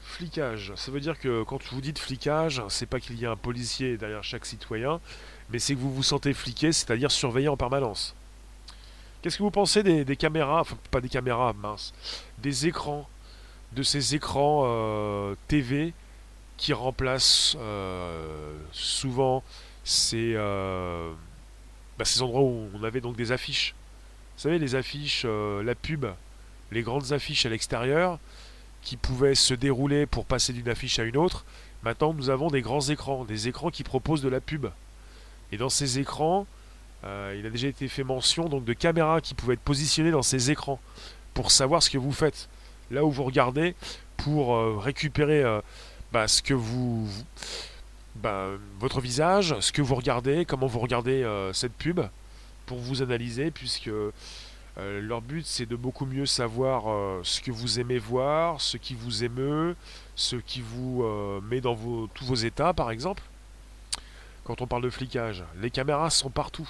Flicage. 0.01 0.73
Ça 0.75 0.91
veut 0.91 0.99
dire 0.99 1.17
que 1.17 1.43
quand 1.43 1.63
vous 1.71 1.79
dites 1.79 1.99
flicage, 1.99 2.61
c'est 2.67 2.85
pas 2.85 2.99
qu'il 2.99 3.17
y 3.17 3.25
a 3.25 3.31
un 3.31 3.37
policier 3.37 3.95
derrière 3.95 4.25
chaque 4.25 4.45
citoyen, 4.45 4.99
mais 5.51 5.59
c'est 5.59 5.73
que 5.73 5.79
vous 5.79 5.93
vous 5.93 6.03
sentez 6.03 6.33
fliqué, 6.33 6.73
c'est-à-dire 6.73 7.11
surveillé 7.11 7.47
en 7.47 7.55
permanence. 7.55 8.13
Qu'est-ce 9.21 9.37
que 9.37 9.43
vous 9.43 9.51
pensez 9.51 9.83
des, 9.83 10.17
caméras, 10.17 10.59
enfin 10.59 10.77
pas 10.91 10.99
des 10.99 11.07
caméras, 11.07 11.53
mince, 11.53 11.93
des 12.39 12.67
écrans, 12.67 13.07
de 13.75 13.83
ces 13.83 14.15
écrans 14.15 14.63
euh, 14.65 15.35
TV 15.47 15.93
qui 16.57 16.71
remplacent 16.73 17.57
euh, 17.59 18.55
souvent 18.71 19.43
ces, 19.83 20.33
euh, 20.35 21.11
bah, 21.99 22.05
ces 22.05 22.21
endroits 22.21 22.41
où 22.41 22.69
on 22.73 22.83
avait 22.83 23.01
donc 23.01 23.17
des 23.17 23.31
affiches. 23.33 23.75
Vous 24.35 24.41
savez, 24.43 24.59
les 24.59 24.75
affiches, 24.75 25.25
la 25.25 25.75
pub, 25.75 26.05
les 26.71 26.81
grandes 26.81 27.13
affiches 27.13 27.45
à 27.45 27.49
l'extérieur 27.49 28.19
qui 28.81 28.97
pouvaient 28.97 29.35
se 29.35 29.53
dérouler 29.53 30.05
pour 30.05 30.25
passer 30.25 30.51
d'une 30.51 30.67
affiche 30.67 30.99
à 30.99 31.03
une 31.03 31.15
autre. 31.15 31.45
Maintenant, 31.83 32.13
nous 32.13 32.29
avons 32.29 32.49
des 32.49 32.61
grands 32.61 32.81
écrans, 32.81 33.23
des 33.23 33.47
écrans 33.47 33.69
qui 33.69 33.83
proposent 33.83 34.21
de 34.21 34.27
la 34.27 34.41
pub. 34.41 34.67
Et 35.53 35.57
dans 35.57 35.69
ces 35.69 35.99
écrans, 35.99 36.47
il 37.03 37.45
a 37.45 37.49
déjà 37.49 37.69
été 37.69 37.87
fait 37.87 38.03
mention 38.03 38.49
donc 38.49 38.65
de 38.65 38.73
caméras 38.73 39.21
qui 39.21 39.35
pouvaient 39.35 39.53
être 39.53 39.61
positionnées 39.61 40.11
dans 40.11 40.21
ces 40.21 40.51
écrans 40.51 40.81
pour 41.33 41.49
savoir 41.49 41.81
ce 41.81 41.89
que 41.89 41.97
vous 41.97 42.11
faites. 42.11 42.49
Là 42.91 43.03
où 43.03 43.11
vous 43.11 43.23
regardez, 43.23 43.75
pour 44.17 44.55
euh, 44.55 44.77
récupérer 44.77 45.43
euh, 45.43 45.61
bah, 46.11 46.27
ce 46.27 46.41
que 46.41 46.53
vous, 46.53 47.07
bah, 48.15 48.47
votre 48.79 49.01
visage, 49.01 49.55
ce 49.59 49.71
que 49.71 49.81
vous 49.81 49.95
regardez, 49.95 50.45
comment 50.45 50.67
vous 50.67 50.79
regardez 50.79 51.25
cette 51.53 51.73
pub, 51.73 52.01
pour 52.65 52.79
vous 52.79 53.01
analyser, 53.01 53.51
puisque 53.51 53.91
leur 54.77 55.21
but 55.21 55.45
c'est 55.45 55.65
de 55.65 55.75
beaucoup 55.75 56.05
mieux 56.05 56.25
savoir 56.25 56.83
ce 57.23 57.39
que 57.41 57.51
vous 57.51 57.79
aimez 57.79 57.97
voir, 57.97 58.59
ce 58.59 58.77
qui 58.77 58.93
vous 58.93 59.23
émeut, 59.23 59.75
ce 60.15 60.35
qui 60.35 60.61
vous 60.61 61.05
met 61.43 61.61
dans 61.61 61.75
vos, 61.75 62.07
tous 62.13 62.25
vos 62.25 62.35
états 62.35 62.73
par 62.73 62.91
exemple 62.91 63.23
quand 64.45 64.61
on 64.61 64.67
parle 64.67 64.83
de 64.83 64.89
flicage. 64.89 65.43
Les 65.59 65.71
caméras 65.71 66.09
sont 66.09 66.29
partout. 66.29 66.69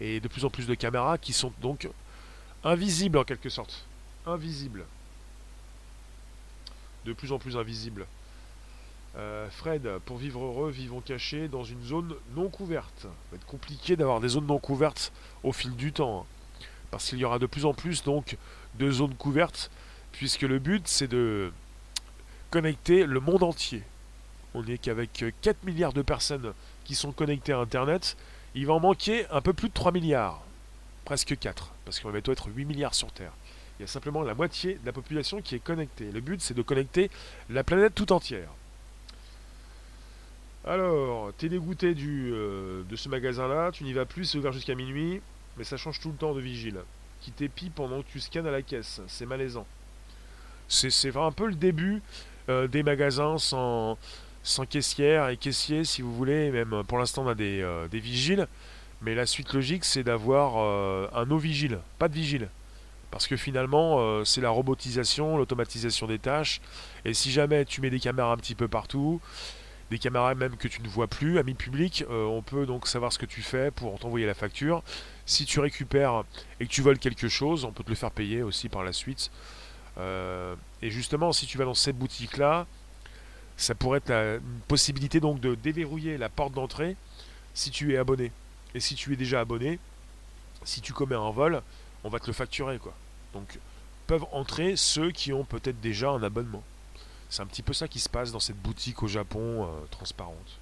Et 0.00 0.20
de 0.20 0.28
plus 0.28 0.44
en 0.44 0.50
plus 0.50 0.66
de 0.66 0.74
caméras 0.74 1.16
qui 1.16 1.32
sont 1.32 1.52
donc 1.62 1.88
invisibles 2.62 3.18
en 3.18 3.24
quelque 3.24 3.48
sorte. 3.48 3.86
Invisibles. 4.26 4.84
De 7.04 7.12
plus 7.12 7.32
en 7.32 7.38
plus 7.38 7.56
invisibles. 7.56 8.06
Euh, 9.16 9.48
Fred, 9.50 9.88
pour 10.04 10.18
vivre 10.18 10.44
heureux, 10.44 10.70
vivons 10.70 11.00
cachés 11.00 11.48
dans 11.48 11.64
une 11.64 11.82
zone 11.82 12.14
non 12.36 12.48
couverte. 12.48 12.92
Ça 13.02 13.08
va 13.30 13.36
être 13.36 13.46
compliqué 13.46 13.96
d'avoir 13.96 14.20
des 14.20 14.28
zones 14.28 14.46
non 14.46 14.58
couvertes 14.58 15.12
au 15.42 15.52
fil 15.52 15.74
du 15.74 15.92
temps. 15.92 16.20
Hein. 16.20 16.66
parce 16.90 17.08
qu'il 17.08 17.18
y 17.18 17.24
aura 17.24 17.38
de 17.38 17.46
plus 17.46 17.64
en 17.64 17.74
plus 17.74 18.02
donc 18.02 18.36
de 18.78 18.90
zones 18.90 19.14
couvertes, 19.14 19.70
puisque 20.12 20.42
le 20.42 20.58
but 20.58 20.86
c'est 20.86 21.08
de 21.08 21.52
connecter 22.50 23.04
le 23.04 23.20
monde 23.20 23.42
entier. 23.42 23.82
On 24.54 24.62
n'est 24.62 24.78
qu'avec 24.78 25.24
4 25.40 25.64
milliards 25.64 25.92
de 25.92 26.02
personnes 26.02 26.52
qui 26.84 26.94
sont 26.94 27.12
connectés 27.12 27.52
à 27.52 27.58
Internet, 27.58 28.16
il 28.54 28.66
va 28.66 28.74
en 28.74 28.80
manquer 28.80 29.26
un 29.30 29.40
peu 29.40 29.52
plus 29.52 29.68
de 29.68 29.74
3 29.74 29.92
milliards. 29.92 30.42
Presque 31.04 31.38
4, 31.38 31.72
parce 31.84 32.00
qu'on 32.00 32.08
va 32.08 32.12
bientôt 32.12 32.32
être 32.32 32.48
8 32.48 32.64
milliards 32.64 32.94
sur 32.94 33.12
Terre. 33.12 33.32
Il 33.78 33.82
y 33.82 33.84
a 33.84 33.86
simplement 33.86 34.22
la 34.22 34.34
moitié 34.34 34.74
de 34.74 34.86
la 34.86 34.92
population 34.92 35.40
qui 35.40 35.54
est 35.54 35.60
connectée. 35.60 36.10
Le 36.10 36.20
but, 36.20 36.40
c'est 36.40 36.54
de 36.54 36.62
connecter 36.62 37.10
la 37.48 37.62
planète 37.62 37.94
tout 37.94 38.12
entière. 38.12 38.48
Alors, 40.66 41.32
t'es 41.38 41.48
dégoûté 41.48 41.94
euh, 41.96 42.82
de 42.82 42.96
ce 42.96 43.08
magasin-là, 43.08 43.70
tu 43.72 43.84
n'y 43.84 43.92
vas 43.92 44.04
plus, 44.04 44.24
c'est 44.24 44.38
ouvert 44.38 44.52
jusqu'à 44.52 44.74
minuit, 44.74 45.22
mais 45.56 45.64
ça 45.64 45.76
change 45.76 46.00
tout 46.00 46.10
le 46.10 46.16
temps 46.16 46.34
de 46.34 46.40
vigile. 46.40 46.80
Qui 47.20 47.30
t'épie 47.30 47.70
pendant 47.70 48.02
que 48.02 48.08
tu 48.08 48.20
scannes 48.20 48.46
à 48.46 48.50
la 48.50 48.62
caisse, 48.62 49.00
c'est 49.06 49.26
malaisant. 49.26 49.66
C'est 50.68 51.16
un 51.16 51.32
peu 51.32 51.46
le 51.46 51.54
début 51.54 52.02
euh, 52.48 52.66
des 52.66 52.82
magasins 52.82 53.38
sans, 53.38 53.96
caissière 54.68 55.28
et 55.28 55.36
caissier 55.36 55.84
si 55.84 56.02
vous 56.02 56.14
voulez, 56.14 56.50
même 56.50 56.72
euh, 56.74 56.82
pour 56.82 56.98
l'instant 56.98 57.24
on 57.24 57.28
a 57.28 57.34
des, 57.34 57.88
vigiles, 57.92 58.46
mais 59.00 59.14
la 59.14 59.24
suite 59.24 59.54
logique 59.54 59.84
c'est 59.84 60.02
d'avoir 60.02 60.58
un 61.14 61.24
no 61.24 61.38
vigile, 61.38 61.78
pas 61.98 62.08
de 62.08 62.14
vigile. 62.14 62.48
Parce 63.10 63.26
que 63.26 63.36
finalement 63.36 64.24
c'est 64.24 64.40
la 64.40 64.50
robotisation, 64.50 65.38
l'automatisation 65.38 66.06
des 66.06 66.18
tâches, 66.18 66.60
et 67.04 67.14
si 67.14 67.30
jamais 67.30 67.64
tu 67.64 67.80
mets 67.80 67.90
des 67.90 68.00
caméras 68.00 68.32
un 68.32 68.36
petit 68.36 68.54
peu 68.54 68.68
partout, 68.68 69.20
des 69.90 69.98
caméras 69.98 70.34
même 70.34 70.56
que 70.56 70.68
tu 70.68 70.82
ne 70.82 70.88
vois 70.88 71.06
plus, 71.06 71.38
amis 71.38 71.54
publics, 71.54 72.04
on 72.10 72.42
peut 72.42 72.66
donc 72.66 72.86
savoir 72.86 73.10
ce 73.12 73.18
que 73.18 73.24
tu 73.24 73.40
fais 73.40 73.70
pour 73.70 73.98
t'envoyer 73.98 74.26
la 74.26 74.34
facture. 74.34 74.82
Si 75.24 75.46
tu 75.46 75.60
récupères 75.60 76.24
et 76.60 76.66
que 76.66 76.70
tu 76.70 76.82
voles 76.82 76.98
quelque 76.98 77.28
chose, 77.28 77.64
on 77.64 77.72
peut 77.72 77.82
te 77.82 77.88
le 77.88 77.94
faire 77.94 78.10
payer 78.10 78.42
aussi 78.42 78.68
par 78.68 78.84
la 78.84 78.92
suite. 78.92 79.30
et 79.98 80.90
justement, 80.90 81.32
si 81.32 81.46
tu 81.46 81.56
vas 81.58 81.64
dans 81.64 81.74
cette 81.74 81.96
boutique-là, 81.96 82.66
ça 83.56 83.74
pourrait 83.74 83.98
être 83.98 84.12
une 84.12 84.60
possibilité 84.68 85.20
donc 85.20 85.40
de 85.40 85.54
déverrouiller 85.54 86.16
la 86.18 86.28
porte 86.28 86.52
d'entrée 86.52 86.96
si 87.54 87.70
tu 87.70 87.94
es 87.94 87.96
abonné. 87.96 88.30
Et 88.74 88.80
si 88.80 88.94
tu 88.94 89.12
es 89.12 89.16
déjà 89.16 89.40
abonné, 89.40 89.78
si 90.64 90.80
tu 90.80 90.92
commets 90.92 91.16
un 91.16 91.30
vol, 91.30 91.62
on 92.04 92.08
va 92.08 92.20
te 92.20 92.26
le 92.26 92.32
facturer 92.32 92.78
quoi. 92.78 92.94
Donc 93.32 93.58
peuvent 94.06 94.26
entrer 94.32 94.76
ceux 94.76 95.10
qui 95.10 95.32
ont 95.32 95.44
peut-être 95.44 95.80
déjà 95.80 96.10
un 96.10 96.22
abonnement. 96.22 96.62
C'est 97.28 97.42
un 97.42 97.46
petit 97.46 97.62
peu 97.62 97.74
ça 97.74 97.88
qui 97.88 98.00
se 98.00 98.08
passe 98.08 98.32
dans 98.32 98.40
cette 98.40 98.56
boutique 98.56 99.02
au 99.02 99.08
Japon 99.08 99.64
euh, 99.64 99.86
transparente. 99.90 100.58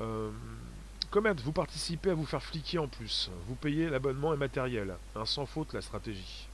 Euh, 0.00 0.30
vous 1.12 1.52
participez 1.52 2.10
à 2.10 2.14
vous 2.14 2.26
faire 2.26 2.42
fliquer 2.42 2.78
en 2.78 2.86
plus. 2.86 3.30
Vous 3.48 3.54
payez 3.54 3.88
l'abonnement 3.88 4.32
et 4.32 4.36
matériel. 4.36 4.94
Sans 5.24 5.46
faute 5.46 5.72
la 5.72 5.80
stratégie. 5.80 6.46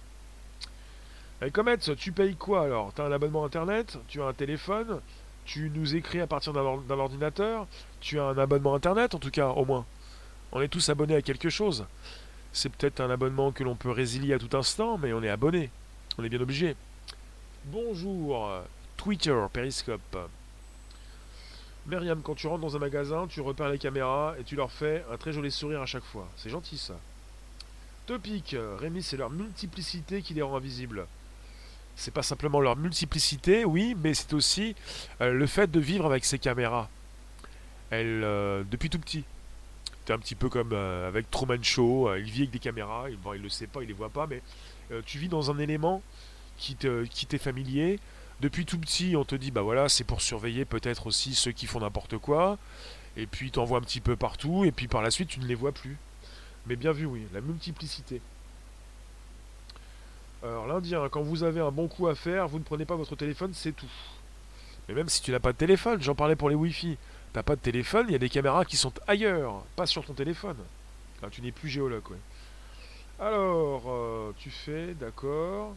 Et 1.42 1.50
Comet, 1.50 1.76
tu 1.76 2.12
payes 2.12 2.36
quoi 2.36 2.62
alors? 2.62 2.94
Tu 2.94 3.02
as 3.02 3.04
un 3.04 3.12
abonnement 3.12 3.44
internet? 3.44 3.98
Tu 4.08 4.22
as 4.22 4.26
un 4.26 4.32
téléphone? 4.32 5.00
Tu 5.44 5.70
nous 5.74 5.94
écris 5.94 6.20
à 6.20 6.26
partir 6.26 6.54
d'un 6.54 6.98
ordinateur? 6.98 7.66
Tu 8.00 8.18
as 8.18 8.24
un 8.24 8.38
abonnement 8.38 8.74
internet 8.74 9.14
en 9.14 9.18
tout 9.18 9.30
cas, 9.30 9.48
au 9.48 9.64
moins? 9.66 9.84
On 10.52 10.62
est 10.62 10.68
tous 10.68 10.88
abonnés 10.88 11.16
à 11.16 11.22
quelque 11.22 11.50
chose? 11.50 11.84
C'est 12.56 12.70
peut-être 12.70 13.00
un 13.00 13.10
abonnement 13.10 13.52
que 13.52 13.62
l'on 13.62 13.74
peut 13.74 13.90
résilier 13.90 14.32
à 14.32 14.38
tout 14.38 14.56
instant, 14.56 14.96
mais 14.96 15.12
on 15.12 15.22
est 15.22 15.28
abonné. 15.28 15.68
On 16.16 16.24
est 16.24 16.30
bien 16.30 16.40
obligé. 16.40 16.74
Bonjour, 17.66 18.50
Twitter, 18.96 19.36
Periscope. 19.52 20.16
Myriam, 21.86 22.22
quand 22.22 22.34
tu 22.34 22.46
rentres 22.46 22.62
dans 22.62 22.74
un 22.74 22.78
magasin, 22.78 23.26
tu 23.26 23.42
repères 23.42 23.68
les 23.68 23.76
caméras 23.76 24.36
et 24.40 24.44
tu 24.44 24.56
leur 24.56 24.72
fais 24.72 25.04
un 25.12 25.18
très 25.18 25.34
joli 25.34 25.50
sourire 25.50 25.82
à 25.82 25.86
chaque 25.86 26.04
fois. 26.04 26.26
C'est 26.38 26.48
gentil 26.48 26.78
ça. 26.78 26.94
Topic, 28.06 28.56
Rémi, 28.80 29.02
c'est 29.02 29.18
leur 29.18 29.28
multiplicité 29.28 30.22
qui 30.22 30.32
les 30.32 30.40
rend 30.40 30.56
invisibles 30.56 31.06
c'est 31.96 32.10
pas 32.10 32.22
simplement 32.22 32.60
leur 32.60 32.76
multiplicité, 32.76 33.64
oui, 33.64 33.96
mais 34.02 34.12
c'est 34.12 34.34
aussi 34.34 34.76
euh, 35.22 35.32
le 35.32 35.46
fait 35.46 35.70
de 35.70 35.80
vivre 35.80 36.04
avec 36.04 36.26
ces 36.26 36.38
caméras. 36.38 36.90
Elle, 37.90 38.22
euh, 38.22 38.62
depuis 38.70 38.90
tout 38.90 38.98
petit. 38.98 39.24
Un 40.12 40.18
petit 40.18 40.34
peu 40.34 40.48
comme 40.48 40.72
euh, 40.72 41.08
avec 41.08 41.30
Truman 41.30 41.62
Show, 41.62 42.14
il 42.16 42.30
vit 42.30 42.42
avec 42.42 42.50
des 42.50 42.58
caméras, 42.58 43.10
il, 43.10 43.16
bon, 43.16 43.34
il 43.34 43.42
le 43.42 43.48
sait 43.48 43.66
pas, 43.66 43.82
il 43.82 43.88
les 43.88 43.94
voit 43.94 44.10
pas, 44.10 44.26
mais 44.26 44.42
tu 45.04 45.18
vis 45.18 45.28
dans 45.28 45.50
un 45.50 45.58
élément 45.58 46.02
qui 46.56 46.76
t'est 46.76 47.38
familier. 47.38 47.98
Depuis 48.40 48.66
tout 48.66 48.78
petit, 48.78 49.16
on 49.16 49.24
te 49.24 49.34
dit, 49.34 49.50
bah 49.50 49.62
voilà, 49.62 49.88
c'est 49.88 50.04
pour 50.04 50.20
surveiller 50.20 50.64
peut-être 50.64 51.06
aussi 51.06 51.34
ceux 51.34 51.52
qui 51.52 51.66
font 51.66 51.80
n'importe 51.80 52.18
quoi. 52.18 52.58
Et 53.16 53.26
puis 53.26 53.50
tu 53.50 53.58
en 53.58 53.64
vois 53.64 53.78
un 53.78 53.82
petit 53.82 54.00
peu 54.00 54.14
partout, 54.14 54.64
et 54.64 54.72
puis 54.72 54.88
par 54.88 55.02
la 55.02 55.10
suite, 55.10 55.28
tu 55.28 55.40
ne 55.40 55.46
les 55.46 55.54
vois 55.54 55.72
plus. 55.72 55.96
Mais 56.66 56.76
bien 56.76 56.92
vu, 56.92 57.06
oui, 57.06 57.26
la 57.32 57.40
multiplicité. 57.40 58.20
Alors 60.42 60.66
l'Indien, 60.66 61.08
quand 61.08 61.22
vous 61.22 61.42
avez 61.42 61.60
un 61.60 61.70
bon 61.70 61.88
coup 61.88 62.08
à 62.08 62.14
faire, 62.14 62.46
vous 62.46 62.58
ne 62.58 62.64
prenez 62.64 62.84
pas 62.84 62.94
votre 62.94 63.16
téléphone, 63.16 63.52
c'est 63.54 63.72
tout. 63.72 63.90
Mais 64.86 64.94
même 64.94 65.08
si 65.08 65.22
tu 65.22 65.32
n'as 65.32 65.40
pas 65.40 65.52
de 65.52 65.58
téléphone, 65.58 66.00
j'en 66.02 66.14
parlais 66.14 66.36
pour 66.36 66.48
les 66.50 66.54
Wi-Fi. 66.54 66.98
T'as 67.32 67.42
pas 67.42 67.56
de 67.56 67.60
téléphone, 67.60 68.06
il 68.08 68.12
y 68.12 68.16
a 68.16 68.18
des 68.18 68.30
caméras 68.30 68.64
qui 68.64 68.76
sont 68.76 68.92
ailleurs, 69.06 69.64
pas 69.76 69.86
sur 69.86 70.04
ton 70.04 70.14
téléphone. 70.14 70.56
Tu 71.30 71.42
n'es 71.42 71.52
plus 71.52 71.68
géologue, 71.68 72.10
ouais. 72.10 72.18
Alors, 73.18 73.84
euh, 73.88 74.32
tu 74.38 74.50
fais, 74.50 74.94
d'accord. 74.94 75.74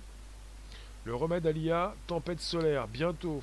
Le 1.05 1.15
remède 1.15 1.47
à 1.47 1.51
l'IA, 1.51 1.95
tempête 2.07 2.41
solaire, 2.41 2.87
bientôt. 2.87 3.41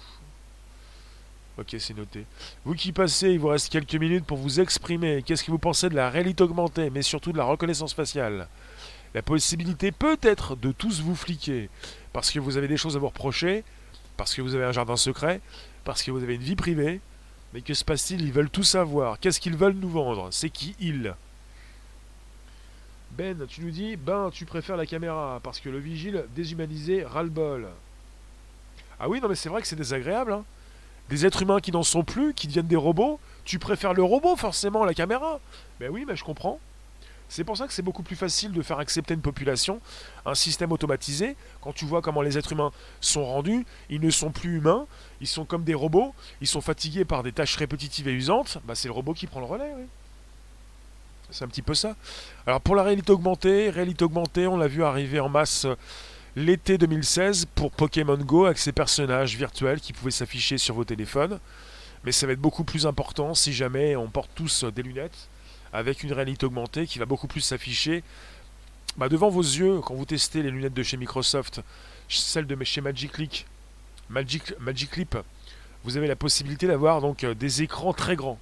Ok, 1.58 1.74
c'est 1.78 1.96
noté. 1.96 2.26
Vous 2.64 2.74
qui 2.74 2.92
passez, 2.92 3.30
il 3.30 3.38
vous 3.38 3.48
reste 3.48 3.70
quelques 3.70 3.94
minutes 3.94 4.26
pour 4.26 4.36
vous 4.36 4.60
exprimer. 4.60 5.22
Qu'est-ce 5.22 5.42
que 5.42 5.50
vous 5.50 5.58
pensez 5.58 5.88
de 5.88 5.94
la 5.94 6.10
réalité 6.10 6.44
augmentée, 6.44 6.90
mais 6.90 7.00
surtout 7.00 7.32
de 7.32 7.38
la 7.38 7.44
reconnaissance 7.44 7.94
faciale? 7.94 8.48
La 9.14 9.22
possibilité 9.22 9.92
peut-être 9.92 10.56
de 10.56 10.72
tous 10.72 11.00
vous 11.00 11.16
fliquer 11.16 11.70
parce 12.12 12.30
que 12.30 12.38
vous 12.38 12.58
avez 12.58 12.68
des 12.68 12.76
choses 12.76 12.96
à 12.96 12.98
vous 12.98 13.08
reprocher, 13.08 13.64
parce 14.18 14.34
que 14.34 14.42
vous 14.42 14.54
avez 14.54 14.64
un 14.64 14.72
jardin 14.72 14.96
secret, 14.96 15.40
parce 15.84 16.02
que 16.02 16.10
vous 16.10 16.22
avez 16.22 16.34
une 16.34 16.42
vie 16.42 16.56
privée. 16.56 17.00
Mais 17.56 17.62
que 17.62 17.72
se 17.72 17.86
passe-t-il? 17.86 18.20
Ils 18.20 18.32
veulent 18.32 18.50
tout 18.50 18.62
savoir. 18.62 19.18
Qu'est-ce 19.18 19.40
qu'ils 19.40 19.56
veulent 19.56 19.72
nous 19.72 19.88
vendre? 19.88 20.28
C'est 20.30 20.50
qui 20.50 20.76
ils? 20.78 21.14
Ben, 23.12 23.46
tu 23.48 23.62
nous 23.62 23.70
dis, 23.70 23.96
ben, 23.96 24.28
tu 24.30 24.44
préfères 24.44 24.76
la 24.76 24.84
caméra, 24.84 25.40
parce 25.42 25.58
que 25.58 25.70
le 25.70 25.78
vigile 25.78 26.26
déshumanisé 26.34 27.02
ras-le-bol. 27.02 27.68
Ah 29.00 29.08
oui, 29.08 29.22
non 29.22 29.28
mais 29.30 29.36
c'est 29.36 29.48
vrai 29.48 29.62
que 29.62 29.68
c'est 29.68 29.74
désagréable. 29.74 30.34
Hein. 30.34 30.44
Des 31.08 31.24
êtres 31.24 31.40
humains 31.40 31.60
qui 31.60 31.72
n'en 31.72 31.82
sont 31.82 32.04
plus, 32.04 32.34
qui 32.34 32.46
deviennent 32.46 32.66
des 32.66 32.76
robots, 32.76 33.18
tu 33.46 33.58
préfères 33.58 33.94
le 33.94 34.02
robot 34.02 34.36
forcément 34.36 34.84
la 34.84 34.92
caméra? 34.92 35.40
Ben 35.80 35.88
oui, 35.90 36.04
mais 36.06 36.14
je 36.14 36.24
comprends. 36.24 36.60
C'est 37.28 37.44
pour 37.44 37.56
ça 37.56 37.66
que 37.66 37.72
c'est 37.72 37.82
beaucoup 37.82 38.02
plus 38.02 38.16
facile 38.16 38.52
de 38.52 38.62
faire 38.62 38.78
accepter 38.78 39.14
une 39.14 39.20
population, 39.20 39.80
un 40.24 40.34
système 40.34 40.70
automatisé. 40.70 41.36
Quand 41.60 41.72
tu 41.72 41.84
vois 41.84 42.00
comment 42.00 42.22
les 42.22 42.38
êtres 42.38 42.52
humains 42.52 42.70
sont 43.00 43.24
rendus, 43.24 43.66
ils 43.90 44.00
ne 44.00 44.10
sont 44.10 44.30
plus 44.30 44.58
humains, 44.58 44.86
ils 45.20 45.26
sont 45.26 45.44
comme 45.44 45.64
des 45.64 45.74
robots, 45.74 46.14
ils 46.40 46.46
sont 46.46 46.60
fatigués 46.60 47.04
par 47.04 47.22
des 47.22 47.32
tâches 47.32 47.56
répétitives 47.56 48.06
et 48.08 48.12
usantes, 48.12 48.58
bah 48.64 48.74
c'est 48.74 48.88
le 48.88 48.92
robot 48.92 49.12
qui 49.12 49.26
prend 49.26 49.40
le 49.40 49.46
relais. 49.46 49.72
C'est 51.30 51.44
un 51.44 51.48
petit 51.48 51.62
peu 51.62 51.74
ça. 51.74 51.96
Alors 52.46 52.60
pour 52.60 52.76
la 52.76 52.84
réalité 52.84 53.10
augmentée, 53.10 53.70
réalité 53.70 54.04
augmentée, 54.04 54.46
on 54.46 54.56
l'a 54.56 54.68
vu 54.68 54.84
arriver 54.84 55.18
en 55.18 55.28
masse 55.28 55.64
euh, 55.64 55.74
l'été 56.36 56.78
2016 56.78 57.46
pour 57.56 57.72
Pokémon 57.72 58.16
Go 58.16 58.44
avec 58.44 58.58
ces 58.58 58.70
personnages 58.70 59.36
virtuels 59.36 59.80
qui 59.80 59.92
pouvaient 59.92 60.12
s'afficher 60.12 60.58
sur 60.58 60.76
vos 60.76 60.84
téléphones. 60.84 61.40
Mais 62.04 62.12
ça 62.12 62.28
va 62.28 62.34
être 62.34 62.40
beaucoup 62.40 62.62
plus 62.62 62.86
important 62.86 63.34
si 63.34 63.52
jamais 63.52 63.96
on 63.96 64.08
porte 64.08 64.30
tous 64.36 64.62
des 64.62 64.84
lunettes 64.84 65.28
avec 65.72 66.02
une 66.02 66.12
réalité 66.12 66.46
augmentée 66.46 66.86
qui 66.86 66.98
va 66.98 67.06
beaucoup 67.06 67.26
plus 67.26 67.40
s'afficher 67.40 68.02
bah, 68.96 69.08
devant 69.08 69.28
vos 69.28 69.42
yeux 69.42 69.80
quand 69.80 69.94
vous 69.94 70.06
testez 70.06 70.42
les 70.42 70.50
lunettes 70.50 70.74
de 70.74 70.82
chez 70.82 70.96
Microsoft, 70.96 71.60
celles 72.08 72.46
de 72.46 72.64
chez 72.64 72.80
Magic 72.80 73.46
Magic 74.08 74.96
Leap. 74.96 75.18
Vous 75.84 75.96
avez 75.96 76.06
la 76.06 76.16
possibilité 76.16 76.66
d'avoir 76.66 77.00
donc 77.00 77.24
euh, 77.24 77.34
des 77.34 77.62
écrans 77.62 77.92
très 77.92 78.16
grands, 78.16 78.38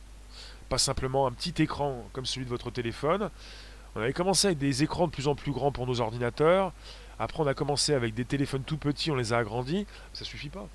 pas 0.68 0.78
simplement 0.78 1.26
un 1.26 1.32
petit 1.32 1.62
écran 1.62 2.08
comme 2.12 2.26
celui 2.26 2.44
de 2.44 2.50
votre 2.50 2.70
téléphone. 2.70 3.30
On 3.96 4.00
avait 4.00 4.12
commencé 4.12 4.48
avec 4.48 4.58
des 4.58 4.82
écrans 4.82 5.06
de 5.06 5.12
plus 5.12 5.28
en 5.28 5.34
plus 5.34 5.52
grands 5.52 5.72
pour 5.72 5.86
nos 5.86 6.00
ordinateurs. 6.00 6.72
Après, 7.18 7.42
on 7.42 7.46
a 7.46 7.54
commencé 7.54 7.94
avec 7.94 8.14
des 8.14 8.24
téléphones 8.24 8.64
tout 8.64 8.76
petits, 8.76 9.10
on 9.10 9.14
les 9.14 9.32
a 9.32 9.38
agrandis. 9.38 9.86
Ça 10.12 10.24
suffit 10.24 10.48
pas. 10.48 10.66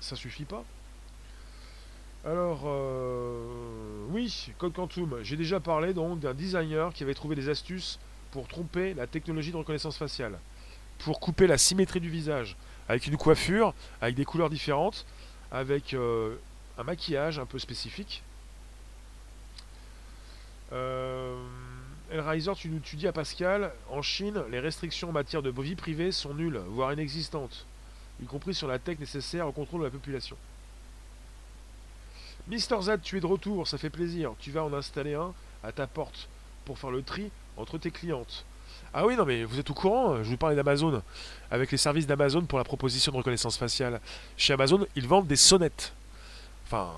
Ça 0.00 0.16
suffit 0.16 0.44
pas. 0.44 0.64
Alors, 2.26 2.62
euh, 2.64 4.06
oui, 4.08 4.48
Code 4.56 4.72
Quantum. 4.72 5.18
J'ai 5.22 5.36
déjà 5.36 5.60
parlé 5.60 5.92
donc 5.92 6.20
d'un 6.20 6.32
designer 6.32 6.92
qui 6.94 7.02
avait 7.02 7.12
trouvé 7.12 7.36
des 7.36 7.50
astuces 7.50 7.98
pour 8.30 8.48
tromper 8.48 8.94
la 8.94 9.06
technologie 9.06 9.52
de 9.52 9.58
reconnaissance 9.58 9.98
faciale, 9.98 10.38
pour 11.00 11.20
couper 11.20 11.46
la 11.46 11.58
symétrie 11.58 12.00
du 12.00 12.08
visage, 12.08 12.56
avec 12.88 13.06
une 13.06 13.18
coiffure, 13.18 13.74
avec 14.00 14.14
des 14.14 14.24
couleurs 14.24 14.48
différentes, 14.48 15.04
avec 15.52 15.92
euh, 15.92 16.36
un 16.78 16.84
maquillage 16.84 17.38
un 17.38 17.44
peu 17.44 17.58
spécifique. 17.58 18.22
Euh, 20.72 21.36
tu, 22.56 22.80
tu 22.82 22.96
dis 22.96 23.06
à 23.06 23.12
Pascal, 23.12 23.70
en 23.90 24.00
Chine, 24.00 24.42
les 24.50 24.60
restrictions 24.60 25.10
en 25.10 25.12
matière 25.12 25.42
de 25.42 25.50
vie 25.50 25.76
privée 25.76 26.10
sont 26.10 26.32
nulles, 26.32 26.60
voire 26.68 26.90
inexistantes, 26.90 27.66
y 28.22 28.24
compris 28.24 28.54
sur 28.54 28.66
la 28.66 28.78
tech 28.78 28.98
nécessaire 28.98 29.46
au 29.46 29.52
contrôle 29.52 29.80
de 29.80 29.86
la 29.86 29.90
population. 29.90 30.36
Mister 32.48 32.76
Z, 32.80 32.98
tu 33.02 33.16
es 33.16 33.20
de 33.20 33.26
retour, 33.26 33.66
ça 33.66 33.78
fait 33.78 33.90
plaisir. 33.90 34.32
Tu 34.38 34.50
vas 34.50 34.64
en 34.64 34.72
installer 34.72 35.14
un 35.14 35.32
à 35.62 35.72
ta 35.72 35.86
porte 35.86 36.28
pour 36.64 36.78
faire 36.78 36.90
le 36.90 37.02
tri 37.02 37.30
entre 37.56 37.78
tes 37.78 37.90
clientes. 37.90 38.44
Ah 38.92 39.06
oui, 39.06 39.16
non, 39.16 39.24
mais 39.24 39.44
vous 39.44 39.58
êtes 39.58 39.70
au 39.70 39.74
courant, 39.74 40.22
je 40.22 40.28
vous 40.28 40.36
parlais 40.36 40.54
d'Amazon, 40.54 41.02
avec 41.50 41.72
les 41.72 41.78
services 41.78 42.06
d'Amazon 42.06 42.42
pour 42.42 42.58
la 42.58 42.64
proposition 42.64 43.12
de 43.12 43.16
reconnaissance 43.16 43.56
faciale. 43.56 44.00
Chez 44.36 44.52
Amazon, 44.52 44.86
ils 44.94 45.08
vendent 45.08 45.26
des 45.26 45.36
sonnettes. 45.36 45.92
Enfin, 46.66 46.92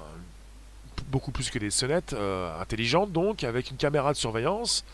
beaucoup 1.09 1.31
plus 1.31 1.51
que 1.51 1.59
des 1.59 1.71
sonnettes, 1.71 2.13
euh, 2.13 2.61
intelligentes 2.61 3.13
donc, 3.13 3.45
avec 3.45 3.71
une 3.71 3.77
caméra 3.77 4.13
de 4.13 4.19
surveillance 4.19 4.85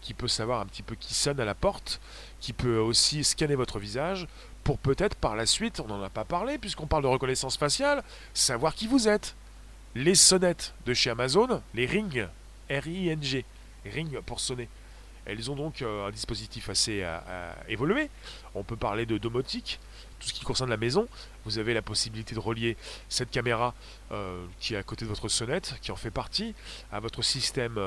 qui 0.00 0.14
peut 0.14 0.28
savoir 0.28 0.60
un 0.60 0.66
petit 0.66 0.82
peu 0.82 0.94
qui 0.94 1.14
sonne 1.14 1.38
à 1.40 1.44
la 1.44 1.54
porte, 1.54 2.00
qui 2.40 2.52
peut 2.52 2.78
aussi 2.78 3.24
scanner 3.24 3.56
votre 3.56 3.78
visage 3.78 4.26
pour 4.64 4.78
peut-être 4.78 5.16
par 5.16 5.36
la 5.36 5.46
suite, 5.46 5.80
on 5.80 5.86
n'en 5.86 6.02
a 6.02 6.10
pas 6.10 6.24
parlé 6.24 6.58
puisqu'on 6.58 6.86
parle 6.86 7.02
de 7.02 7.08
reconnaissance 7.08 7.56
faciale, 7.56 8.02
savoir 8.34 8.74
qui 8.74 8.86
vous 8.86 9.08
êtes 9.08 9.34
les 9.98 10.14
sonnettes 10.14 10.74
de 10.86 10.94
chez 10.94 11.10
Amazon, 11.10 11.60
les 11.74 11.84
Ring, 11.84 12.28
R-I-N-G, 12.70 13.44
Ring 13.84 14.20
pour 14.20 14.38
sonner. 14.38 14.68
Elles 15.26 15.50
ont 15.50 15.56
donc 15.56 15.82
euh, 15.82 16.06
un 16.06 16.10
dispositif 16.12 16.70
assez 16.70 17.02
euh, 17.02 17.18
euh, 17.26 17.52
évolué. 17.68 18.08
On 18.54 18.62
peut 18.62 18.76
parler 18.76 19.06
de 19.06 19.18
domotique, 19.18 19.80
tout 20.20 20.28
ce 20.28 20.32
qui 20.32 20.44
concerne 20.44 20.70
la 20.70 20.76
maison. 20.76 21.08
Vous 21.44 21.58
avez 21.58 21.74
la 21.74 21.82
possibilité 21.82 22.36
de 22.36 22.40
relier 22.40 22.76
cette 23.08 23.30
caméra 23.30 23.74
qui 24.60 24.74
est 24.74 24.76
à 24.76 24.82
côté 24.82 25.04
de 25.04 25.10
votre 25.10 25.28
sonnette, 25.28 25.74
qui 25.82 25.90
en 25.90 25.96
fait 25.96 26.10
partie, 26.10 26.54
à 26.92 27.00
votre 27.00 27.22
système 27.22 27.78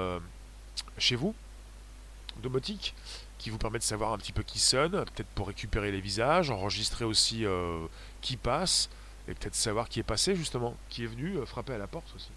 chez 0.98 1.16
vous, 1.16 1.36
domotique, 2.42 2.94
qui 3.38 3.50
vous 3.50 3.58
permet 3.58 3.80
de 3.80 3.84
savoir 3.84 4.14
un 4.14 4.18
petit 4.18 4.32
peu 4.32 4.44
qui 4.44 4.60
sonne, 4.60 4.92
peut-être 4.92 5.28
pour 5.36 5.48
récupérer 5.48 5.92
les 5.92 6.02
visages, 6.02 6.50
enregistrer 6.50 7.06
aussi 7.06 7.46
qui 8.22 8.38
passe, 8.38 8.90
peut-être 9.34 9.56
savoir 9.56 9.90
qui 9.90 10.00
est 10.00 10.04
passé 10.04 10.36
justement, 10.36 10.76
qui 10.90 11.04
est 11.04 11.08
venu 11.08 11.38
euh, 11.38 11.46
frapper 11.46 11.74
à 11.74 11.78
la 11.78 11.88
porte 11.88 12.14
aussi. 12.16 12.32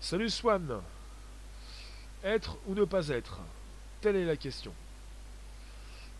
Salut 0.00 0.30
Swan 0.30 0.80
Être 2.22 2.56
ou 2.66 2.74
ne 2.74 2.84
pas 2.84 3.08
être? 3.08 3.40
Telle 4.00 4.16
est 4.16 4.24
la 4.24 4.36
question. 4.36 4.72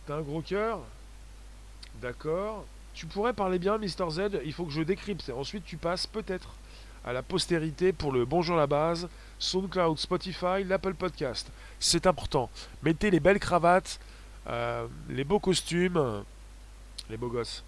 T'as 0.05 0.17
un 0.17 0.21
gros 0.21 0.41
cœur? 0.41 0.79
D'accord. 2.01 2.65
Tu 2.93 3.05
pourrais 3.05 3.33
parler 3.33 3.59
bien, 3.59 3.77
Mister 3.77 4.09
Z, 4.09 4.39
il 4.43 4.53
faut 4.53 4.65
que 4.65 4.71
je 4.71 4.81
décrypte. 4.81 5.29
Ensuite, 5.29 5.65
tu 5.65 5.77
passes 5.77 6.07
peut-être 6.07 6.55
à 7.03 7.13
la 7.13 7.21
postérité 7.21 7.93
pour 7.93 8.11
le 8.11 8.25
Bonjour 8.25 8.55
la 8.55 8.67
base, 8.67 9.07
SoundCloud, 9.37 9.97
Spotify, 9.97 10.63
l'Apple 10.63 10.93
Podcast. 10.93 11.51
C'est 11.79 12.07
important. 12.07 12.49
Mettez 12.83 13.11
les 13.11 13.19
belles 13.19 13.39
cravates, 13.39 13.99
euh, 14.47 14.87
les 15.09 15.23
beaux 15.23 15.39
costumes, 15.39 16.23
les 17.09 17.17
beaux 17.17 17.29
gosses. 17.29 17.63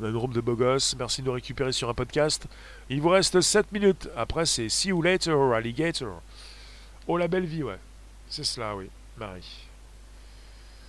On 0.00 0.04
a 0.04 0.08
une 0.08 0.16
room 0.16 0.32
de 0.32 0.40
beaux 0.40 0.56
gosses. 0.56 0.96
Merci 0.98 1.20
de 1.20 1.26
nous 1.26 1.34
récupérer 1.34 1.72
sur 1.72 1.88
un 1.88 1.94
podcast. 1.94 2.46
Il 2.88 3.00
vous 3.00 3.10
reste 3.10 3.40
7 3.40 3.72
minutes. 3.72 4.08
Après, 4.16 4.46
c'est 4.46 4.68
See 4.68 4.88
you 4.88 5.02
later, 5.02 5.52
alligator. 5.54 6.22
Oh, 7.06 7.18
la 7.18 7.28
belle 7.28 7.44
vie, 7.44 7.62
ouais. 7.62 7.78
C'est 8.28 8.44
cela, 8.44 8.74
oui. 8.74 8.88
Marie. 9.18 9.66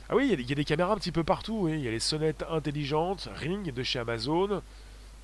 Ah 0.09 0.15
oui, 0.15 0.29
il 0.31 0.49
y, 0.49 0.51
a 0.51 0.55
des 0.55 0.65
caméras 0.65 0.93
un 0.93 0.97
petit 0.97 1.11
peu 1.11 1.23
partout. 1.23 1.67
Il 1.67 1.79
y 1.79 1.87
a 1.87 1.91
les 1.91 1.99
sonnettes 1.99 2.45
intelligentes, 2.49 3.29
Ring 3.35 3.73
de 3.73 3.83
chez 3.83 3.99
Amazon. 3.99 4.61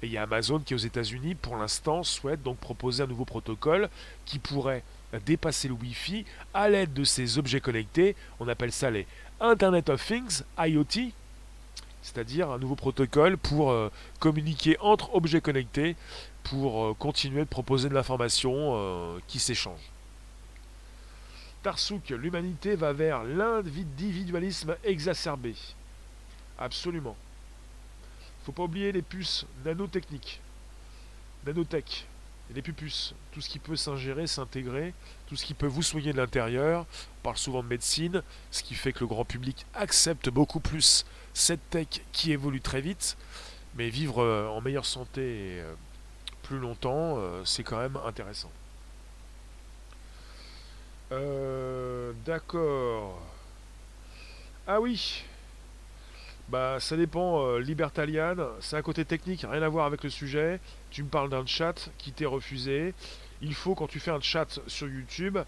Et 0.02 0.08
il 0.08 0.12
y 0.12 0.18
a 0.18 0.24
Amazon 0.24 0.60
qui, 0.60 0.74
aux 0.74 0.78
États-Unis, 0.78 1.36
pour 1.36 1.56
l'instant, 1.58 2.04
souhaite 2.04 2.42
donc 2.44 2.58
proposer 2.58 3.04
un 3.04 3.08
nouveau 3.08 3.26
protocole 3.26 3.90
qui 4.26 4.40
pourrait 4.40 4.84
dépasser 5.26 5.68
le 5.68 5.74
Wi-Fi 5.76 6.26
à 6.54 6.70
l'aide 6.70 6.94
de 6.94 7.04
ces 7.04 7.38
objets 7.38 7.62
connectés. 7.62 8.16
On 8.40 8.48
appelle 8.48 8.72
ça 8.72 8.90
les 8.90 9.08
Internet 9.40 9.90
of 9.90 10.06
Things, 10.06 10.44
IoT, 10.58 11.12
c'est-à-dire 12.10 12.50
un 12.50 12.58
nouveau 12.58 12.76
protocole 12.76 13.38
pour 13.38 13.72
euh, 13.72 13.92
communiquer 14.20 14.78
entre 14.80 15.14
objets 15.14 15.42
connectés, 15.42 15.96
pour 16.44 16.84
euh, 16.84 16.94
continuer 16.94 17.42
de 17.42 17.48
proposer 17.48 17.88
de 17.88 17.94
l'information 17.94 18.54
euh, 18.56 19.20
qui 19.28 19.38
s'échange. 19.38 19.80
Tarsouk, 21.62 22.10
l'humanité 22.10 22.76
va 22.76 22.94
vers 22.94 23.24
l'individualisme 23.24 24.76
exacerbé. 24.84 25.56
Absolument. 26.58 27.16
Faut 28.44 28.54
pas 28.54 28.64
oublier 28.64 28.92
les 28.92 29.02
puces 29.02 29.46
nanotechniques, 29.64 30.40
nanotech, 31.46 32.08
les 32.56 32.62
pupus, 32.64 33.14
tout 33.32 33.42
ce 33.42 33.50
qui 33.50 33.60
peut 33.60 33.76
s'ingérer, 33.76 34.26
s'intégrer, 34.26 34.94
tout 35.28 35.36
ce 35.36 35.46
qui 35.46 35.54
peut 35.54 35.68
vous 35.68 35.84
soigner 35.84 36.12
de 36.12 36.18
l'intérieur. 36.18 36.88
On 37.20 37.24
parle 37.24 37.38
souvent 37.38 37.62
de 37.62 37.68
médecine, 37.68 38.24
ce 38.50 38.64
qui 38.64 38.74
fait 38.74 38.94
que 38.94 39.02
le 39.02 39.08
grand 39.08 39.26
public 39.26 39.68
accepte 39.76 40.30
beaucoup 40.30 40.60
plus 40.60 41.06
cette 41.40 41.70
tech 41.70 41.88
qui 42.12 42.32
évolue 42.32 42.62
très 42.62 42.82
vite, 42.82 43.18
mais 43.76 43.90
vivre 43.90 44.22
euh, 44.22 44.48
en 44.48 44.62
meilleure 44.62 44.86
santé 44.86 45.22
euh, 45.60 45.74
plus 46.44 46.60
longtemps, 46.60 47.16
euh, 47.18 47.44
c'est 47.46 47.64
quand 47.64 47.80
même 47.80 47.98
intéressant. 48.06 48.52
D'accord. 52.26 53.20
Ah 54.68 54.80
oui. 54.80 55.24
Bah 56.50 56.78
ça 56.80 56.96
dépend. 56.96 57.58
Libertalian, 57.58 58.36
c'est 58.60 58.76
un 58.76 58.82
côté 58.84 59.06
technique, 59.06 59.44
rien 59.50 59.64
à 59.64 59.70
voir 59.70 59.88
avec 59.88 60.04
le 60.04 60.12
sujet. 60.12 60.60
Tu 60.92 61.02
me 61.02 61.10
parles 61.10 61.30
d'un 61.30 61.46
chat 61.48 61.90
qui 61.98 62.12
t'est 62.12 62.28
refusé. 62.28 62.94
Il 63.42 63.56
faut 63.56 63.74
quand 63.74 63.88
tu 63.88 64.00
fais 64.00 64.12
un 64.12 64.22
chat 64.22 64.60
sur 64.68 64.88
YouTube, 64.88 65.40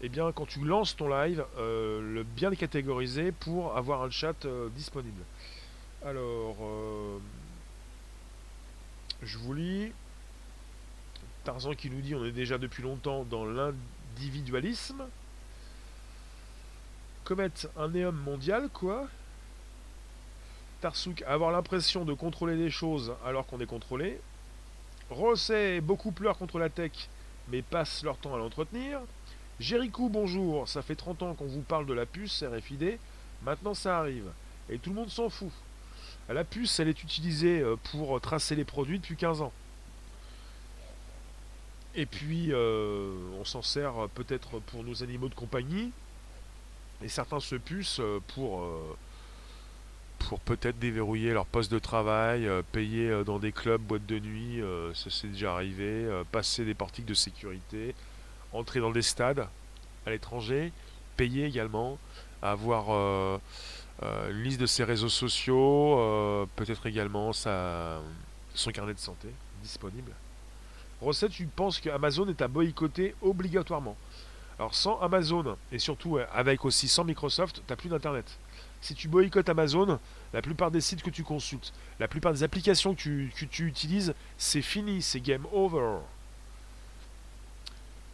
eh 0.00 0.08
bien, 0.08 0.30
quand 0.32 0.46
tu 0.46 0.64
lances 0.64 0.96
ton 0.96 1.08
live, 1.08 1.44
euh, 1.58 2.00
le 2.14 2.22
bien 2.22 2.54
catégoriser 2.54 3.32
pour 3.32 3.76
avoir 3.76 4.02
un 4.02 4.10
chat 4.10 4.44
euh, 4.44 4.68
disponible. 4.70 5.22
Alors, 6.04 6.56
euh, 6.62 7.18
je 9.22 9.38
vous 9.38 9.54
lis. 9.54 9.92
Tarzan 11.42 11.74
qui 11.74 11.90
nous 11.90 12.00
dit 12.00 12.14
on 12.14 12.24
est 12.24 12.32
déjà 12.32 12.58
depuis 12.58 12.82
longtemps 12.82 13.24
dans 13.24 13.44
l'individualisme. 13.44 15.02
Commettre 17.24 17.68
un 17.76 17.88
néum 17.88 18.14
mondial, 18.16 18.68
quoi? 18.72 19.08
Tarsouk, 20.80 21.22
avoir 21.22 21.50
l'impression 21.50 22.04
de 22.04 22.14
contrôler 22.14 22.56
des 22.56 22.70
choses 22.70 23.12
alors 23.24 23.46
qu'on 23.46 23.58
est 23.58 23.66
contrôlé. 23.66 24.20
Rosset, 25.10 25.80
beaucoup 25.80 26.12
pleurent 26.12 26.38
contre 26.38 26.60
la 26.60 26.68
tech, 26.68 26.92
mais 27.48 27.62
passent 27.62 28.04
leur 28.04 28.16
temps 28.16 28.34
à 28.34 28.38
l'entretenir. 28.38 29.00
Jéricho, 29.60 30.08
bonjour, 30.08 30.68
ça 30.68 30.82
fait 30.82 30.94
30 30.94 31.22
ans 31.24 31.34
qu'on 31.34 31.46
vous 31.46 31.62
parle 31.62 31.84
de 31.84 31.92
la 31.92 32.06
puce 32.06 32.44
RFID, 32.44 32.96
maintenant 33.42 33.74
ça 33.74 33.98
arrive, 33.98 34.30
et 34.70 34.78
tout 34.78 34.90
le 34.90 34.96
monde 34.96 35.10
s'en 35.10 35.28
fout. 35.28 35.50
La 36.28 36.44
puce, 36.44 36.78
elle 36.78 36.86
est 36.88 37.02
utilisée 37.02 37.60
euh, 37.60 37.74
pour 37.90 38.20
tracer 38.20 38.54
les 38.54 38.64
produits 38.64 39.00
depuis 39.00 39.16
15 39.16 39.42
ans. 39.42 39.52
Et 41.96 42.06
puis, 42.06 42.52
euh, 42.52 43.16
on 43.40 43.44
s'en 43.44 43.62
sert 43.62 44.08
peut-être 44.14 44.60
pour 44.60 44.84
nos 44.84 45.02
animaux 45.02 45.28
de 45.28 45.34
compagnie. 45.34 45.90
Et 47.02 47.08
certains 47.08 47.40
se 47.40 47.56
pucent 47.56 48.02
pour, 48.34 48.68
pour 50.18 50.40
peut-être 50.40 50.78
déverrouiller 50.78 51.32
leur 51.32 51.46
poste 51.46 51.72
de 51.72 51.78
travail, 51.78 52.48
payer 52.72 53.24
dans 53.24 53.38
des 53.38 53.52
clubs, 53.52 53.80
boîtes 53.80 54.06
de 54.06 54.18
nuit, 54.18 54.60
ça 54.94 55.08
c'est 55.08 55.28
déjà 55.28 55.54
arrivé, 55.54 56.08
passer 56.32 56.64
des 56.64 56.74
portiques 56.74 57.06
de 57.06 57.14
sécurité, 57.14 57.94
entrer 58.52 58.80
dans 58.80 58.90
des 58.90 59.02
stades 59.02 59.46
à 60.06 60.10
l'étranger, 60.10 60.72
payer 61.16 61.46
également, 61.46 61.98
avoir 62.42 62.86
euh, 62.90 63.38
une 64.30 64.42
liste 64.42 64.60
de 64.60 64.66
ses 64.66 64.84
réseaux 64.84 65.08
sociaux, 65.08 65.98
euh, 65.98 66.46
peut-être 66.56 66.86
également 66.86 67.32
sa, 67.32 68.00
son 68.54 68.70
carnet 68.70 68.94
de 68.94 68.98
santé 68.98 69.28
disponible. 69.62 70.12
Recette, 71.00 71.32
tu 71.32 71.46
penses 71.46 71.80
que 71.80 71.90
Amazon 71.90 72.28
est 72.28 72.42
à 72.42 72.48
boycotter 72.48 73.14
obligatoirement. 73.22 73.96
Alors 74.58 74.74
sans 74.74 74.98
Amazon, 75.00 75.56
et 75.70 75.78
surtout 75.78 76.18
avec 76.32 76.64
aussi 76.64 76.88
sans 76.88 77.04
Microsoft, 77.04 77.56
tu 77.56 77.62
n'as 77.70 77.76
plus 77.76 77.88
d'Internet. 77.88 78.38
Si 78.80 78.94
tu 78.94 79.06
boycottes 79.08 79.48
Amazon, 79.48 79.98
la 80.32 80.42
plupart 80.42 80.70
des 80.70 80.80
sites 80.80 81.02
que 81.02 81.10
tu 81.10 81.22
consultes, 81.22 81.72
la 82.00 82.08
plupart 82.08 82.32
des 82.32 82.42
applications 82.42 82.94
que 82.94 83.00
tu, 83.00 83.32
tu 83.50 83.66
utilises, 83.66 84.14
c'est 84.36 84.62
fini, 84.62 85.02
c'est 85.02 85.20
game 85.20 85.46
over. 85.52 85.98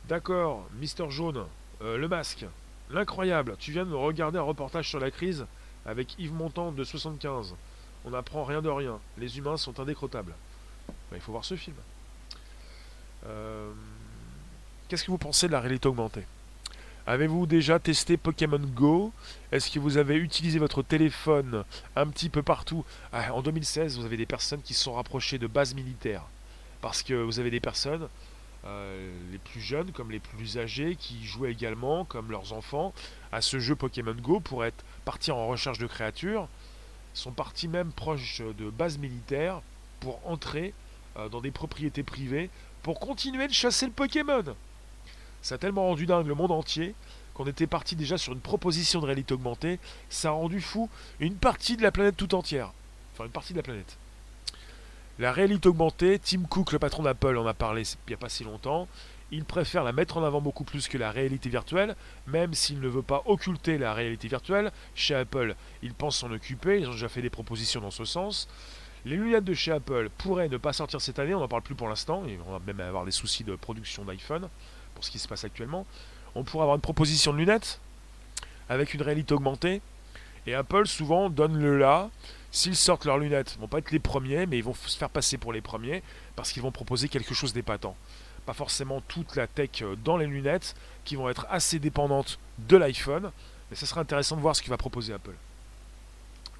D'accord, 0.08 0.66
Mister 0.80 1.08
Jaune, 1.08 1.46
euh, 1.80 1.96
le 1.96 2.08
masque, 2.08 2.44
l'incroyable, 2.90 3.56
tu 3.58 3.72
viens 3.72 3.86
de 3.86 3.94
regarder 3.94 4.38
un 4.38 4.42
reportage 4.42 4.88
sur 4.88 5.00
la 5.00 5.10
crise 5.10 5.46
avec 5.86 6.18
Yves 6.18 6.34
Montand 6.34 6.72
de 6.72 6.84
75. 6.84 7.54
On 8.04 8.10
n'apprend 8.10 8.44
rien 8.44 8.60
de 8.60 8.68
rien. 8.68 8.98
Les 9.16 9.38
humains 9.38 9.56
sont 9.56 9.80
indécrottables. 9.80 10.34
Ben, 11.10 11.16
il 11.16 11.20
faut 11.20 11.32
voir 11.32 11.44
ce 11.44 11.56
film. 11.56 11.76
Euh, 13.26 13.72
qu'est-ce 14.88 15.04
que 15.04 15.10
vous 15.10 15.16
pensez 15.18 15.46
de 15.46 15.52
la 15.52 15.60
réalité 15.60 15.88
augmentée? 15.88 16.24
Avez-vous 17.06 17.46
déjà 17.46 17.78
testé 17.78 18.18
Pokémon 18.18 18.58
Go? 18.58 19.10
Est-ce 19.52 19.70
que 19.70 19.78
vous 19.78 19.96
avez 19.96 20.16
utilisé 20.16 20.58
votre 20.58 20.82
téléphone 20.82 21.64
un 21.96 22.06
petit 22.08 22.28
peu 22.28 22.42
partout? 22.42 22.84
Ah, 23.10 23.32
En 23.32 23.40
2016, 23.40 23.98
vous 23.98 24.04
avez 24.04 24.18
des 24.18 24.26
personnes 24.26 24.60
qui 24.60 24.74
se 24.74 24.84
sont 24.84 24.94
rapprochées 24.94 25.38
de 25.38 25.46
bases 25.46 25.74
militaires. 25.74 26.24
Parce 26.82 27.02
que 27.02 27.14
vous 27.14 27.40
avez 27.40 27.50
des 27.50 27.60
personnes, 27.60 28.08
euh, 28.66 29.12
les 29.30 29.38
plus 29.38 29.60
jeunes 29.60 29.92
comme 29.92 30.10
les 30.10 30.20
plus 30.20 30.58
âgés, 30.58 30.96
qui 30.96 31.24
jouaient 31.24 31.52
également, 31.52 32.04
comme 32.04 32.30
leurs 32.30 32.52
enfants, 32.52 32.94
à 33.32 33.40
ce 33.40 33.58
jeu 33.58 33.74
Pokémon 33.74 34.14
Go 34.14 34.40
pour 34.40 34.64
être 34.64 34.84
partir 35.04 35.36
en 35.36 35.48
recherche 35.48 35.78
de 35.78 35.86
créatures, 35.86 36.48
sont 37.12 37.32
partis 37.32 37.68
même 37.68 37.92
proches 37.92 38.40
de 38.40 38.70
bases 38.70 38.98
militaires 38.98 39.60
pour 40.00 40.20
entrer 40.28 40.72
euh, 41.16 41.28
dans 41.28 41.40
des 41.40 41.50
propriétés 41.50 42.02
privées 42.02 42.50
pour 42.82 43.00
continuer 43.00 43.48
de 43.48 43.52
chasser 43.52 43.86
le 43.86 43.92
Pokémon. 43.92 44.44
Ça 45.42 45.56
a 45.56 45.58
tellement 45.58 45.86
rendu 45.86 46.06
dingue 46.06 46.26
le 46.26 46.34
monde 46.34 46.50
entier 46.50 46.94
qu'on 47.34 47.46
était 47.46 47.66
parti 47.66 47.96
déjà 47.96 48.16
sur 48.16 48.32
une 48.32 48.40
proposition 48.40 49.00
de 49.00 49.06
réalité 49.06 49.34
augmentée. 49.34 49.78
Ça 50.08 50.28
a 50.28 50.32
rendu 50.32 50.60
fou 50.60 50.88
une 51.20 51.34
partie 51.34 51.76
de 51.76 51.82
la 51.82 51.92
planète 51.92 52.16
tout 52.16 52.34
entière. 52.34 52.72
Enfin, 53.12 53.24
une 53.24 53.30
partie 53.30 53.52
de 53.52 53.58
la 53.58 53.62
planète. 53.62 53.98
La 55.20 55.30
réalité 55.30 55.68
augmentée, 55.68 56.18
Tim 56.18 56.42
Cook, 56.42 56.72
le 56.72 56.80
patron 56.80 57.04
d'Apple, 57.04 57.38
en 57.38 57.46
a 57.46 57.54
parlé 57.54 57.82
il 57.82 57.96
n'y 58.08 58.14
a 58.14 58.16
pas 58.16 58.28
si 58.28 58.42
longtemps. 58.42 58.88
Il 59.30 59.44
préfère 59.44 59.84
la 59.84 59.92
mettre 59.92 60.16
en 60.16 60.24
avant 60.24 60.40
beaucoup 60.40 60.64
plus 60.64 60.88
que 60.88 60.98
la 60.98 61.12
réalité 61.12 61.48
virtuelle, 61.48 61.94
même 62.26 62.52
s'il 62.52 62.80
ne 62.80 62.88
veut 62.88 63.02
pas 63.02 63.22
occulter 63.26 63.78
la 63.78 63.94
réalité 63.94 64.26
virtuelle. 64.26 64.72
Chez 64.96 65.14
Apple, 65.14 65.54
il 65.82 65.94
pense 65.94 66.18
s'en 66.18 66.32
occuper, 66.32 66.80
ils 66.80 66.88
ont 66.88 66.92
déjà 66.92 67.08
fait 67.08 67.22
des 67.22 67.30
propositions 67.30 67.80
dans 67.80 67.92
ce 67.92 68.04
sens. 68.04 68.48
Les 69.04 69.16
lunettes 69.16 69.44
de 69.44 69.54
chez 69.54 69.70
Apple 69.70 70.08
pourraient 70.18 70.48
ne 70.48 70.56
pas 70.56 70.72
sortir 70.72 71.00
cette 71.00 71.20
année, 71.20 71.34
on 71.34 71.40
n'en 71.40 71.48
parle 71.48 71.62
plus 71.62 71.74
pour 71.76 71.88
l'instant, 71.88 72.24
on 72.48 72.52
va 72.52 72.60
même 72.66 72.80
avoir 72.80 73.04
des 73.04 73.10
soucis 73.12 73.44
de 73.44 73.54
production 73.54 74.04
d'iPhone 74.04 74.48
pour 74.94 75.04
ce 75.04 75.12
qui 75.12 75.20
se 75.20 75.28
passe 75.28 75.44
actuellement. 75.44 75.86
On 76.34 76.42
pourrait 76.42 76.62
avoir 76.62 76.74
une 76.74 76.82
proposition 76.82 77.32
de 77.32 77.38
lunettes 77.38 77.80
avec 78.68 78.94
une 78.94 79.02
réalité 79.02 79.32
augmentée, 79.34 79.80
et 80.46 80.54
Apple 80.54 80.86
souvent 80.86 81.30
donne 81.30 81.56
le 81.58 81.78
là. 81.78 82.10
S'ils 82.54 82.76
sortent 82.76 83.04
leurs 83.04 83.18
lunettes, 83.18 83.54
ils 83.56 83.60
vont 83.60 83.68
pas 83.68 83.78
être 83.78 83.90
les 83.90 83.98
premiers, 83.98 84.46
mais 84.46 84.58
ils 84.58 84.64
vont 84.64 84.74
se 84.74 84.96
faire 84.96 85.10
passer 85.10 85.38
pour 85.38 85.52
les 85.52 85.60
premiers 85.60 86.02
parce 86.36 86.52
qu'ils 86.52 86.62
vont 86.62 86.70
proposer 86.70 87.08
quelque 87.08 87.34
chose 87.34 87.52
d'épatant 87.52 87.96
pas 88.44 88.52
forcément 88.52 89.00
toute 89.08 89.36
la 89.36 89.46
tech 89.46 89.82
euh, 89.82 89.96
dans 89.96 90.16
les 90.16 90.26
lunettes, 90.26 90.74
qui 91.04 91.16
vont 91.16 91.28
être 91.28 91.46
assez 91.50 91.78
dépendantes 91.78 92.38
de 92.58 92.76
l'iPhone. 92.76 93.30
Mais 93.70 93.76
ce 93.76 93.86
sera 93.86 94.00
intéressant 94.00 94.36
de 94.36 94.40
voir 94.40 94.54
ce 94.54 94.62
qu'il 94.62 94.70
va 94.70 94.76
proposer 94.76 95.12
Apple. 95.12 95.34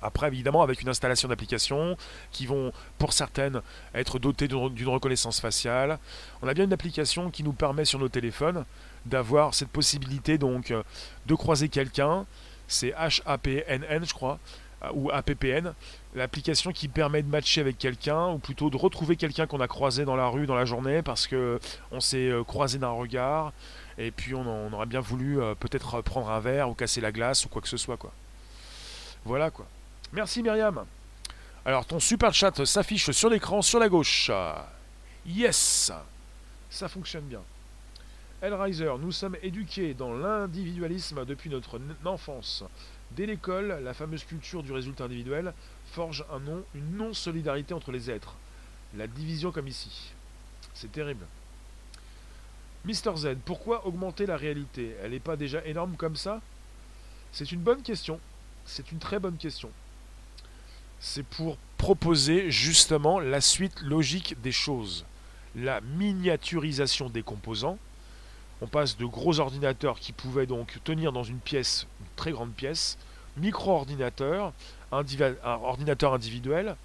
Après, 0.03 0.27
évidemment, 0.27 0.63
avec 0.63 0.83
une 0.83 0.89
installation 0.89 1.29
d'applications 1.29 1.97
qui 2.31 2.45
vont, 2.47 2.73
pour 2.99 3.13
certaines, 3.15 3.63
être 3.95 4.19
dotées 4.19 4.49
d'une 4.49 4.89
reconnaissance 4.89 5.41
faciale. 5.41 5.99
On 6.43 6.49
a 6.49 6.53
bien 6.53 6.65
une 6.65 6.73
application 6.75 7.31
qui 7.31 7.43
nous 7.43 7.53
permet 7.53 7.87
sur 7.87 7.99
nos 7.99 8.09
téléphones 8.09 8.67
d'avoir 9.07 9.55
cette 9.55 9.71
possibilité 9.71 10.37
donc 10.37 10.71
euh, 10.71 10.83
de 11.27 11.35
croiser 11.35 11.69
quelqu'un. 11.69 12.27
C'est 12.67 12.93
HAPNN, 12.95 14.05
je 14.05 14.15
crois, 14.15 14.39
ou 14.93 15.11
APPN, 15.11 15.73
l'application 16.15 16.73
qui 16.73 16.89
permet 16.89 17.23
de 17.23 17.29
matcher 17.29 17.61
avec 17.61 17.79
quelqu'un, 17.79 18.29
ou 18.29 18.39
plutôt 18.39 18.71
de 18.71 18.77
retrouver 18.77 19.17
quelqu'un 19.17 19.47
qu'on 19.47 19.61
a 19.61 19.69
croisé 19.69 20.05
dans 20.05 20.17
la 20.17 20.27
rue 20.29 20.47
dans 20.47 20.55
la 20.55 20.65
journée 20.65 21.03
parce 21.03 21.27
que 21.27 21.59
on 21.91 22.01
s'est 22.01 22.29
euh, 22.29 22.45
croisé 22.45 22.79
d'un 22.79 22.91
regard, 22.91 23.53
et 23.99 24.11
puis 24.11 24.35
on, 24.35 24.73
aurait 24.73 24.87
bien 24.87 25.01
voulu 25.01 25.41
euh, 25.41 25.55
peut-être 25.55 26.01
prendre 26.03 26.31
un 26.31 26.41
verre 26.41 26.69
ou 26.69 26.75
casser 26.75 27.01
la 27.01 27.13
glace 27.13 27.45
ou 27.45 27.49
quoi 27.49 27.63
que 27.63 27.69
ce 27.69 27.77
soit 27.77 27.97
quoi. 27.97 28.13
Voilà 29.25 29.51
quoi. 29.51 29.67
Merci 30.13 30.43
Myriam. 30.43 30.85
Alors 31.65 31.87
ton 31.87 31.99
super 31.99 32.35
chat 32.35 32.65
s'affiche 32.65 33.11
sur 33.11 33.31
l'écran 33.31 33.63
sur 33.63 33.79
la 33.79 33.89
gauche. 33.89 34.31
Yes, 35.27 35.91
ça 36.69 36.89
fonctionne 36.89 37.25
bien. 37.25 37.41
Hellraiser, 38.43 38.93
nous 39.01 39.13
sommes 39.13 39.37
éduqués 39.43 39.95
dans 39.95 40.13
l'individualisme 40.13 41.25
depuis 41.25 41.49
notre 41.49 41.81
enfance. 42.05 42.63
Dès 43.17 43.27
l'école, 43.27 43.81
la 43.83 43.95
fameuse 43.95 44.25
culture 44.25 44.63
du 44.63 44.73
résultat 44.73 45.05
individuel 45.05 45.55
forge 45.93 46.25
un 46.33 46.41
non, 46.41 46.65
une 46.75 46.97
non-solidarité 46.97 47.73
entre 47.73 47.93
les 47.93 48.11
êtres. 48.11 48.35
La 48.97 49.07
division 49.07 49.53
comme 49.53 49.69
ici. 49.69 50.13
C'est 50.75 50.91
terrible. 50.91 51.25
Mister 52.85 53.13
Z, 53.17 53.37
pourquoi 53.45 53.87
augmenter 53.87 54.27
la 54.27 54.37
réalité? 54.37 54.97
Elle 55.03 55.13
n'est 55.13 55.21
pas 55.21 55.37
déjà 55.37 55.65
énorme 55.65 55.97
comme 55.97 56.17
ça? 56.17 56.41
C'est 57.33 57.53
une 57.53 57.61
bonne 57.61 57.83
question. 57.83 58.21
C'est 58.65 58.91
une 58.93 58.99
très 58.99 59.19
bonne 59.19 59.37
question. 59.37 59.71
C'est 60.99 61.25
pour 61.25 61.57
proposer 61.79 62.51
justement 62.51 63.21
la 63.21 63.41
suite 63.41 63.81
logique 63.83 64.41
des 64.43 64.53
choses. 64.53 65.05
La 65.55 65.81
miniaturisation 65.81 67.11
des 67.11 67.23
composants, 67.23 67.79
on 68.61 68.67
passe 68.67 68.97
de 68.97 69.05
gros 69.05 69.41
ordinateurs 69.41 69.99
qui 69.99 70.13
pouvaient 70.13 70.47
donc 70.47 70.79
tenir 70.85 71.13
dans 71.13 71.23
une 71.23 71.39
pièce, 71.39 71.87
une 72.01 72.07
très 72.17 72.33
grande 72.33 72.53
pièce, 72.53 72.99
micro-ordinateur, 73.37 74.53
ordinateur 74.93 76.15
individuel, 76.15 76.77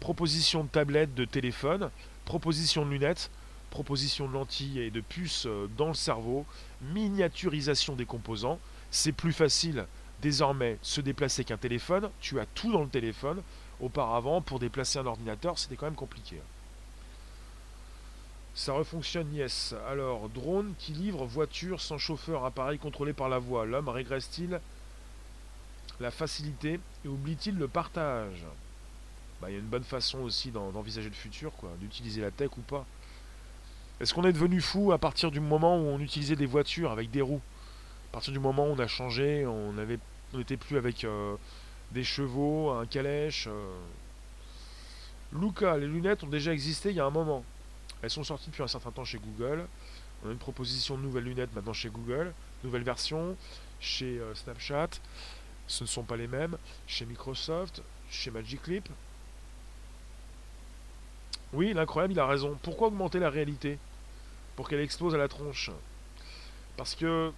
proposition 0.00 0.64
de 0.64 0.68
tablette, 0.68 1.14
de 1.14 1.24
téléphone, 1.24 1.90
proposition 2.24 2.84
de 2.84 2.90
lunettes, 2.90 3.30
proposition 3.70 4.26
de 4.26 4.32
lentilles 4.32 4.80
et 4.80 4.90
de 4.90 5.00
puces 5.00 5.46
euh, 5.46 5.68
dans 5.76 5.88
le 5.88 5.94
cerveau, 5.94 6.46
miniaturisation 6.80 7.94
des 7.96 8.06
composants. 8.06 8.58
C'est 8.90 9.12
plus 9.12 9.32
facile 9.32 9.86
désormais 10.22 10.78
se 10.82 11.00
déplacer 11.00 11.44
qu'un 11.44 11.58
téléphone. 11.58 12.10
Tu 12.20 12.40
as 12.40 12.46
tout 12.46 12.72
dans 12.72 12.82
le 12.82 12.88
téléphone. 12.88 13.42
Auparavant, 13.80 14.40
pour 14.40 14.58
déplacer 14.58 14.98
un 14.98 15.06
ordinateur, 15.06 15.58
c'était 15.58 15.76
quand 15.76 15.86
même 15.86 15.94
compliqué. 15.94 16.40
Ça 18.58 18.72
refonctionne, 18.72 19.32
yes. 19.32 19.72
Alors, 19.88 20.28
drone 20.28 20.74
qui 20.80 20.90
livre 20.90 21.24
voiture 21.24 21.80
sans 21.80 21.96
chauffeur, 21.96 22.44
appareil 22.44 22.80
contrôlé 22.80 23.12
par 23.12 23.28
la 23.28 23.38
voix. 23.38 23.64
L'homme 23.64 23.88
régresse-t-il 23.88 24.60
la 26.00 26.10
facilité 26.10 26.80
et 27.04 27.08
oublie-t-il 27.08 27.56
le 27.56 27.68
partage? 27.68 28.44
Bah, 29.40 29.48
Il 29.48 29.52
y 29.52 29.56
a 29.56 29.60
une 29.60 29.66
bonne 29.68 29.84
façon 29.84 30.18
aussi 30.22 30.50
d'envisager 30.50 31.08
le 31.08 31.14
futur, 31.14 31.52
quoi, 31.52 31.70
d'utiliser 31.78 32.20
la 32.20 32.32
tech 32.32 32.50
ou 32.58 32.62
pas. 32.62 32.84
Est-ce 34.00 34.12
qu'on 34.12 34.24
est 34.24 34.32
devenu 34.32 34.60
fou 34.60 34.90
à 34.90 34.98
partir 34.98 35.30
du 35.30 35.38
moment 35.38 35.76
où 35.76 35.86
on 35.86 36.00
utilisait 36.00 36.34
des 36.34 36.46
voitures 36.46 36.90
avec 36.90 37.12
des 37.12 37.22
roues? 37.22 37.42
À 38.10 38.14
partir 38.14 38.32
du 38.32 38.40
moment 38.40 38.66
où 38.66 38.72
on 38.72 38.78
a 38.80 38.88
changé, 38.88 39.46
on 39.46 39.72
n'était 40.34 40.56
plus 40.56 40.78
avec 40.78 41.04
euh, 41.04 41.36
des 41.92 42.02
chevaux, 42.02 42.70
un 42.70 42.86
calèche. 42.86 43.46
Euh. 43.46 43.78
Luca, 45.32 45.76
les 45.76 45.86
lunettes 45.86 46.24
ont 46.24 46.28
déjà 46.28 46.52
existé 46.52 46.90
il 46.90 46.96
y 46.96 47.00
a 47.00 47.04
un 47.04 47.10
moment. 47.10 47.44
Elles 48.02 48.10
sont 48.10 48.24
sorties 48.24 48.50
depuis 48.50 48.62
un 48.62 48.68
certain 48.68 48.90
temps 48.90 49.04
chez 49.04 49.18
Google. 49.18 49.66
On 50.24 50.28
a 50.28 50.32
une 50.32 50.38
proposition 50.38 50.96
de 50.96 51.02
nouvelles 51.02 51.24
lunettes 51.24 51.54
maintenant 51.54 51.72
chez 51.72 51.90
Google, 51.90 52.32
nouvelle 52.64 52.82
version 52.82 53.36
chez 53.80 54.18
euh, 54.18 54.34
Snapchat. 54.34 54.90
Ce 55.66 55.84
ne 55.84 55.88
sont 55.88 56.02
pas 56.02 56.16
les 56.16 56.28
mêmes 56.28 56.56
chez 56.86 57.04
Microsoft, 57.04 57.82
chez 58.10 58.30
Magic 58.30 58.66
Leap. 58.66 58.88
Oui, 61.52 61.72
l'incroyable, 61.72 62.12
il 62.14 62.20
a 62.20 62.26
raison. 62.26 62.58
Pourquoi 62.62 62.88
augmenter 62.88 63.18
la 63.18 63.30
réalité? 63.30 63.78
Pour 64.56 64.68
qu'elle 64.68 64.80
explose 64.80 65.14
à 65.14 65.18
la 65.18 65.28
tronche. 65.28 65.70
Parce 66.76 66.94
que 66.94 67.32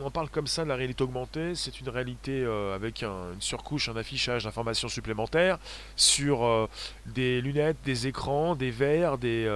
on 0.00 0.06
en 0.06 0.10
parle 0.10 0.28
comme 0.28 0.46
ça 0.46 0.64
de 0.64 0.68
la 0.68 0.76
réalité 0.76 1.04
augmentée. 1.04 1.54
C'est 1.54 1.80
une 1.80 1.88
réalité 1.88 2.42
euh, 2.42 2.74
avec 2.74 3.02
une 3.02 3.40
surcouche, 3.40 3.88
un 3.88 3.96
affichage 3.96 4.44
d'informations 4.44 4.88
supplémentaires 4.88 5.58
sur 5.96 6.44
euh, 6.44 6.68
des 7.06 7.40
lunettes, 7.40 7.76
des 7.84 8.06
écrans, 8.06 8.54
des 8.54 8.70
verres, 8.70 9.18
des, 9.18 9.50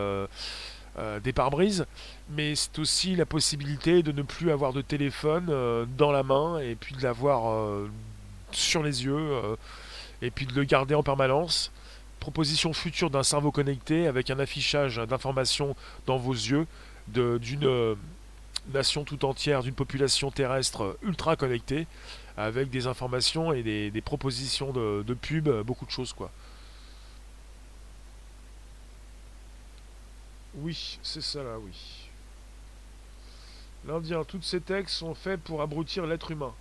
des 1.22 1.32
pare-brises. 1.32 1.86
Mais 2.30 2.54
c'est 2.54 2.78
aussi 2.78 3.16
la 3.16 3.26
possibilité 3.26 4.02
de 4.02 4.12
ne 4.12 4.22
plus 4.22 4.50
avoir 4.50 4.72
de 4.72 4.82
téléphone 4.82 5.86
dans 5.96 6.12
la 6.12 6.22
main 6.22 6.58
et 6.58 6.74
puis 6.74 6.94
de 6.94 7.02
l'avoir 7.02 7.70
sur 8.52 8.82
les 8.82 9.04
yeux 9.04 9.56
et 10.22 10.30
puis 10.30 10.46
de 10.46 10.54
le 10.54 10.64
garder 10.64 10.94
en 10.94 11.02
permanence. 11.02 11.70
Proposition 12.20 12.72
future 12.72 13.10
d'un 13.10 13.22
cerveau 13.22 13.52
connecté 13.52 14.08
avec 14.08 14.30
un 14.30 14.38
affichage 14.40 14.96
d'informations 14.96 15.76
dans 16.06 16.16
vos 16.16 16.32
yeux 16.32 16.66
d'une 17.08 17.96
nation 18.72 19.04
tout 19.04 19.24
entière, 19.24 19.62
d'une 19.62 19.74
population 19.74 20.30
terrestre 20.30 20.98
ultra 21.02 21.36
connectée, 21.36 21.86
avec 22.36 22.70
des 22.70 22.86
informations 22.86 23.52
et 23.52 23.62
des, 23.62 24.00
propositions 24.00 24.72
de, 24.72 25.14
pub, 25.14 25.48
beaucoup 25.62 25.86
de 25.86 25.90
choses 25.90 26.12
quoi. 26.12 26.30
Oui, 30.54 30.98
c'est 31.02 31.22
ça 31.22 31.42
là, 31.42 31.58
oui. 31.58 32.08
L'Indien, 33.86 34.24
toutes 34.24 34.44
ces 34.44 34.60
textes 34.60 34.96
sont 34.96 35.14
faits 35.14 35.40
pour 35.40 35.62
abrutir 35.62 36.06
l'être 36.06 36.30
humain. 36.30 36.52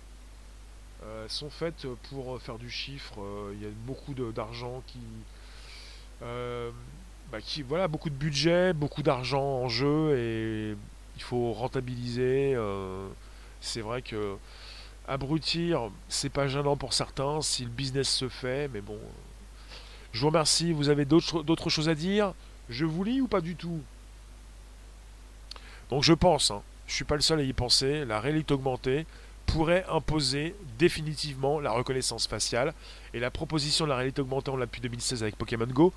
Euh, 1.04 1.28
sont 1.28 1.50
faites 1.50 1.86
pour 2.10 2.40
faire 2.40 2.58
du 2.58 2.70
chiffre. 2.70 3.20
Euh, 3.20 3.52
il 3.54 3.62
y 3.62 3.66
a 3.66 3.70
beaucoup 3.86 4.14
d'argent 4.14 4.82
qui, 4.86 4.98
euh, 6.22 6.70
bah, 7.30 7.40
qui, 7.40 7.62
voilà, 7.62 7.86
beaucoup 7.86 8.10
de 8.10 8.14
budget, 8.14 8.72
beaucoup 8.72 9.02
d'argent 9.02 9.42
en 9.42 9.68
jeu 9.68 10.16
et 10.16 10.76
il 11.18 11.22
faut 11.22 11.52
rentabiliser. 11.52 12.54
Euh, 12.54 13.08
c'est 13.60 13.80
vrai 13.80 14.02
que 14.02 14.36
abrutir, 15.08 15.90
c'est 16.08 16.28
pas 16.28 16.46
gênant 16.46 16.76
pour 16.76 16.92
certains 16.92 17.40
si 17.42 17.64
le 17.64 17.70
business 17.70 18.08
se 18.08 18.28
fait, 18.28 18.68
mais 18.68 18.80
bon. 18.80 18.98
Je 20.12 20.20
vous 20.20 20.28
remercie. 20.28 20.72
Vous 20.72 20.88
avez 20.88 21.04
d'autres 21.04 21.70
choses 21.70 21.88
à 21.88 21.94
dire? 21.94 22.34
Je 22.70 22.84
vous 22.84 23.02
lis 23.02 23.20
ou 23.20 23.26
pas 23.26 23.40
du 23.40 23.56
tout? 23.56 23.80
Donc 25.90 26.04
je 26.04 26.12
pense, 26.12 26.50
hein, 26.50 26.62
je 26.86 26.94
suis 26.94 27.04
pas 27.04 27.16
le 27.16 27.22
seul 27.22 27.40
à 27.40 27.42
y 27.42 27.52
penser, 27.52 28.04
la 28.04 28.20
réalité 28.20 28.52
augmentée 28.54 29.06
pourrait 29.46 29.86
imposer 29.88 30.54
définitivement 30.78 31.58
la 31.58 31.70
reconnaissance 31.70 32.26
faciale. 32.26 32.74
Et 33.14 33.20
la 33.20 33.30
proposition 33.30 33.86
de 33.86 33.90
la 33.90 33.96
réalité 33.96 34.20
augmentée, 34.20 34.50
on 34.50 34.56
l'a 34.56 34.66
depuis 34.66 34.82
2016 34.82 35.22
avec 35.22 35.36
Pokémon 35.36 35.66
Go. 35.66 35.92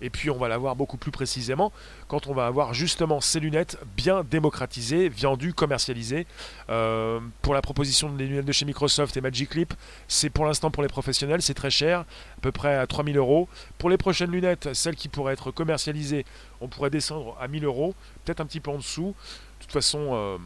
Et 0.00 0.10
puis 0.10 0.30
on 0.30 0.38
va 0.38 0.48
la 0.48 0.58
voir 0.58 0.76
beaucoup 0.76 0.96
plus 0.96 1.10
précisément 1.10 1.72
quand 2.08 2.26
on 2.26 2.34
va 2.34 2.46
avoir 2.46 2.74
justement 2.74 3.20
ces 3.20 3.40
lunettes 3.40 3.78
bien 3.96 4.24
démocratisées, 4.24 5.08
vendues, 5.08 5.52
commercialisées. 5.52 6.26
Euh, 6.68 7.20
pour 7.42 7.54
la 7.54 7.62
proposition 7.62 8.10
des 8.10 8.26
lunettes 8.26 8.46
de 8.46 8.52
chez 8.52 8.64
Microsoft 8.64 9.16
et 9.16 9.20
Magic 9.20 9.54
Leap, 9.54 9.74
c'est 10.08 10.30
pour 10.30 10.46
l'instant 10.46 10.70
pour 10.70 10.82
les 10.82 10.88
professionnels, 10.88 11.42
c'est 11.42 11.54
très 11.54 11.70
cher, 11.70 12.00
à 12.00 12.40
peu 12.40 12.52
près 12.52 12.76
à 12.76 12.86
3000 12.86 13.16
euros. 13.16 13.48
Pour 13.78 13.90
les 13.90 13.98
prochaines 13.98 14.30
lunettes, 14.30 14.72
celles 14.74 14.96
qui 14.96 15.08
pourraient 15.08 15.34
être 15.34 15.50
commercialisées, 15.50 16.24
on 16.60 16.68
pourrait 16.68 16.90
descendre 16.90 17.36
à 17.40 17.48
1000 17.48 17.64
euros, 17.64 17.94
peut-être 18.24 18.40
un 18.40 18.46
petit 18.46 18.60
peu 18.60 18.70
en 18.70 18.78
dessous. 18.78 19.14
De 19.58 19.64
toute 19.64 19.72
façon, 19.72 20.10
euh, 20.12 20.38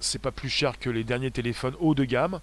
c'est 0.00 0.20
pas 0.20 0.32
plus 0.32 0.50
cher 0.50 0.78
que 0.78 0.90
les 0.90 1.04
derniers 1.04 1.30
téléphones 1.30 1.74
haut 1.80 1.94
de 1.94 2.04
gamme. 2.04 2.40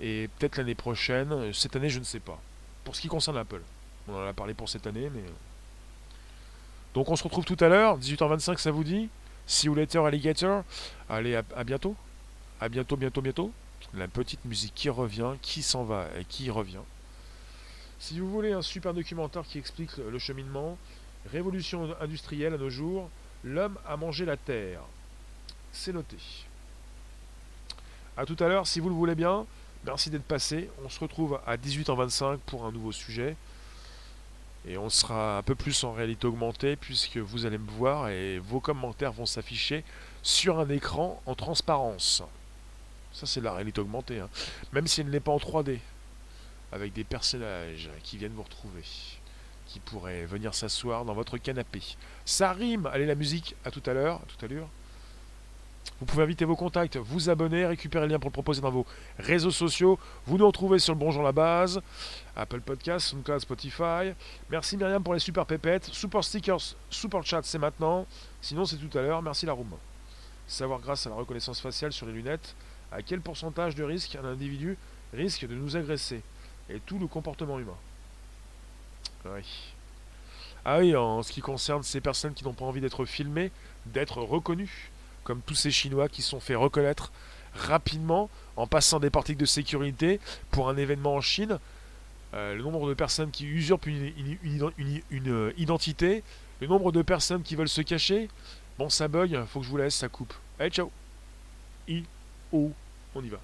Et 0.00 0.28
peut-être 0.38 0.56
l'année 0.56 0.74
prochaine, 0.74 1.52
cette 1.52 1.76
année 1.76 1.90
je 1.90 1.98
ne 1.98 2.04
sais 2.04 2.20
pas. 2.20 2.40
Pour 2.84 2.96
ce 2.96 3.02
qui 3.02 3.08
concerne 3.08 3.36
Apple. 3.36 3.60
On 4.08 4.14
en 4.14 4.26
a 4.26 4.32
parlé 4.32 4.54
pour 4.54 4.68
cette 4.68 4.86
année, 4.86 5.10
mais... 5.12 5.22
Donc 6.94 7.08
on 7.08 7.16
se 7.16 7.22
retrouve 7.22 7.44
tout 7.44 7.56
à 7.60 7.68
l'heure, 7.68 7.98
18h25, 7.98 8.58
ça 8.58 8.70
vous 8.70 8.84
dit? 8.84 9.08
See 9.46 9.66
you 9.66 9.74
later, 9.74 10.06
alligator. 10.06 10.64
Allez, 11.08 11.34
à, 11.36 11.64
bientôt. 11.64 11.96
À 12.60 12.68
bientôt, 12.68 12.96
bientôt, 12.96 13.20
bientôt. 13.20 13.52
La 13.94 14.08
petite 14.08 14.44
musique 14.44 14.74
qui 14.74 14.88
revient, 14.88 15.32
qui 15.42 15.62
s'en 15.62 15.84
va 15.84 16.06
et 16.18 16.24
qui 16.24 16.50
revient. 16.50 16.82
Si 17.98 18.18
vous 18.18 18.30
voulez 18.30 18.52
un 18.52 18.62
super 18.62 18.94
documentaire 18.94 19.44
qui 19.44 19.58
explique 19.58 19.96
le 19.96 20.18
cheminement, 20.18 20.78
révolution 21.30 21.94
industrielle 22.00 22.54
à 22.54 22.58
nos 22.58 22.70
jours, 22.70 23.10
l'homme 23.44 23.76
a 23.86 23.96
mangé 23.96 24.24
la 24.24 24.36
terre. 24.36 24.80
C'est 25.72 25.92
noté. 25.92 26.16
A 28.16 28.26
tout 28.26 28.36
à 28.40 28.48
l'heure, 28.48 28.66
si 28.66 28.80
vous 28.80 28.88
le 28.88 28.94
voulez 28.94 29.14
bien. 29.14 29.46
Merci 29.84 30.10
d'être 30.10 30.24
passé. 30.24 30.70
On 30.84 30.88
se 30.88 31.00
retrouve 31.00 31.40
à 31.46 31.56
18h25 31.56 32.38
pour 32.46 32.64
un 32.66 32.72
nouveau 32.72 32.92
sujet. 32.92 33.36
Et 34.66 34.76
on 34.76 34.90
sera 34.90 35.38
un 35.38 35.42
peu 35.42 35.54
plus 35.54 35.84
en 35.84 35.92
réalité 35.92 36.26
augmentée 36.26 36.76
puisque 36.76 37.16
vous 37.16 37.46
allez 37.46 37.58
me 37.58 37.70
voir 37.70 38.08
et 38.08 38.38
vos 38.38 38.60
commentaires 38.60 39.12
vont 39.12 39.26
s'afficher 39.26 39.84
sur 40.22 40.58
un 40.58 40.68
écran 40.68 41.22
en 41.26 41.34
transparence. 41.34 42.22
Ça 43.12 43.26
c'est 43.26 43.40
la 43.40 43.54
réalité 43.54 43.80
augmentée. 43.80 44.20
Hein. 44.20 44.28
Même 44.72 44.86
si 44.86 45.00
elle 45.00 45.08
n'est 45.08 45.20
pas 45.20 45.32
en 45.32 45.38
3D. 45.38 45.78
Avec 46.72 46.92
des 46.92 47.04
personnages 47.04 47.90
qui 48.02 48.16
viennent 48.18 48.34
vous 48.34 48.42
retrouver. 48.42 48.84
Qui 49.66 49.80
pourraient 49.80 50.26
venir 50.26 50.54
s'asseoir 50.54 51.04
dans 51.04 51.14
votre 51.14 51.38
canapé. 51.38 51.80
Ça 52.24 52.52
rime 52.52 52.86
Allez 52.86 53.06
la 53.06 53.14
musique, 53.14 53.56
à 53.64 53.70
tout 53.70 53.82
à 53.86 53.94
l'heure. 53.94 54.16
À 54.16 54.26
tout 54.26 54.44
à 54.44 54.48
l'heure. 54.48 54.68
Vous 56.00 56.06
pouvez 56.06 56.22
inviter 56.22 56.46
vos 56.46 56.56
contacts, 56.56 56.96
vous 56.96 57.28
abonner, 57.28 57.66
récupérer 57.66 58.06
le 58.06 58.12
lien 58.12 58.18
pour 58.18 58.30
le 58.30 58.32
proposer 58.32 58.62
dans 58.62 58.70
vos 58.70 58.86
réseaux 59.18 59.50
sociaux. 59.50 59.98
Vous 60.26 60.38
nous 60.38 60.46
retrouvez 60.46 60.78
sur 60.78 60.94
le 60.94 60.98
Bonjour 60.98 61.22
la 61.22 61.32
base, 61.32 61.82
Apple 62.34 62.60
Podcast, 62.60 63.08
SoundCloud, 63.08 63.40
Spotify. 63.40 64.14
Merci 64.48 64.78
Myriam 64.78 65.02
pour 65.02 65.12
les 65.12 65.20
super 65.20 65.44
pépettes. 65.44 65.84
Super 65.92 66.24
stickers, 66.24 66.74
super 66.88 67.24
chat, 67.24 67.42
c'est 67.42 67.58
maintenant. 67.58 68.06
Sinon, 68.40 68.64
c'est 68.64 68.76
tout 68.76 68.96
à 68.96 69.02
l'heure. 69.02 69.20
Merci 69.20 69.44
la 69.44 69.52
room. 69.52 69.74
Savoir 70.46 70.80
grâce 70.80 71.06
à 71.06 71.10
la 71.10 71.16
reconnaissance 71.16 71.60
faciale 71.60 71.92
sur 71.92 72.06
les 72.06 72.12
lunettes 72.12 72.54
à 72.92 73.02
quel 73.02 73.20
pourcentage 73.20 73.74
de 73.74 73.84
risque 73.84 74.16
un 74.16 74.24
individu 74.24 74.78
risque 75.12 75.46
de 75.46 75.54
nous 75.54 75.76
agresser 75.76 76.22
et 76.68 76.80
tout 76.80 76.98
le 76.98 77.08
comportement 77.08 77.58
humain. 77.58 77.76
Oui. 79.26 79.42
Ah 80.64 80.78
oui, 80.78 80.96
en 80.96 81.22
ce 81.22 81.30
qui 81.30 81.40
concerne 81.40 81.82
ces 81.82 82.00
personnes 82.00 82.34
qui 82.34 82.44
n'ont 82.44 82.52
pas 82.52 82.64
envie 82.64 82.80
d'être 82.80 83.04
filmées, 83.04 83.50
d'être 83.86 84.22
reconnues 84.22 84.90
comme 85.30 85.42
tous 85.42 85.54
ces 85.54 85.70
Chinois 85.70 86.08
qui 86.08 86.22
sont 86.22 86.40
fait 86.40 86.56
reconnaître 86.56 87.12
rapidement 87.54 88.28
en 88.56 88.66
passant 88.66 88.98
des 88.98 89.10
portiques 89.10 89.38
de 89.38 89.46
sécurité 89.46 90.18
pour 90.50 90.68
un 90.68 90.76
événement 90.76 91.14
en 91.14 91.20
Chine. 91.20 91.60
Euh, 92.34 92.56
le 92.56 92.64
nombre 92.64 92.88
de 92.88 92.94
personnes 92.94 93.30
qui 93.30 93.46
usurpent 93.46 93.86
une, 93.86 94.38
euh, 95.28 95.52
identité, 95.56 96.24
le 96.60 96.66
nombre 96.66 96.90
de 96.90 97.02
personnes 97.02 97.44
qui 97.44 97.54
veulent 97.54 97.68
se 97.68 97.80
cacher. 97.80 98.28
Bon, 98.76 98.88
ça 98.88 99.06
bug, 99.06 99.44
faut 99.46 99.60
que 99.60 99.66
je 99.66 99.70
vous 99.70 99.76
laisse, 99.76 99.94
ça 99.94 100.08
coupe. 100.08 100.34
Allez, 100.58 100.70
ciao. 100.70 100.90
I, 101.86 102.02
O, 102.52 102.72
on 103.14 103.22
y 103.22 103.28
va. 103.28 103.38